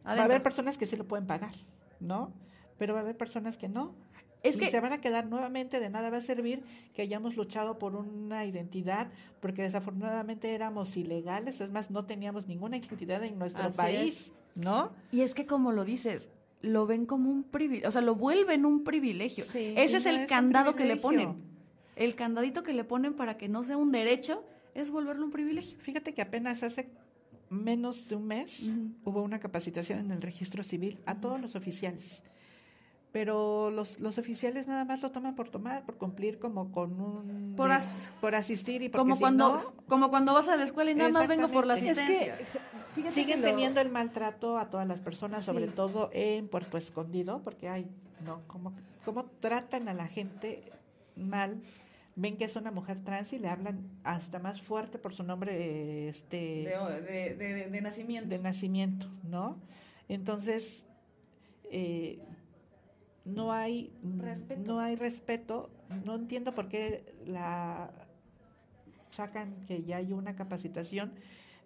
Va 0.05 0.13
a 0.13 0.23
haber 0.23 0.41
personas 0.43 0.77
que 0.77 0.85
sí 0.85 0.95
lo 0.95 1.07
pueden 1.07 1.27
pagar, 1.27 1.53
¿no? 1.99 2.33
Pero 2.77 2.93
va 2.93 2.99
a 2.99 3.03
haber 3.03 3.15
personas 3.15 3.57
que 3.57 3.69
no. 3.69 3.95
Es 4.41 4.57
que 4.57 4.69
se 4.69 4.79
van 4.81 4.91
a 4.91 4.99
quedar 4.99 5.27
nuevamente, 5.27 5.79
de 5.79 5.89
nada 5.89 6.09
va 6.09 6.17
a 6.17 6.21
servir 6.21 6.63
que 6.93 7.01
hayamos 7.01 7.37
luchado 7.37 7.79
por 7.79 7.95
una 7.95 8.45
identidad, 8.45 9.09
porque 9.39 9.61
desafortunadamente 9.61 10.53
éramos 10.53 10.97
ilegales, 10.97 11.61
es 11.61 11.69
más, 11.69 11.89
no 11.91 12.05
teníamos 12.05 12.47
ninguna 12.47 12.75
identidad 12.75 13.23
en 13.23 13.39
nuestro 13.39 13.69
país, 13.71 14.33
¿no? 14.55 14.91
Y 15.11 15.21
es 15.21 15.33
que 15.33 15.45
como 15.45 15.71
lo 15.71 15.85
dices, 15.85 16.29
lo 16.63 16.87
ven 16.87 17.05
como 17.05 17.29
un 17.29 17.43
privilegio, 17.43 17.89
o 17.89 17.91
sea, 17.91 18.01
lo 18.01 18.15
vuelven 18.15 18.65
un 18.65 18.83
privilegio. 18.83 19.43
Ese 19.43 19.97
es 19.97 20.05
el 20.05 20.25
candado 20.25 20.75
que 20.75 20.85
le 20.85 20.95
ponen. 20.95 21.35
El 21.95 22.15
candadito 22.15 22.63
que 22.63 22.73
le 22.73 22.83
ponen 22.83 23.13
para 23.13 23.37
que 23.37 23.47
no 23.47 23.63
sea 23.63 23.77
un 23.77 23.91
derecho 23.91 24.43
es 24.73 24.89
volverlo 24.89 25.23
un 25.25 25.31
privilegio. 25.31 25.77
Fíjate 25.79 26.13
que 26.13 26.21
apenas 26.21 26.63
hace 26.63 26.89
menos 27.49 28.09
de 28.09 28.15
un 28.15 28.25
mes 28.25 28.75
hubo 29.03 29.21
una 29.21 29.39
capacitación 29.39 29.99
en 29.99 30.11
el 30.11 30.21
registro 30.21 30.63
civil 30.63 30.97
a 31.05 31.19
todos 31.19 31.39
los 31.39 31.55
oficiales 31.55 32.23
pero 33.13 33.69
los, 33.69 33.99
los 33.99 34.17
oficiales 34.17 34.67
nada 34.67 34.85
más 34.85 35.03
lo 35.03 35.11
toman 35.11 35.35
por 35.35 35.47
tomar, 35.47 35.85
por 35.85 35.97
cumplir 35.97 36.39
como 36.39 36.71
con 36.71 36.99
un... 36.99 37.53
Por, 37.55 37.69
por 38.19 38.33
asistir 38.33 38.81
y 38.81 38.89
porque 38.89 39.03
como 39.03 39.19
cuando 39.19 39.75
Como 39.87 40.09
cuando 40.09 40.33
vas 40.33 40.47
a 40.47 40.55
la 40.55 40.63
escuela 40.63 40.89
y 40.89 40.95
nada 40.95 41.11
más 41.11 41.27
vengo 41.27 41.47
por 41.47 41.67
la 41.67 41.75
asistencia. 41.75 42.35
Es 42.39 42.47
que, 42.95 43.11
siguen 43.11 43.43
teniendo 43.43 43.81
el 43.81 43.91
maltrato 43.91 44.57
a 44.57 44.71
todas 44.71 44.87
las 44.87 44.99
personas, 44.99 45.45
sobre 45.45 45.67
todo 45.67 46.09
en 46.11 46.47
Puerto 46.47 46.75
Escondido, 46.75 47.41
porque 47.43 47.69
hay, 47.69 47.87
¿no? 48.25 48.41
Como, 48.47 48.73
cómo 49.05 49.25
tratan 49.39 49.87
a 49.89 49.93
la 49.93 50.07
gente 50.07 50.63
mal, 51.15 51.61
ven 52.15 52.35
que 52.35 52.45
es 52.45 52.55
una 52.55 52.71
mujer 52.71 53.03
trans 53.03 53.31
y 53.33 53.37
le 53.37 53.47
hablan 53.47 53.91
hasta 54.03 54.39
más 54.39 54.59
fuerte 54.59 54.97
por 54.97 55.13
su 55.13 55.21
nombre 55.21 56.09
este 56.09 56.65
de, 57.07 57.35
de, 57.37 57.69
de 57.69 57.81
nacimiento. 57.81 58.29
De 58.29 58.39
nacimiento, 58.39 59.07
¿no? 59.21 59.59
Entonces... 60.09 60.83
Eh, 61.75 62.19
no 63.25 63.51
hay 63.51 63.91
respeto. 64.19 64.61
no 64.65 64.79
hay 64.79 64.95
respeto. 64.95 65.69
No 66.05 66.15
entiendo 66.15 66.53
por 66.53 66.67
qué 66.67 67.13
la 67.25 67.91
sacan 69.11 69.53
que 69.67 69.83
ya 69.83 69.97
hay 69.97 70.13
una 70.13 70.35
capacitación. 70.35 71.13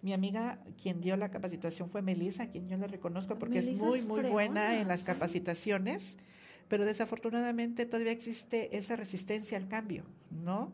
Mi 0.02 0.12
amiga 0.12 0.60
quien 0.80 1.00
dio 1.00 1.16
la 1.16 1.30
capacitación 1.30 1.88
fue 1.88 2.02
Melissa 2.02 2.50
quien 2.50 2.68
yo 2.68 2.76
le 2.76 2.86
reconozco 2.86 3.36
porque 3.36 3.58
es 3.58 3.76
muy 3.76 4.02
muy 4.02 4.22
buena 4.22 4.80
en 4.80 4.86
las 4.86 5.02
capacitaciones 5.02 6.18
pero 6.68 6.84
desafortunadamente 6.84 7.84
todavía 7.84 8.12
existe 8.12 8.76
esa 8.76 8.94
resistencia 8.94 9.58
al 9.58 9.66
cambio 9.66 10.04
no 10.30 10.72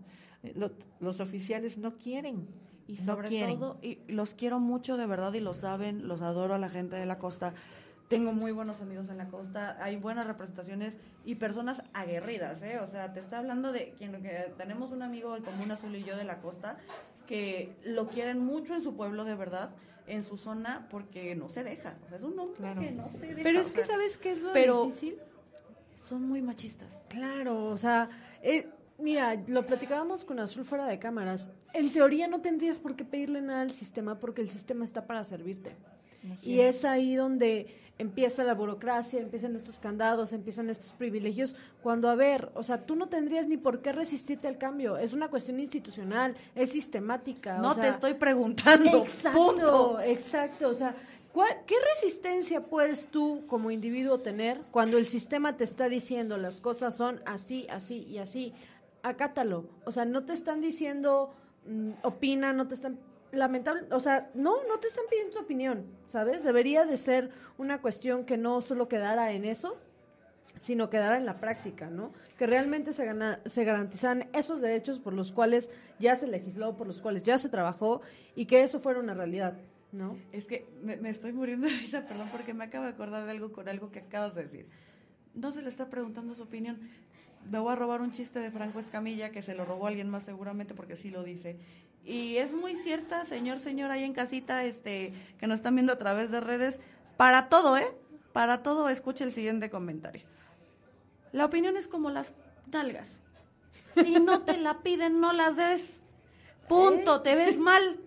los 1.01 1.21
oficiales 1.21 1.79
no 1.79 1.97
quieren 1.97 2.47
y 2.87 2.99
sobre 2.99 3.31
todo 3.47 3.79
y 3.81 4.01
los 4.09 4.35
quiero 4.35 4.61
mucho 4.61 4.99
de 4.99 5.07
verdad 5.07 5.33
y 5.33 5.41
lo 5.41 5.55
saben 5.55 6.07
los 6.07 6.21
adoro 6.21 6.53
a 6.53 6.59
la 6.59 6.69
gente 6.69 6.97
de 6.97 7.07
la 7.07 7.19
costa 7.19 7.55
tengo 8.09 8.33
muy 8.33 8.53
buenos 8.53 8.81
amigos 8.81 9.09
en 9.09 9.19
la 9.19 9.29
costa, 9.29 9.77
hay 9.81 9.97
buenas 9.97 10.27
representaciones 10.27 10.99
y 11.25 11.37
personas 11.37 11.83
aguerridas, 11.93 12.63
¿eh? 12.63 12.79
O 12.81 12.87
sea, 12.87 13.13
te 13.13 13.21
estoy 13.21 13.39
hablando 13.39 13.73
de 13.73 13.95
quien 13.97 14.23
que 14.23 14.53
tenemos 14.57 14.93
un 14.93 15.03
amigo 15.03 15.37
en 15.37 15.43
común 15.43 15.71
azul 15.71 15.95
y 15.97 16.05
yo 16.05 16.17
de 16.17 16.25
la 16.25 16.41
costa 16.41 16.77
que 17.27 17.75
lo 17.85 18.09
quieren 18.09 18.39
mucho 18.39 18.75
en 18.75 18.83
su 18.83 18.95
pueblo 18.97 19.25
de 19.25 19.35
verdad, 19.35 19.71
en 20.07 20.23
su 20.23 20.37
zona 20.37 20.87
porque 20.91 21.35
no 21.35 21.49
se 21.49 21.65
deja, 21.65 21.97
o 22.05 22.09
sea, 22.09 22.19
es 22.19 22.23
un 22.23 22.39
hombre 22.39 22.75
que 22.79 22.91
no 22.93 23.09
se 23.09 23.29
deja. 23.29 23.43
Pero 23.43 23.61
es 23.61 23.73
que 23.73 23.83
sabes 23.83 24.19
qué 24.19 24.33
es 24.33 24.43
lo 24.43 24.53
pero 24.53 24.85
difícil? 24.85 25.17
Son 26.03 26.23
muy 26.29 26.43
machistas. 26.43 27.05
Claro, 27.09 27.65
o 27.65 27.79
sea, 27.79 28.11
eh, 28.43 28.69
Mira, 28.99 29.43
lo 29.49 29.67
platicábamos 29.67 30.25
con 30.25 30.39
Azul 30.39 30.65
fuera 30.65 30.87
de 30.87 30.99
cámaras. 30.99 31.51
En 31.73 31.93
teoría 31.93 32.29
no 32.29 32.41
tendrías 32.41 32.79
por 32.79 32.95
qué 32.95 33.05
pedirle 33.05 33.43
nada 33.43 33.63
al 33.63 33.73
sistema 33.73 34.21
porque 34.21 34.41
el 34.41 34.49
sistema 34.49 34.85
está 34.85 35.07
para 35.07 35.25
servirte. 35.25 35.75
Y 36.43 36.61
es 36.61 36.85
ahí 36.85 37.15
donde 37.15 37.85
empieza 37.99 38.43
la 38.43 38.55
burocracia, 38.55 39.21
empiezan 39.21 39.55
estos 39.55 39.79
candados, 39.79 40.33
empiezan 40.33 40.69
estos 40.69 40.93
privilegios, 40.93 41.55
cuando, 41.83 42.09
a 42.09 42.15
ver, 42.15 42.51
o 42.55 42.63
sea, 42.63 42.85
tú 42.85 42.97
no 42.97 43.09
tendrías 43.09 43.47
ni 43.47 43.57
por 43.57 43.83
qué 43.83 43.93
resistirte 43.93 44.49
al 44.49 44.59
cambio, 44.59 44.97
es 44.97 45.13
una 45.13 45.29
cuestión 45.29 45.61
institucional, 45.61 46.35
es 46.55 46.71
sistemática. 46.71 47.59
No 47.59 47.75
te 47.75 47.89
estoy 47.89 48.15
preguntando. 48.15 48.99
Exacto, 48.99 50.01
exacto, 50.01 50.69
o 50.69 50.75
sea, 50.75 50.95
¿qué 51.67 51.75
resistencia 51.95 52.65
puedes 52.65 53.07
tú 53.09 53.45
como 53.47 53.71
individuo 53.71 54.19
tener 54.19 54.61
cuando 54.71 54.99
el 54.99 55.07
sistema 55.07 55.57
te 55.57 55.65
está 55.65 55.89
diciendo 55.89 56.37
las 56.37 56.61
cosas 56.61 56.97
son 56.97 57.21
así, 57.27 57.67
así 57.71 58.05
y 58.09 58.19
así? 58.19 58.53
Acátalo, 59.03 59.67
o 59.85 59.93
sea, 59.93 60.05
no 60.05 60.25
te 60.25 60.33
están 60.33 60.61
diciendo, 60.61 61.33
mm, 61.67 61.91
opina, 62.03 62.53
no 62.53 62.67
te 62.67 62.75
están 62.75 62.99
lamentable, 63.37 63.87
o 63.91 64.01
sea, 64.01 64.31
no, 64.35 64.57
no 64.69 64.79
te 64.81 64.89
están 64.89 65.05
pidiendo 65.11 65.35
tu 65.35 65.41
opinión, 65.41 65.87
¿sabes? 66.07 66.45
Debería 66.45 66.85
de 66.85 66.97
ser 66.97 67.31
una 67.59 67.81
cuestión 67.81 68.25
que 68.25 68.37
no 68.37 68.61
solo 68.61 68.89
quedara 68.89 69.33
en 69.33 69.45
eso, 69.45 69.79
sino 70.59 70.91
quedara 70.91 71.17
en 71.17 71.27
la 71.27 71.35
práctica, 71.35 71.91
¿no? 71.91 72.13
Que 72.39 72.47
realmente 72.47 72.93
se, 72.93 73.05
gana, 73.05 73.41
se 73.47 73.65
garantizan 73.65 74.29
esos 74.33 74.61
derechos 74.61 75.01
por 75.01 75.13
los 75.13 75.33
cuales 75.33 75.71
ya 75.99 76.17
se 76.17 76.27
legisló, 76.27 76.77
por 76.77 76.87
los 76.87 77.01
cuales 77.01 77.23
ya 77.23 77.39
se 77.39 77.49
trabajó 77.49 78.03
y 78.35 78.47
que 78.47 78.63
eso 78.63 78.81
fuera 78.81 79.01
una 79.01 79.15
realidad, 79.15 79.55
¿no? 79.93 80.17
Es 80.33 80.47
que 80.47 80.67
me, 80.83 81.09
estoy 81.09 81.33
muriendo 81.33 81.67
de 81.67 81.75
risa, 81.75 82.05
perdón, 82.07 82.29
porque 82.31 82.55
me 82.55 82.65
acabo 82.65 82.85
de 82.85 82.93
acordar 82.93 83.25
de 83.25 83.31
algo 83.31 83.53
con 83.53 83.69
algo 83.69 83.91
que 83.91 84.01
acabas 84.01 84.35
de 84.35 84.45
decir. 84.45 84.67
No 85.35 85.53
se 85.53 85.63
le 85.63 85.69
está 85.69 85.91
preguntando 85.91 86.35
su 86.35 86.43
opinión. 86.43 86.79
Me 87.51 87.59
voy 87.59 87.73
a 87.73 87.77
robar 87.77 88.01
un 88.01 88.13
chiste 88.13 88.39
de 88.39 88.51
Franco 88.51 88.79
Escamilla, 88.79 89.31
que 89.31 89.43
se 89.43 89.55
lo 89.55 89.65
robó 89.65 89.87
alguien 89.87 90.09
más 90.09 90.23
seguramente 90.23 90.75
porque 90.75 90.97
sí 90.97 91.11
lo 91.11 91.23
dice. 91.23 91.59
Y 92.05 92.37
es 92.37 92.53
muy 92.53 92.77
cierta, 92.77 93.25
señor, 93.25 93.61
señor, 93.61 93.91
ahí 93.91 94.05
en 94.05 94.13
casita, 94.13 94.65
este, 94.65 95.15
que 95.39 95.47
nos 95.47 95.57
están 95.57 95.75
viendo 95.75 95.93
a 95.95 95.99
través 95.99 96.31
de 96.31 96.41
redes, 96.41 96.81
para 97.17 97.49
todo, 97.49 97.77
¿eh? 97.79 97.87
Para 98.33 98.63
todo, 98.63 98.89
escuche 98.89 99.25
el 99.25 99.33
siguiente 99.33 99.71
comentario. 99.71 100.23
La 101.33 101.47
opinión 101.47 101.77
es 101.77 101.89
como 101.89 102.11
las 102.11 102.33
nalgas. 102.71 103.17
Si 103.95 104.13
no 104.21 104.43
te 104.43 104.57
la 104.59 104.83
piden, 104.83 105.21
no 105.21 105.33
las 105.33 105.57
des. 105.57 106.01
Punto, 106.69 107.23
te 107.23 107.35
ves 107.35 107.59
mal. 107.59 107.99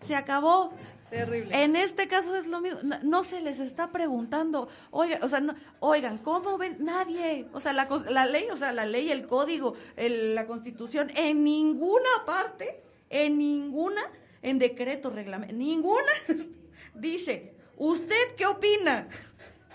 Se 0.00 0.14
acabó. 0.14 0.72
Terrible. 1.10 1.62
En 1.62 1.76
este 1.76 2.08
caso 2.08 2.34
es 2.34 2.46
lo 2.46 2.60
mismo. 2.60 2.80
No, 3.02 3.24
se 3.24 3.40
les 3.40 3.60
está 3.60 3.90
preguntando, 3.90 4.68
oigan, 4.90 5.22
o 5.22 5.28
sea, 5.28 5.40
no, 5.40 5.54
oigan, 5.80 6.18
¿cómo 6.18 6.58
ven? 6.58 6.76
Nadie. 6.80 7.46
O 7.52 7.60
sea, 7.60 7.72
la, 7.72 7.88
la 8.08 8.26
ley, 8.26 8.46
o 8.52 8.56
sea, 8.56 8.72
la 8.72 8.86
ley, 8.86 9.10
el 9.10 9.26
código, 9.26 9.74
la 9.96 10.46
constitución, 10.46 11.10
en 11.14 11.44
ninguna 11.44 12.08
parte, 12.26 12.80
en 13.10 13.38
ninguna, 13.38 14.02
en 14.42 14.58
decreto, 14.58 15.10
reglamento, 15.10 15.54
ninguna 15.54 16.12
dice, 16.94 17.54
¿usted 17.76 18.34
qué 18.36 18.46
opina? 18.46 19.08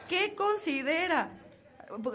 ¿Qué 0.08 0.34
considera? 0.36 1.32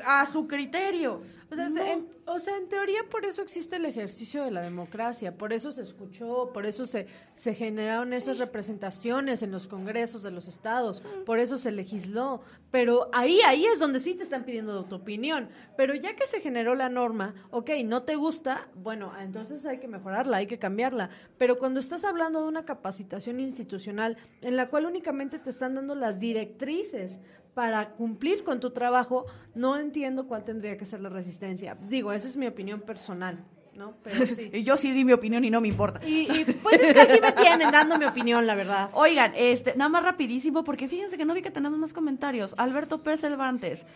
a 0.06 0.26
su 0.26 0.46
criterio. 0.46 1.22
O 1.50 1.70
sea, 1.70 1.92
en, 1.92 2.08
o 2.26 2.38
sea, 2.40 2.56
en 2.56 2.68
teoría 2.68 3.00
por 3.10 3.24
eso 3.24 3.42
existe 3.42 3.76
el 3.76 3.84
ejercicio 3.84 4.44
de 4.44 4.50
la 4.50 4.62
democracia, 4.62 5.36
por 5.36 5.52
eso 5.52 5.72
se 5.72 5.82
escuchó, 5.82 6.50
por 6.52 6.66
eso 6.66 6.86
se, 6.86 7.06
se 7.34 7.54
generaron 7.54 8.12
esas 8.12 8.38
representaciones 8.38 9.42
en 9.42 9.50
los 9.50 9.68
congresos 9.68 10.22
de 10.22 10.30
los 10.30 10.48
estados, 10.48 11.02
por 11.26 11.38
eso 11.38 11.56
se 11.58 11.70
legisló, 11.70 12.40
pero 12.70 13.08
ahí, 13.12 13.40
ahí 13.42 13.66
es 13.66 13.78
donde 13.78 14.00
sí 14.00 14.14
te 14.14 14.22
están 14.22 14.44
pidiendo 14.44 14.84
tu 14.84 14.96
opinión, 14.96 15.48
pero 15.76 15.94
ya 15.94 16.16
que 16.16 16.26
se 16.26 16.40
generó 16.40 16.74
la 16.74 16.88
norma, 16.88 17.34
ok, 17.50 17.70
no 17.84 18.02
te 18.02 18.16
gusta, 18.16 18.68
bueno, 18.74 19.12
entonces 19.20 19.64
hay 19.66 19.78
que 19.78 19.88
mejorarla, 19.88 20.38
hay 20.38 20.46
que 20.46 20.58
cambiarla, 20.58 21.10
pero 21.38 21.58
cuando 21.58 21.80
estás 21.80 22.04
hablando 22.04 22.42
de 22.42 22.48
una 22.48 22.64
capacitación 22.64 23.38
institucional 23.40 24.16
en 24.40 24.56
la 24.56 24.68
cual 24.68 24.86
únicamente 24.86 25.38
te 25.38 25.50
están 25.50 25.74
dando 25.74 25.94
las 25.94 26.18
directrices 26.18 27.20
para 27.54 27.90
cumplir 27.90 28.44
con 28.44 28.60
tu 28.60 28.70
trabajo, 28.70 29.26
no 29.54 29.78
entiendo 29.78 30.26
cuál 30.26 30.44
tendría 30.44 30.76
que 30.76 30.84
ser 30.84 31.00
la 31.00 31.08
resistencia. 31.08 31.76
Digo, 31.88 32.12
esa 32.12 32.28
es 32.28 32.36
mi 32.36 32.46
opinión 32.46 32.80
personal. 32.80 33.44
¿no? 33.76 33.94
Pero 34.02 34.26
sí. 34.26 34.50
Yo 34.64 34.76
sí 34.76 34.92
di 34.92 35.04
mi 35.04 35.12
opinión 35.12 35.44
y 35.44 35.50
no 35.50 35.60
me 35.60 35.68
importa. 35.68 36.00
Y, 36.06 36.30
y, 36.30 36.44
pues 36.62 36.80
es 36.80 36.92
que 36.92 37.00
aquí 37.00 37.20
me 37.20 37.32
tienen 37.32 37.70
dando 37.70 37.98
mi 37.98 38.04
opinión, 38.04 38.46
la 38.46 38.54
verdad. 38.54 38.90
Oigan, 38.92 39.32
este, 39.36 39.74
nada 39.76 39.88
más 39.88 40.02
rapidísimo, 40.02 40.64
porque 40.64 40.88
fíjense 40.88 41.16
que 41.16 41.24
no 41.24 41.34
vi 41.34 41.42
que 41.42 41.50
tenemos 41.50 41.78
más 41.78 41.92
comentarios. 41.92 42.54
Alberto 42.56 43.02
Pérez 43.02 43.20
Cervantes, 43.20 43.86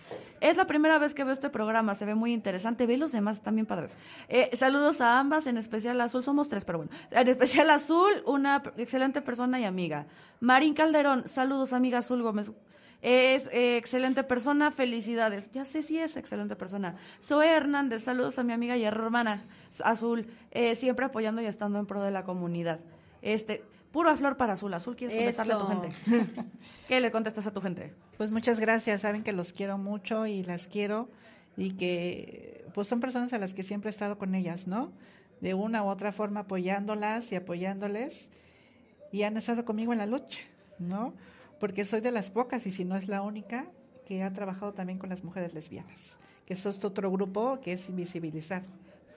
es 0.40 0.56
la 0.56 0.66
primera 0.66 0.98
vez 0.98 1.14
que 1.14 1.24
veo 1.24 1.32
este 1.32 1.50
programa, 1.50 1.94
se 1.94 2.04
ve 2.04 2.14
muy 2.14 2.32
interesante, 2.32 2.86
ve 2.86 2.96
los 2.96 3.12
demás 3.12 3.42
también 3.42 3.66
padres. 3.66 3.94
Eh, 4.28 4.50
saludos 4.56 5.00
a 5.00 5.18
ambas, 5.18 5.46
en 5.46 5.56
especial 5.56 6.00
a 6.00 6.04
Azul, 6.04 6.22
somos 6.22 6.48
tres, 6.48 6.64
pero 6.64 6.78
bueno. 6.78 6.92
En 7.10 7.28
especial 7.28 7.70
a 7.70 7.74
Azul, 7.74 8.10
una 8.26 8.62
excelente 8.76 9.22
persona 9.22 9.60
y 9.60 9.64
amiga. 9.64 10.06
Marín 10.40 10.74
Calderón, 10.74 11.28
saludos 11.28 11.72
amiga 11.72 11.98
Azul 11.98 12.22
Gómez. 12.22 12.50
Es 13.00 13.46
eh, 13.52 13.76
excelente 13.76 14.24
persona, 14.24 14.72
felicidades. 14.72 15.52
Ya 15.52 15.64
sé 15.64 15.82
si 15.82 15.98
es 15.98 16.16
excelente 16.16 16.56
persona. 16.56 16.96
Zoe 17.22 17.48
Hernández, 17.48 18.02
saludos 18.02 18.38
a 18.38 18.42
mi 18.42 18.52
amiga 18.52 18.76
y 18.76 18.84
hermana 18.84 19.44
Azul, 19.84 20.26
eh, 20.50 20.74
siempre 20.74 21.06
apoyando 21.06 21.40
y 21.40 21.46
estando 21.46 21.78
en 21.78 21.86
pro 21.86 22.02
de 22.02 22.10
la 22.10 22.24
comunidad. 22.24 22.80
Este, 23.22 23.62
pura 23.92 24.16
flor 24.16 24.36
para 24.36 24.54
Azul. 24.54 24.74
Azul, 24.74 24.96
¿quieres 24.96 25.14
contestarle 25.14 25.52
a 25.52 25.58
tu 25.58 25.66
gente? 25.66 25.88
¿Qué 26.88 27.00
le 27.00 27.12
contestas 27.12 27.46
a 27.46 27.52
tu 27.52 27.60
gente? 27.60 27.94
Pues 28.16 28.30
muchas 28.32 28.58
gracias, 28.58 29.02
saben 29.02 29.22
que 29.22 29.32
los 29.32 29.52
quiero 29.52 29.78
mucho 29.78 30.26
y 30.26 30.42
las 30.42 30.66
quiero 30.66 31.08
y 31.56 31.72
que 31.72 32.64
pues 32.74 32.88
son 32.88 33.00
personas 33.00 33.32
a 33.32 33.38
las 33.38 33.54
que 33.54 33.62
siempre 33.62 33.90
he 33.90 33.92
estado 33.92 34.18
con 34.18 34.34
ellas, 34.34 34.66
¿no? 34.66 34.92
De 35.40 35.54
una 35.54 35.84
u 35.84 35.86
otra 35.86 36.12
forma 36.12 36.40
apoyándolas 36.40 37.30
y 37.30 37.36
apoyándoles 37.36 38.30
y 39.12 39.22
han 39.22 39.36
estado 39.36 39.64
conmigo 39.64 39.92
en 39.92 39.98
la 39.98 40.06
lucha, 40.06 40.40
¿no? 40.78 41.14
Porque 41.60 41.84
soy 41.84 42.00
de 42.00 42.10
las 42.10 42.30
pocas, 42.30 42.66
y 42.66 42.70
si 42.70 42.84
no 42.84 42.96
es 42.96 43.08
la 43.08 43.22
única, 43.22 43.66
que 44.06 44.22
ha 44.22 44.32
trabajado 44.32 44.72
también 44.72 44.98
con 44.98 45.10
las 45.10 45.22
mujeres 45.22 45.54
lesbianas, 45.54 46.18
que 46.46 46.54
eso 46.54 46.70
es 46.70 46.84
otro 46.84 47.10
grupo 47.10 47.60
que 47.60 47.72
es 47.72 47.88
invisibilizado. 47.88 48.66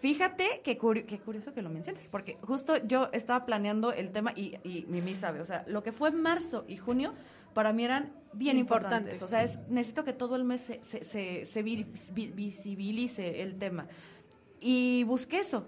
Fíjate 0.01 0.61
qué, 0.63 0.77
curioso 0.77 1.53
que 1.53 1.61
lo 1.61 1.69
menciones, 1.69 2.09
porque 2.09 2.37
justo 2.41 2.73
yo 2.87 3.09
estaba 3.13 3.45
planeando 3.45 3.93
el 3.93 4.11
tema 4.11 4.33
y, 4.35 4.57
y 4.63 4.85
Mimi 4.89 5.13
sabe, 5.13 5.39
o 5.41 5.45
sea, 5.45 5.63
lo 5.67 5.83
que 5.83 5.91
fue 5.91 6.11
marzo 6.11 6.65
y 6.67 6.77
junio 6.77 7.13
para 7.53 7.71
mí 7.71 7.85
eran 7.85 8.11
bien 8.33 8.57
importantes. 8.57 9.21
O 9.21 9.27
sea, 9.27 9.43
es, 9.43 9.59
necesito 9.69 10.03
que 10.03 10.13
todo 10.13 10.35
el 10.35 10.43
mes 10.43 10.61
se, 10.61 11.03
se, 11.03 11.45
se, 11.45 11.61
visibilice 11.61 13.41
el 13.41 13.57
tema. 13.57 13.87
Y 14.59 15.03
busqué 15.03 15.39
eso. 15.39 15.67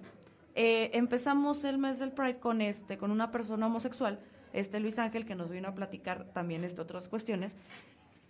Eh, 0.55 0.91
empezamos 0.93 1.63
el 1.63 1.77
mes 1.77 1.99
del 1.99 2.11
Pride 2.11 2.39
con 2.39 2.61
este, 2.61 2.97
con 2.97 3.11
una 3.11 3.31
persona 3.31 3.67
homosexual 3.67 4.19
este 4.53 4.79
Luis 4.79 4.99
Ángel, 4.99 5.25
que 5.25 5.35
nos 5.35 5.51
vino 5.51 5.67
a 5.67 5.75
platicar 5.75 6.25
también 6.33 6.63
este, 6.63 6.81
otras 6.81 7.09
cuestiones. 7.09 7.55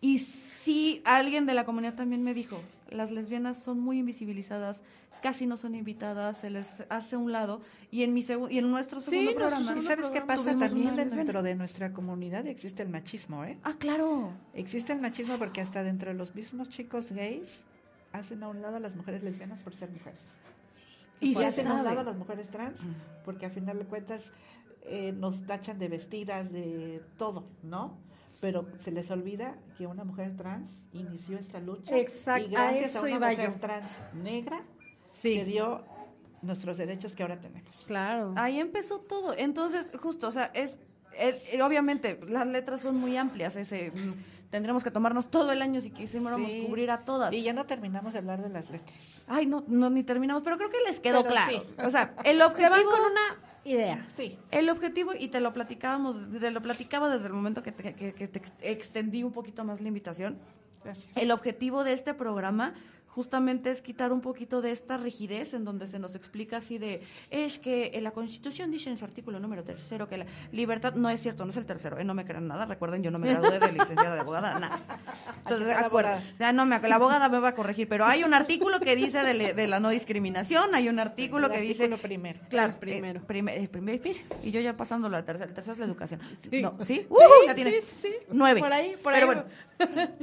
Y 0.03 0.19
sí, 0.19 1.01
alguien 1.05 1.45
de 1.45 1.53
la 1.53 1.63
comunidad 1.63 1.93
también 1.93 2.24
me 2.24 2.34
dijo, 2.34 2.61
las 2.89 3.09
lesbianas 3.11 3.63
son 3.63 3.80
muy 3.80 3.99
invisibilizadas, 3.99 4.82
casi 5.21 5.45
no 5.45 5.55
son 5.55 5.76
invitadas, 5.76 6.39
se 6.39 6.49
les 6.49 6.84
hace 6.89 7.15
un 7.15 7.32
lado. 7.32 7.61
Y 7.89 8.03
en 8.03 8.13
mi 8.13 8.26
y 8.49 8.57
en 8.57 8.69
nuestro 8.69 8.99
segundo 8.99 9.34
programa... 9.34 9.78
¿Y 9.78 9.82
sabes 9.82 10.11
qué 10.11 10.21
pasa 10.21 10.57
también 10.57 10.97
dentro 10.97 11.41
de 11.41 11.55
nuestra 11.55 11.93
comunidad? 11.93 12.45
Existe 12.47 12.84
el 12.84 12.89
machismo, 12.89 13.45
¿eh? 13.45 13.57
Ah, 13.63 13.76
claro. 13.80 14.34
Existe 14.53 14.91
el 14.91 14.99
machismo 14.99 15.38
porque 15.38 15.61
hasta 15.61 15.84
dentro 15.84 16.11
de 16.11 16.17
los 16.17 16.36
mismos 16.36 16.69
chicos 16.69 17.13
gays 17.13 17.63
hacen 18.11 18.43
a 18.43 18.49
un 18.49 18.61
lado 18.61 18.76
a 18.76 18.80
las 18.82 18.97
mujeres 18.97 19.24
lesbianas 19.24 19.63
por 19.63 19.74
ser 19.74 19.89
mujeres. 19.89 20.39
Y 21.21 21.36
se 21.36 21.45
hacen 21.45 21.67
a 21.67 21.76
un 21.76 21.86
lado 21.86 22.01
a 22.01 22.03
las 22.03 22.17
mujeres 22.17 22.49
trans 22.49 22.82
porque 23.24 23.45
al 23.45 23.53
final 23.53 23.80
de 23.80 23.86
cuentas 23.86 24.34
eh, 24.86 25.14
nos 25.14 25.46
tachan 25.46 25.80
de 25.80 25.88
vestidas, 25.88 26.52
de 26.52 27.02
todo, 27.18 27.46
¿no? 27.64 27.98
Pero 28.42 28.68
se 28.80 28.92
les 28.92 29.10
olvida 29.12 29.56
que 29.78 29.88
una 29.88 30.04
mujer 30.04 30.36
trans 30.36 30.86
inició 30.92 31.38
esta 31.38 31.60
lucha. 31.60 31.98
Exacto. 31.98 32.48
Y 32.48 32.52
gracias 32.52 32.96
a, 32.96 33.02
una 33.02 33.20
mujer 33.20 33.56
trans 33.60 34.02
negra 34.14 34.62
se 35.08 35.46
dio 35.46 35.86
nuestros 36.42 36.78
derechos 36.78 37.16
que 37.16 37.24
ahora 37.24 37.40
tenemos. 37.40 37.86
Claro. 37.88 38.34
Ahí 38.36 38.60
empezó 38.60 39.00
todo. 39.00 39.34
Entonces, 39.38 39.92
justo, 40.02 40.28
o 40.28 40.32
sea, 40.32 40.52
es, 40.54 40.78
eh, 41.18 41.62
obviamente 41.62 42.20
las 42.28 42.48
letras 42.48 42.82
son 42.82 43.00
muy 43.00 43.16
amplias, 43.16 43.56
ese 43.56 43.94
tendremos 44.54 44.84
que 44.84 44.91
tomarnos 44.91 45.32
todo 45.32 45.51
el 45.51 45.64
año 45.64 45.82
si 45.82 45.89
quisiéramos 45.89 46.51
cubrir 46.68 46.91
a 46.91 46.99
todas. 46.99 47.34
Y 47.34 47.41
ya 47.41 47.54
no 47.54 47.66
terminamos 47.66 48.14
de 48.14 48.20
hablar 48.20 48.39
de 48.39 48.49
las 48.49 48.70
letras. 48.70 49.26
Ay, 49.28 49.47
no, 49.47 49.64
no 49.66 49.89
ni 49.89 50.04
terminamos, 50.04 50.43
pero 50.43 50.58
creo 50.58 50.70
que 50.70 50.78
les 50.86 50.99
quedó 50.99 51.26
claro. 51.26 51.66
O 51.84 51.89
sea, 51.89 52.14
el 52.24 52.39
objetivo... 52.39 52.76
Se 52.76 52.84
van 52.84 52.84
con 52.84 52.99
una 52.99 53.39
idea. 53.64 54.08
Sí. 54.14 54.38
El 54.51 54.70
objetivo, 54.70 55.14
y 55.18 55.30
te 55.30 55.39
lo 55.39 55.54
platicábamos, 55.54 56.18
te 56.39 56.51
lo 56.51 56.62
platicaba 56.62 57.10
desde 57.10 57.26
el 57.26 57.34
momento 57.34 57.64
que 57.64 57.72
te, 57.72 57.95
que 57.95 58.28
te 58.28 58.41
extendí 58.62 59.24
un 59.24 59.32
poquito 59.32 59.64
más 59.64 59.82
la 59.82 59.88
invitación. 59.88 60.38
Gracias. 60.84 61.18
El 61.18 61.32
objetivo 61.32 61.84
de 61.84 61.93
este 61.93 62.14
programa 62.14 62.76
justamente 63.14 63.70
es 63.70 63.82
quitar 63.82 64.11
un 64.11 64.22
poquito 64.22 64.61
de 64.61 64.72
esta 64.72 64.97
rigidez 64.97 65.53
en 65.53 65.66
donde 65.66 65.88
se 65.88 65.99
nos 65.99 66.16
explica 66.16 66.57
así 66.57 66.80
de, 66.80 67.03
es 67.30 67.59
que 67.59 67.95
la 68.01 68.11
Constitución 68.11 68.72
dice 68.72 68.89
en 68.89 68.97
su 68.97 69.05
artículo 69.05 69.39
número 69.39 69.64
tercero 69.64 70.09
que 70.09 70.18
la 70.18 70.26
libertad, 70.51 70.95
no 70.95 71.09
es 71.09 71.22
cierto, 71.22 71.45
no 71.45 71.51
es 71.51 71.57
el 71.57 71.68
tercero, 71.68 71.99
¿eh? 71.99 72.03
no 72.03 72.16
me 72.16 72.26
crean 72.26 72.47
nada, 72.47 72.66
recuerden, 72.66 73.03
yo 73.03 73.11
no 73.11 73.20
me 73.20 73.30
gradué 73.30 73.59
de 73.59 73.72
licenciada 73.72 74.16
de 74.16 74.22
abogada, 74.22 74.59
nada. 74.59 74.82
Entonces, 75.43 75.78
acuerda, 75.78 76.24
ya 76.39 76.53
no 76.53 76.66
me, 76.66 76.80
la 76.80 76.95
abogada 76.95 77.30
me 77.30 77.39
va 77.39 77.49
a 77.49 77.55
corregir, 77.55 77.88
pero 77.88 78.05
hay 78.05 78.24
un 78.24 78.34
artículo 78.34 78.80
que 78.80 78.95
dice 78.95 79.24
de, 79.24 79.68
la 79.68 79.80
no 79.80 79.89
discriminación, 79.89 80.74
hay 80.74 80.89
un 80.89 80.99
artículo 80.99 81.51
que 81.51 81.61
dice... 81.61 81.88
primero. 81.97 82.39
Claro, 82.49 82.74
el 82.74 82.80
primero. 82.80 83.20
Eh, 83.20 83.24
primer, 83.28 83.57
el 83.59 83.70
primer, 83.70 84.01
y 84.41 84.51
yo 84.51 84.59
ya 84.59 84.76
pasando 84.76 85.07
la 85.07 85.24
tercera, 85.24 85.47
el 85.47 85.53
tercero 85.53 85.74
es 85.74 85.80
la 85.80 85.86
educación. 85.86 86.20
Sí. 86.41 86.61
No, 86.61 86.76
¿sí? 86.82 87.05
Uh, 87.09 87.18
ya 87.45 87.53
tiene 87.53 87.80
sí, 87.80 87.95
sí, 88.01 88.14
nueve. 88.32 88.59
Por 88.59 88.74
ahí, 88.74 88.95
por 89.03 89.14
pero 89.14 89.30
ahí. 89.30 89.36
bueno, 89.36 89.43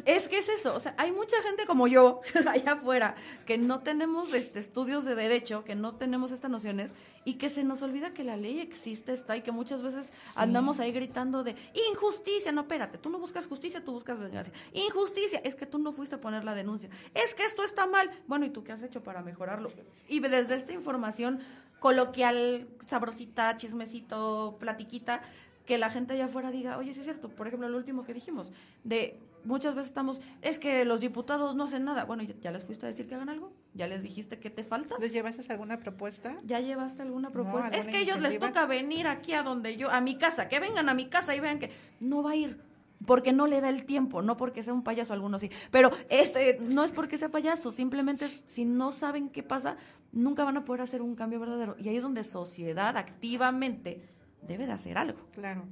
es 0.05 0.29
que 0.29 0.39
es 0.39 0.49
eso, 0.49 0.75
o 0.75 0.81
sea, 0.81 0.95
hay 0.99 1.13
mucha 1.13 1.41
gente 1.43 1.67
como 1.67 1.87
yo 1.89 2.21
allá 2.49 2.73
afuera 2.73 3.15
que 3.47 3.59
no 3.59 3.81
tenemos 3.81 4.33
este, 4.35 4.59
estudios 4.59 5.05
de 5.05 5.15
derecho, 5.15 5.65
que 5.65 5.75
no 5.75 5.95
tenemos 5.97 6.33
estas 6.33 6.51
nociones 6.51 6.95
y 7.25 7.35
que 7.35 7.51
se 7.51 7.65
nos 7.65 7.83
olvida 7.83 8.15
que 8.15 8.25
la 8.25 8.37
ley 8.37 8.61
existe, 8.61 9.13
está 9.13 9.37
y 9.37 9.43
que 9.43 9.53
muchas 9.53 9.83
veces 9.83 10.13
andamos 10.35 10.81
ahí 10.81 10.93
gritando 10.93 11.45
de 11.45 11.55
injusticia. 11.91 12.51
No, 12.53 12.63
espérate, 12.63 12.99
tú 12.99 13.11
no 13.11 13.19
buscas 13.19 13.47
justicia, 13.47 13.85
tú 13.85 13.93
buscas 13.93 14.19
venganza. 14.19 14.53
Injusticia, 14.73 15.41
es 15.45 15.55
que 15.55 15.67
tú 15.67 15.79
no 15.79 15.93
fuiste 15.93 16.15
a 16.15 16.21
poner 16.21 16.45
la 16.45 16.55
denuncia. 16.55 16.89
Es 17.15 17.35
que 17.35 17.45
esto 17.45 17.63
está 17.63 17.87
mal. 17.87 18.11
Bueno, 18.27 18.47
¿y 18.47 18.51
tú 18.51 18.65
qué 18.65 18.73
has 18.73 18.83
hecho 18.83 19.03
para 19.03 19.23
mejorarlo? 19.23 19.71
Y 20.09 20.21
desde 20.21 20.55
esta 20.55 20.73
información 20.73 21.41
coloquial, 21.79 22.69
sabrosita, 22.87 23.57
chismecito, 23.57 24.57
platiquita, 24.59 25.23
que 25.67 25.79
la 25.79 25.91
gente 25.91 26.15
allá 26.15 26.25
afuera 26.25 26.51
diga, 26.51 26.79
oye, 26.79 26.93
sí 26.95 27.01
es 27.01 27.07
cierto, 27.07 27.29
por 27.29 27.47
ejemplo, 27.47 27.69
lo 27.69 27.77
último 27.77 28.05
que 28.05 28.15
dijimos, 28.15 28.53
de 28.83 29.19
muchas 29.45 29.74
veces 29.74 29.88
estamos, 29.88 30.20
es 30.43 30.59
que 30.59 30.84
los 30.84 31.01
diputados 31.01 31.55
no 31.55 31.64
hacen 31.64 31.84
nada. 31.84 32.05
Bueno, 32.05 32.22
¿ya 32.22 32.51
les 32.51 32.64
fuiste 32.64 32.86
a 32.86 32.88
decir 32.88 33.07
que 33.07 33.14
hagan 33.14 33.28
algo? 33.28 33.53
¿Ya 33.74 33.86
les 33.86 34.03
dijiste 34.03 34.38
qué 34.38 34.51
te 34.51 34.64
falta? 34.64 34.97
¿Les 34.99 35.12
llevaste 35.12 35.51
alguna 35.53 35.78
propuesta? 35.78 36.36
¿Ya 36.45 36.61
llevaste 36.61 37.03
alguna 37.03 37.30
propuesta? 37.30 37.76
es 37.76 37.88
que 37.88 38.01
ellos 38.01 38.20
les 38.20 38.38
toca 38.38 38.66
venir 38.66 39.07
aquí 39.07 39.32
a 39.32 39.43
donde 39.43 39.76
yo, 39.76 39.91
a 39.91 40.01
mi 40.01 40.16
casa, 40.16 40.49
que 40.49 40.61
vengan 40.61 40.88
a 40.88 40.95
mi 40.95 41.07
casa 41.07 41.34
y 41.34 41.41
vean 41.41 41.59
que 41.59 41.70
no 42.01 42.22
va 42.22 42.32
a 42.32 42.36
ir. 42.36 42.61
Porque 43.07 43.32
no 43.32 43.47
le 43.47 43.62
da 43.62 43.70
el 43.70 43.84
tiempo, 43.86 44.20
no 44.20 44.36
porque 44.36 44.62
sea 44.62 44.74
un 44.74 44.82
payaso, 44.82 45.14
algunos 45.14 45.41
sí. 45.41 45.51
Pero 45.70 45.91
este 46.11 46.59
no 46.61 46.84
es 46.84 46.93
porque 46.93 47.16
sea 47.16 47.30
payaso, 47.30 47.72
simplemente 47.72 48.28
si 48.47 48.66
no 48.66 48.93
saben 48.93 49.30
qué 49.30 49.43
pasa, 49.43 49.78
nunca 50.12 50.45
van 50.45 50.59
a 50.59 50.66
poder 50.66 50.82
hacer 50.82 51.01
un 51.01 51.14
cambio 51.14 51.41
verdadero. 51.41 51.76
Y 51.78 51.88
ahí 51.88 51.97
es 51.97 52.03
donde 52.03 52.24
sociedad 52.24 52.99
activamente 52.99 54.07
debe 54.43 54.66
de 54.66 54.72
hacer 54.72 54.99
algo. 54.99 55.18
Claro. 55.32 55.64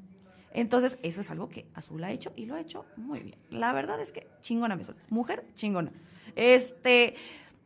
Entonces, 0.52 0.98
eso 1.02 1.20
es 1.20 1.30
algo 1.30 1.48
que 1.48 1.66
Azul 1.74 2.02
ha 2.04 2.10
hecho 2.10 2.32
y 2.36 2.46
lo 2.46 2.54
ha 2.54 2.60
hecho 2.60 2.84
muy 2.96 3.20
bien. 3.20 3.38
La 3.50 3.72
verdad 3.72 4.00
es 4.00 4.12
que 4.12 4.26
chingona 4.42 4.76
mi 4.76 4.82
Azul. 4.82 4.96
Mujer 5.10 5.44
chingona. 5.54 5.92
Este, 6.36 7.14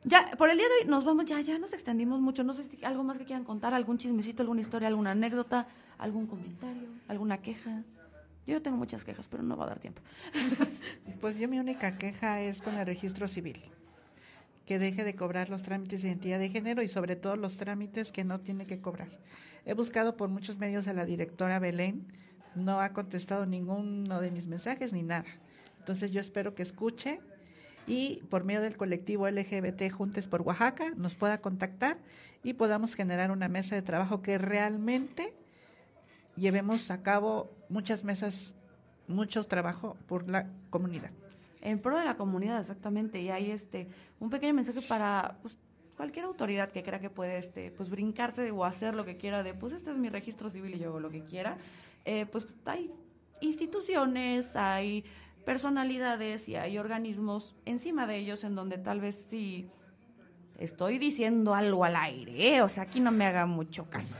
ya, 0.04 0.32
por 0.36 0.50
el 0.50 0.56
día 0.56 0.66
de 0.66 0.84
hoy 0.84 0.90
nos 0.90 1.04
vamos, 1.04 1.26
ya, 1.26 1.40
ya 1.40 1.58
nos 1.58 1.72
extendimos 1.72 2.20
mucho. 2.20 2.42
No 2.42 2.54
sé 2.54 2.64
si 2.64 2.84
algo 2.84 3.04
más 3.04 3.18
que 3.18 3.24
quieran 3.24 3.44
contar, 3.44 3.72
algún 3.72 3.98
chismecito, 3.98 4.42
alguna 4.42 4.60
historia, 4.60 4.88
alguna 4.88 5.12
anécdota, 5.12 5.68
algún 5.98 6.26
comentario, 6.26 6.88
alguna 7.08 7.38
queja. 7.38 7.82
Yo 8.46 8.60
tengo 8.60 8.76
muchas 8.76 9.04
quejas, 9.04 9.28
pero 9.28 9.44
no 9.44 9.56
va 9.56 9.64
a 9.64 9.68
dar 9.68 9.78
tiempo. 9.78 10.02
Pues 11.20 11.38
yo 11.38 11.46
mi 11.48 11.60
única 11.60 11.98
queja 11.98 12.40
es 12.40 12.60
con 12.60 12.74
el 12.76 12.84
registro 12.84 13.28
civil. 13.28 13.62
Que 14.66 14.80
deje 14.80 15.04
de 15.04 15.14
cobrar 15.14 15.50
los 15.50 15.62
trámites 15.62 16.02
de 16.02 16.08
identidad 16.08 16.40
de 16.40 16.48
género 16.48 16.82
y 16.82 16.88
sobre 16.88 17.14
todo 17.14 17.36
los 17.36 17.56
trámites 17.58 18.10
que 18.10 18.24
no 18.24 18.40
tiene 18.40 18.66
que 18.66 18.80
cobrar. 18.80 19.08
He 19.64 19.74
buscado 19.74 20.16
por 20.16 20.28
muchos 20.28 20.58
medios 20.58 20.88
a 20.88 20.92
la 20.92 21.06
directora 21.06 21.60
Belén, 21.60 22.08
no 22.54 22.80
ha 22.80 22.92
contestado 22.92 23.46
ninguno 23.46 24.20
de 24.20 24.30
mis 24.30 24.48
mensajes 24.48 24.92
ni 24.92 25.02
nada. 25.02 25.24
Entonces 25.78 26.12
yo 26.12 26.20
espero 26.20 26.54
que 26.54 26.62
escuche 26.62 27.20
y 27.86 28.22
por 28.30 28.44
medio 28.44 28.60
del 28.60 28.76
colectivo 28.76 29.28
LGBT 29.28 29.90
Juntes 29.90 30.28
por 30.28 30.42
Oaxaca 30.42 30.92
nos 30.96 31.14
pueda 31.14 31.40
contactar 31.40 31.98
y 32.42 32.54
podamos 32.54 32.94
generar 32.94 33.30
una 33.30 33.48
mesa 33.48 33.74
de 33.74 33.82
trabajo 33.82 34.22
que 34.22 34.38
realmente 34.38 35.34
llevemos 36.36 36.90
a 36.90 37.02
cabo 37.02 37.50
muchas 37.68 38.04
mesas, 38.04 38.54
mucho 39.08 39.42
trabajo 39.44 39.96
por 40.06 40.30
la 40.30 40.46
comunidad. 40.70 41.10
En 41.60 41.78
pro 41.78 41.96
de 41.96 42.04
la 42.04 42.16
comunidad, 42.16 42.60
exactamente. 42.60 43.20
Y 43.20 43.30
hay 43.30 43.50
este 43.50 43.88
un 44.18 44.30
pequeño 44.30 44.54
mensaje 44.54 44.82
para 44.82 45.38
pues, 45.42 45.56
cualquier 46.02 46.24
autoridad 46.24 46.72
que 46.72 46.82
crea 46.82 46.98
que 46.98 47.10
puede 47.10 47.38
este, 47.38 47.70
pues 47.70 47.88
brincarse 47.88 48.50
o 48.50 48.64
hacer 48.64 48.96
lo 48.96 49.04
que 49.04 49.16
quiera 49.16 49.44
de 49.44 49.54
pues 49.54 49.72
este 49.72 49.92
es 49.92 49.96
mi 49.96 50.08
registro 50.08 50.50
civil 50.50 50.74
y 50.74 50.80
yo 50.80 50.88
hago 50.88 50.98
lo 50.98 51.10
que 51.10 51.22
quiera. 51.22 51.58
Eh, 52.04 52.26
pues 52.26 52.44
hay 52.64 52.90
instituciones, 53.40 54.56
hay 54.56 55.04
personalidades 55.44 56.48
y 56.48 56.56
hay 56.56 56.76
organismos 56.76 57.54
encima 57.66 58.08
de 58.08 58.16
ellos 58.16 58.42
en 58.42 58.56
donde 58.56 58.78
tal 58.78 59.00
vez 59.00 59.26
sí 59.28 59.68
estoy 60.58 60.98
diciendo 60.98 61.54
algo 61.54 61.84
al 61.84 61.94
aire, 61.94 62.56
¿eh? 62.56 62.62
o 62.62 62.68
sea, 62.68 62.82
aquí 62.82 62.98
no 62.98 63.12
me 63.12 63.24
haga 63.24 63.46
mucho 63.46 63.88
caso. 63.88 64.16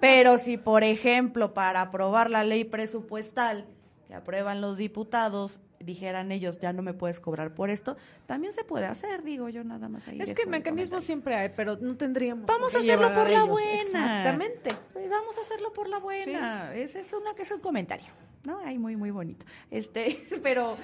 Pero 0.00 0.38
si, 0.38 0.56
por 0.56 0.84
ejemplo, 0.84 1.52
para 1.52 1.80
aprobar 1.80 2.30
la 2.30 2.44
ley 2.44 2.62
presupuestal 2.62 3.66
que 4.06 4.14
aprueban 4.14 4.60
los 4.60 4.76
diputados, 4.76 5.58
dijeran 5.84 6.32
ellos, 6.32 6.58
ya 6.60 6.72
no 6.72 6.82
me 6.82 6.94
puedes 6.94 7.20
cobrar 7.20 7.54
por 7.54 7.70
esto, 7.70 7.96
también 8.26 8.52
se 8.52 8.64
puede 8.64 8.86
hacer, 8.86 9.22
digo 9.22 9.48
yo 9.48 9.64
nada 9.64 9.88
más 9.88 10.08
ahí. 10.08 10.20
Es 10.20 10.34
que 10.34 10.46
mecanismos 10.46 11.04
siempre 11.04 11.34
hay, 11.36 11.50
pero 11.54 11.76
no 11.76 11.96
tendríamos. 11.96 12.46
Vamos 12.46 12.74
a 12.74 12.78
hacerlo 12.78 13.12
por 13.12 13.30
la 13.30 13.44
buena. 13.44 13.80
Exactamente. 13.80 14.70
vamos 14.94 15.38
a 15.38 15.40
hacerlo 15.42 15.72
por 15.72 15.88
la 15.88 15.98
buena. 15.98 16.74
Ese 16.74 17.00
es 17.00 17.12
una 17.12 17.34
que 17.34 17.42
es 17.42 17.50
un 17.50 17.60
comentario, 17.60 18.06
¿no? 18.44 18.58
Ahí 18.60 18.78
muy 18.78 18.96
muy 18.96 19.10
bonito. 19.10 19.44
Este, 19.70 20.26
pero 20.42 20.76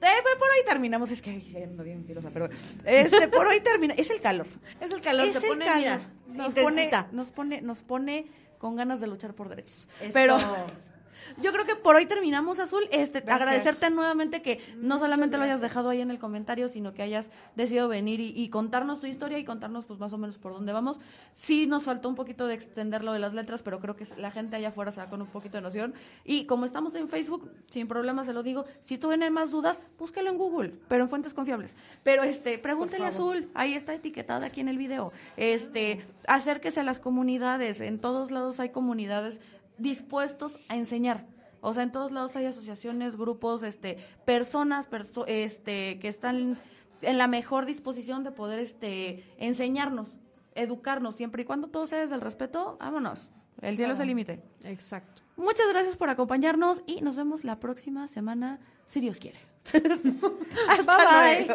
eh, 0.00 0.38
por 0.38 0.48
hoy 0.48 0.64
terminamos, 0.66 1.10
es 1.10 1.22
que 1.22 1.42
ando 1.62 1.82
bien 1.82 2.04
filosa, 2.04 2.30
pero 2.32 2.48
este, 2.84 3.28
por 3.28 3.46
hoy 3.46 3.60
termina, 3.60 3.94
es 3.94 4.10
el 4.10 4.20
calor. 4.20 4.46
Es 4.80 4.92
el 4.92 5.00
calor, 5.00 5.26
es 5.26 5.40
te 5.40 5.48
pone, 5.48 5.64
calor. 5.64 6.00
nos, 6.28 6.54
pone, 6.54 6.90
nos 7.12 7.30
pone, 7.30 7.62
nos 7.62 7.82
pone 7.82 8.26
con 8.58 8.76
ganas 8.76 9.00
de 9.00 9.06
luchar 9.06 9.34
por 9.34 9.48
derechos. 9.48 9.88
Pero 10.12 10.36
yo 11.42 11.52
creo 11.52 11.64
que 11.64 11.76
por 11.76 11.96
hoy 11.96 12.06
terminamos, 12.06 12.58
Azul. 12.58 12.84
Este, 12.90 13.18
agradecerte 13.18 13.90
nuevamente 13.90 14.42
que 14.42 14.60
no 14.76 14.98
solamente 14.98 15.36
lo 15.36 15.44
hayas 15.44 15.60
dejado 15.60 15.90
ahí 15.90 16.00
en 16.00 16.10
el 16.10 16.18
comentario, 16.18 16.68
sino 16.68 16.94
que 16.94 17.02
hayas 17.02 17.28
decidido 17.54 17.88
venir 17.88 18.20
y, 18.20 18.48
contarnos 18.48 19.00
tu 19.00 19.06
historia 19.06 19.38
y 19.38 19.44
contarnos 19.44 19.84
pues 19.84 19.98
más 19.98 20.12
o 20.12 20.18
menos 20.18 20.38
por 20.38 20.52
dónde 20.52 20.72
vamos. 20.72 20.98
Sí 21.34 21.66
nos 21.66 21.82
faltó 21.82 22.08
un 22.08 22.14
poquito 22.14 22.46
de 22.46 22.54
extender 22.54 23.04
lo 23.04 23.12
de 23.12 23.18
las 23.18 23.34
letras, 23.34 23.62
pero 23.62 23.80
creo 23.80 23.96
que 23.96 24.06
la 24.16 24.30
gente 24.30 24.56
allá 24.56 24.68
afuera 24.68 24.92
se 24.92 25.00
va 25.00 25.06
con 25.06 25.20
un 25.20 25.28
poquito 25.28 25.56
de 25.56 25.62
noción. 25.62 25.94
Y 26.24 26.46
como 26.46 26.64
estamos 26.64 26.94
en 26.94 27.08
Facebook, 27.08 27.50
sin 27.68 27.88
problema 27.88 28.24
se 28.24 28.32
lo 28.32 28.42
digo, 28.42 28.64
si 28.82 28.98
tú 28.98 29.08
tienes 29.08 29.30
más 29.30 29.50
dudas, 29.50 29.80
búsquelo 29.98 30.30
en 30.30 30.38
Google, 30.38 30.72
pero 30.88 31.02
en 31.02 31.08
fuentes 31.08 31.34
confiables. 31.34 31.76
Pero 32.04 32.22
este, 32.22 32.58
pregúntele 32.58 33.04
a 33.04 33.08
Azul, 33.08 33.48
ahí 33.54 33.74
está 33.74 33.94
etiquetada 33.94 34.46
aquí 34.46 34.60
en 34.60 34.68
el 34.68 34.78
video. 34.78 35.12
Este, 35.36 36.04
acérquese 36.26 36.80
a 36.80 36.82
las 36.82 37.00
comunidades, 37.00 37.80
en 37.80 37.98
todos 37.98 38.30
lados 38.30 38.60
hay 38.60 38.70
comunidades 38.70 39.38
dispuestos 39.78 40.58
a 40.68 40.76
enseñar. 40.76 41.26
O 41.60 41.74
sea, 41.74 41.82
en 41.82 41.92
todos 41.92 42.12
lados 42.12 42.36
hay 42.36 42.46
asociaciones, 42.46 43.16
grupos, 43.16 43.62
este, 43.62 43.98
personas 44.24 44.88
este, 45.26 45.98
que 45.98 46.08
están 46.08 46.56
en 47.02 47.18
la 47.18 47.26
mejor 47.26 47.66
disposición 47.66 48.24
de 48.24 48.30
poder 48.30 48.60
este, 48.60 49.24
enseñarnos, 49.38 50.18
educarnos, 50.54 51.16
siempre 51.16 51.42
y 51.42 51.44
cuando 51.44 51.68
todo 51.68 51.86
sea 51.86 52.00
desde 52.00 52.14
el 52.14 52.20
respeto, 52.20 52.76
vámonos. 52.78 53.30
El 53.62 53.76
cielo 53.76 53.94
es 53.94 54.00
el 54.00 54.06
límite. 54.06 54.42
Exacto. 54.64 55.22
Muchas 55.36 55.68
gracias 55.68 55.96
por 55.96 56.08
acompañarnos 56.08 56.82
y 56.86 57.00
nos 57.00 57.16
vemos 57.16 57.44
la 57.44 57.58
próxima 57.58 58.06
semana, 58.08 58.60
si 58.86 59.00
Dios 59.00 59.18
quiere. 59.18 59.38
Hasta 60.68 61.46
luego. 61.46 61.54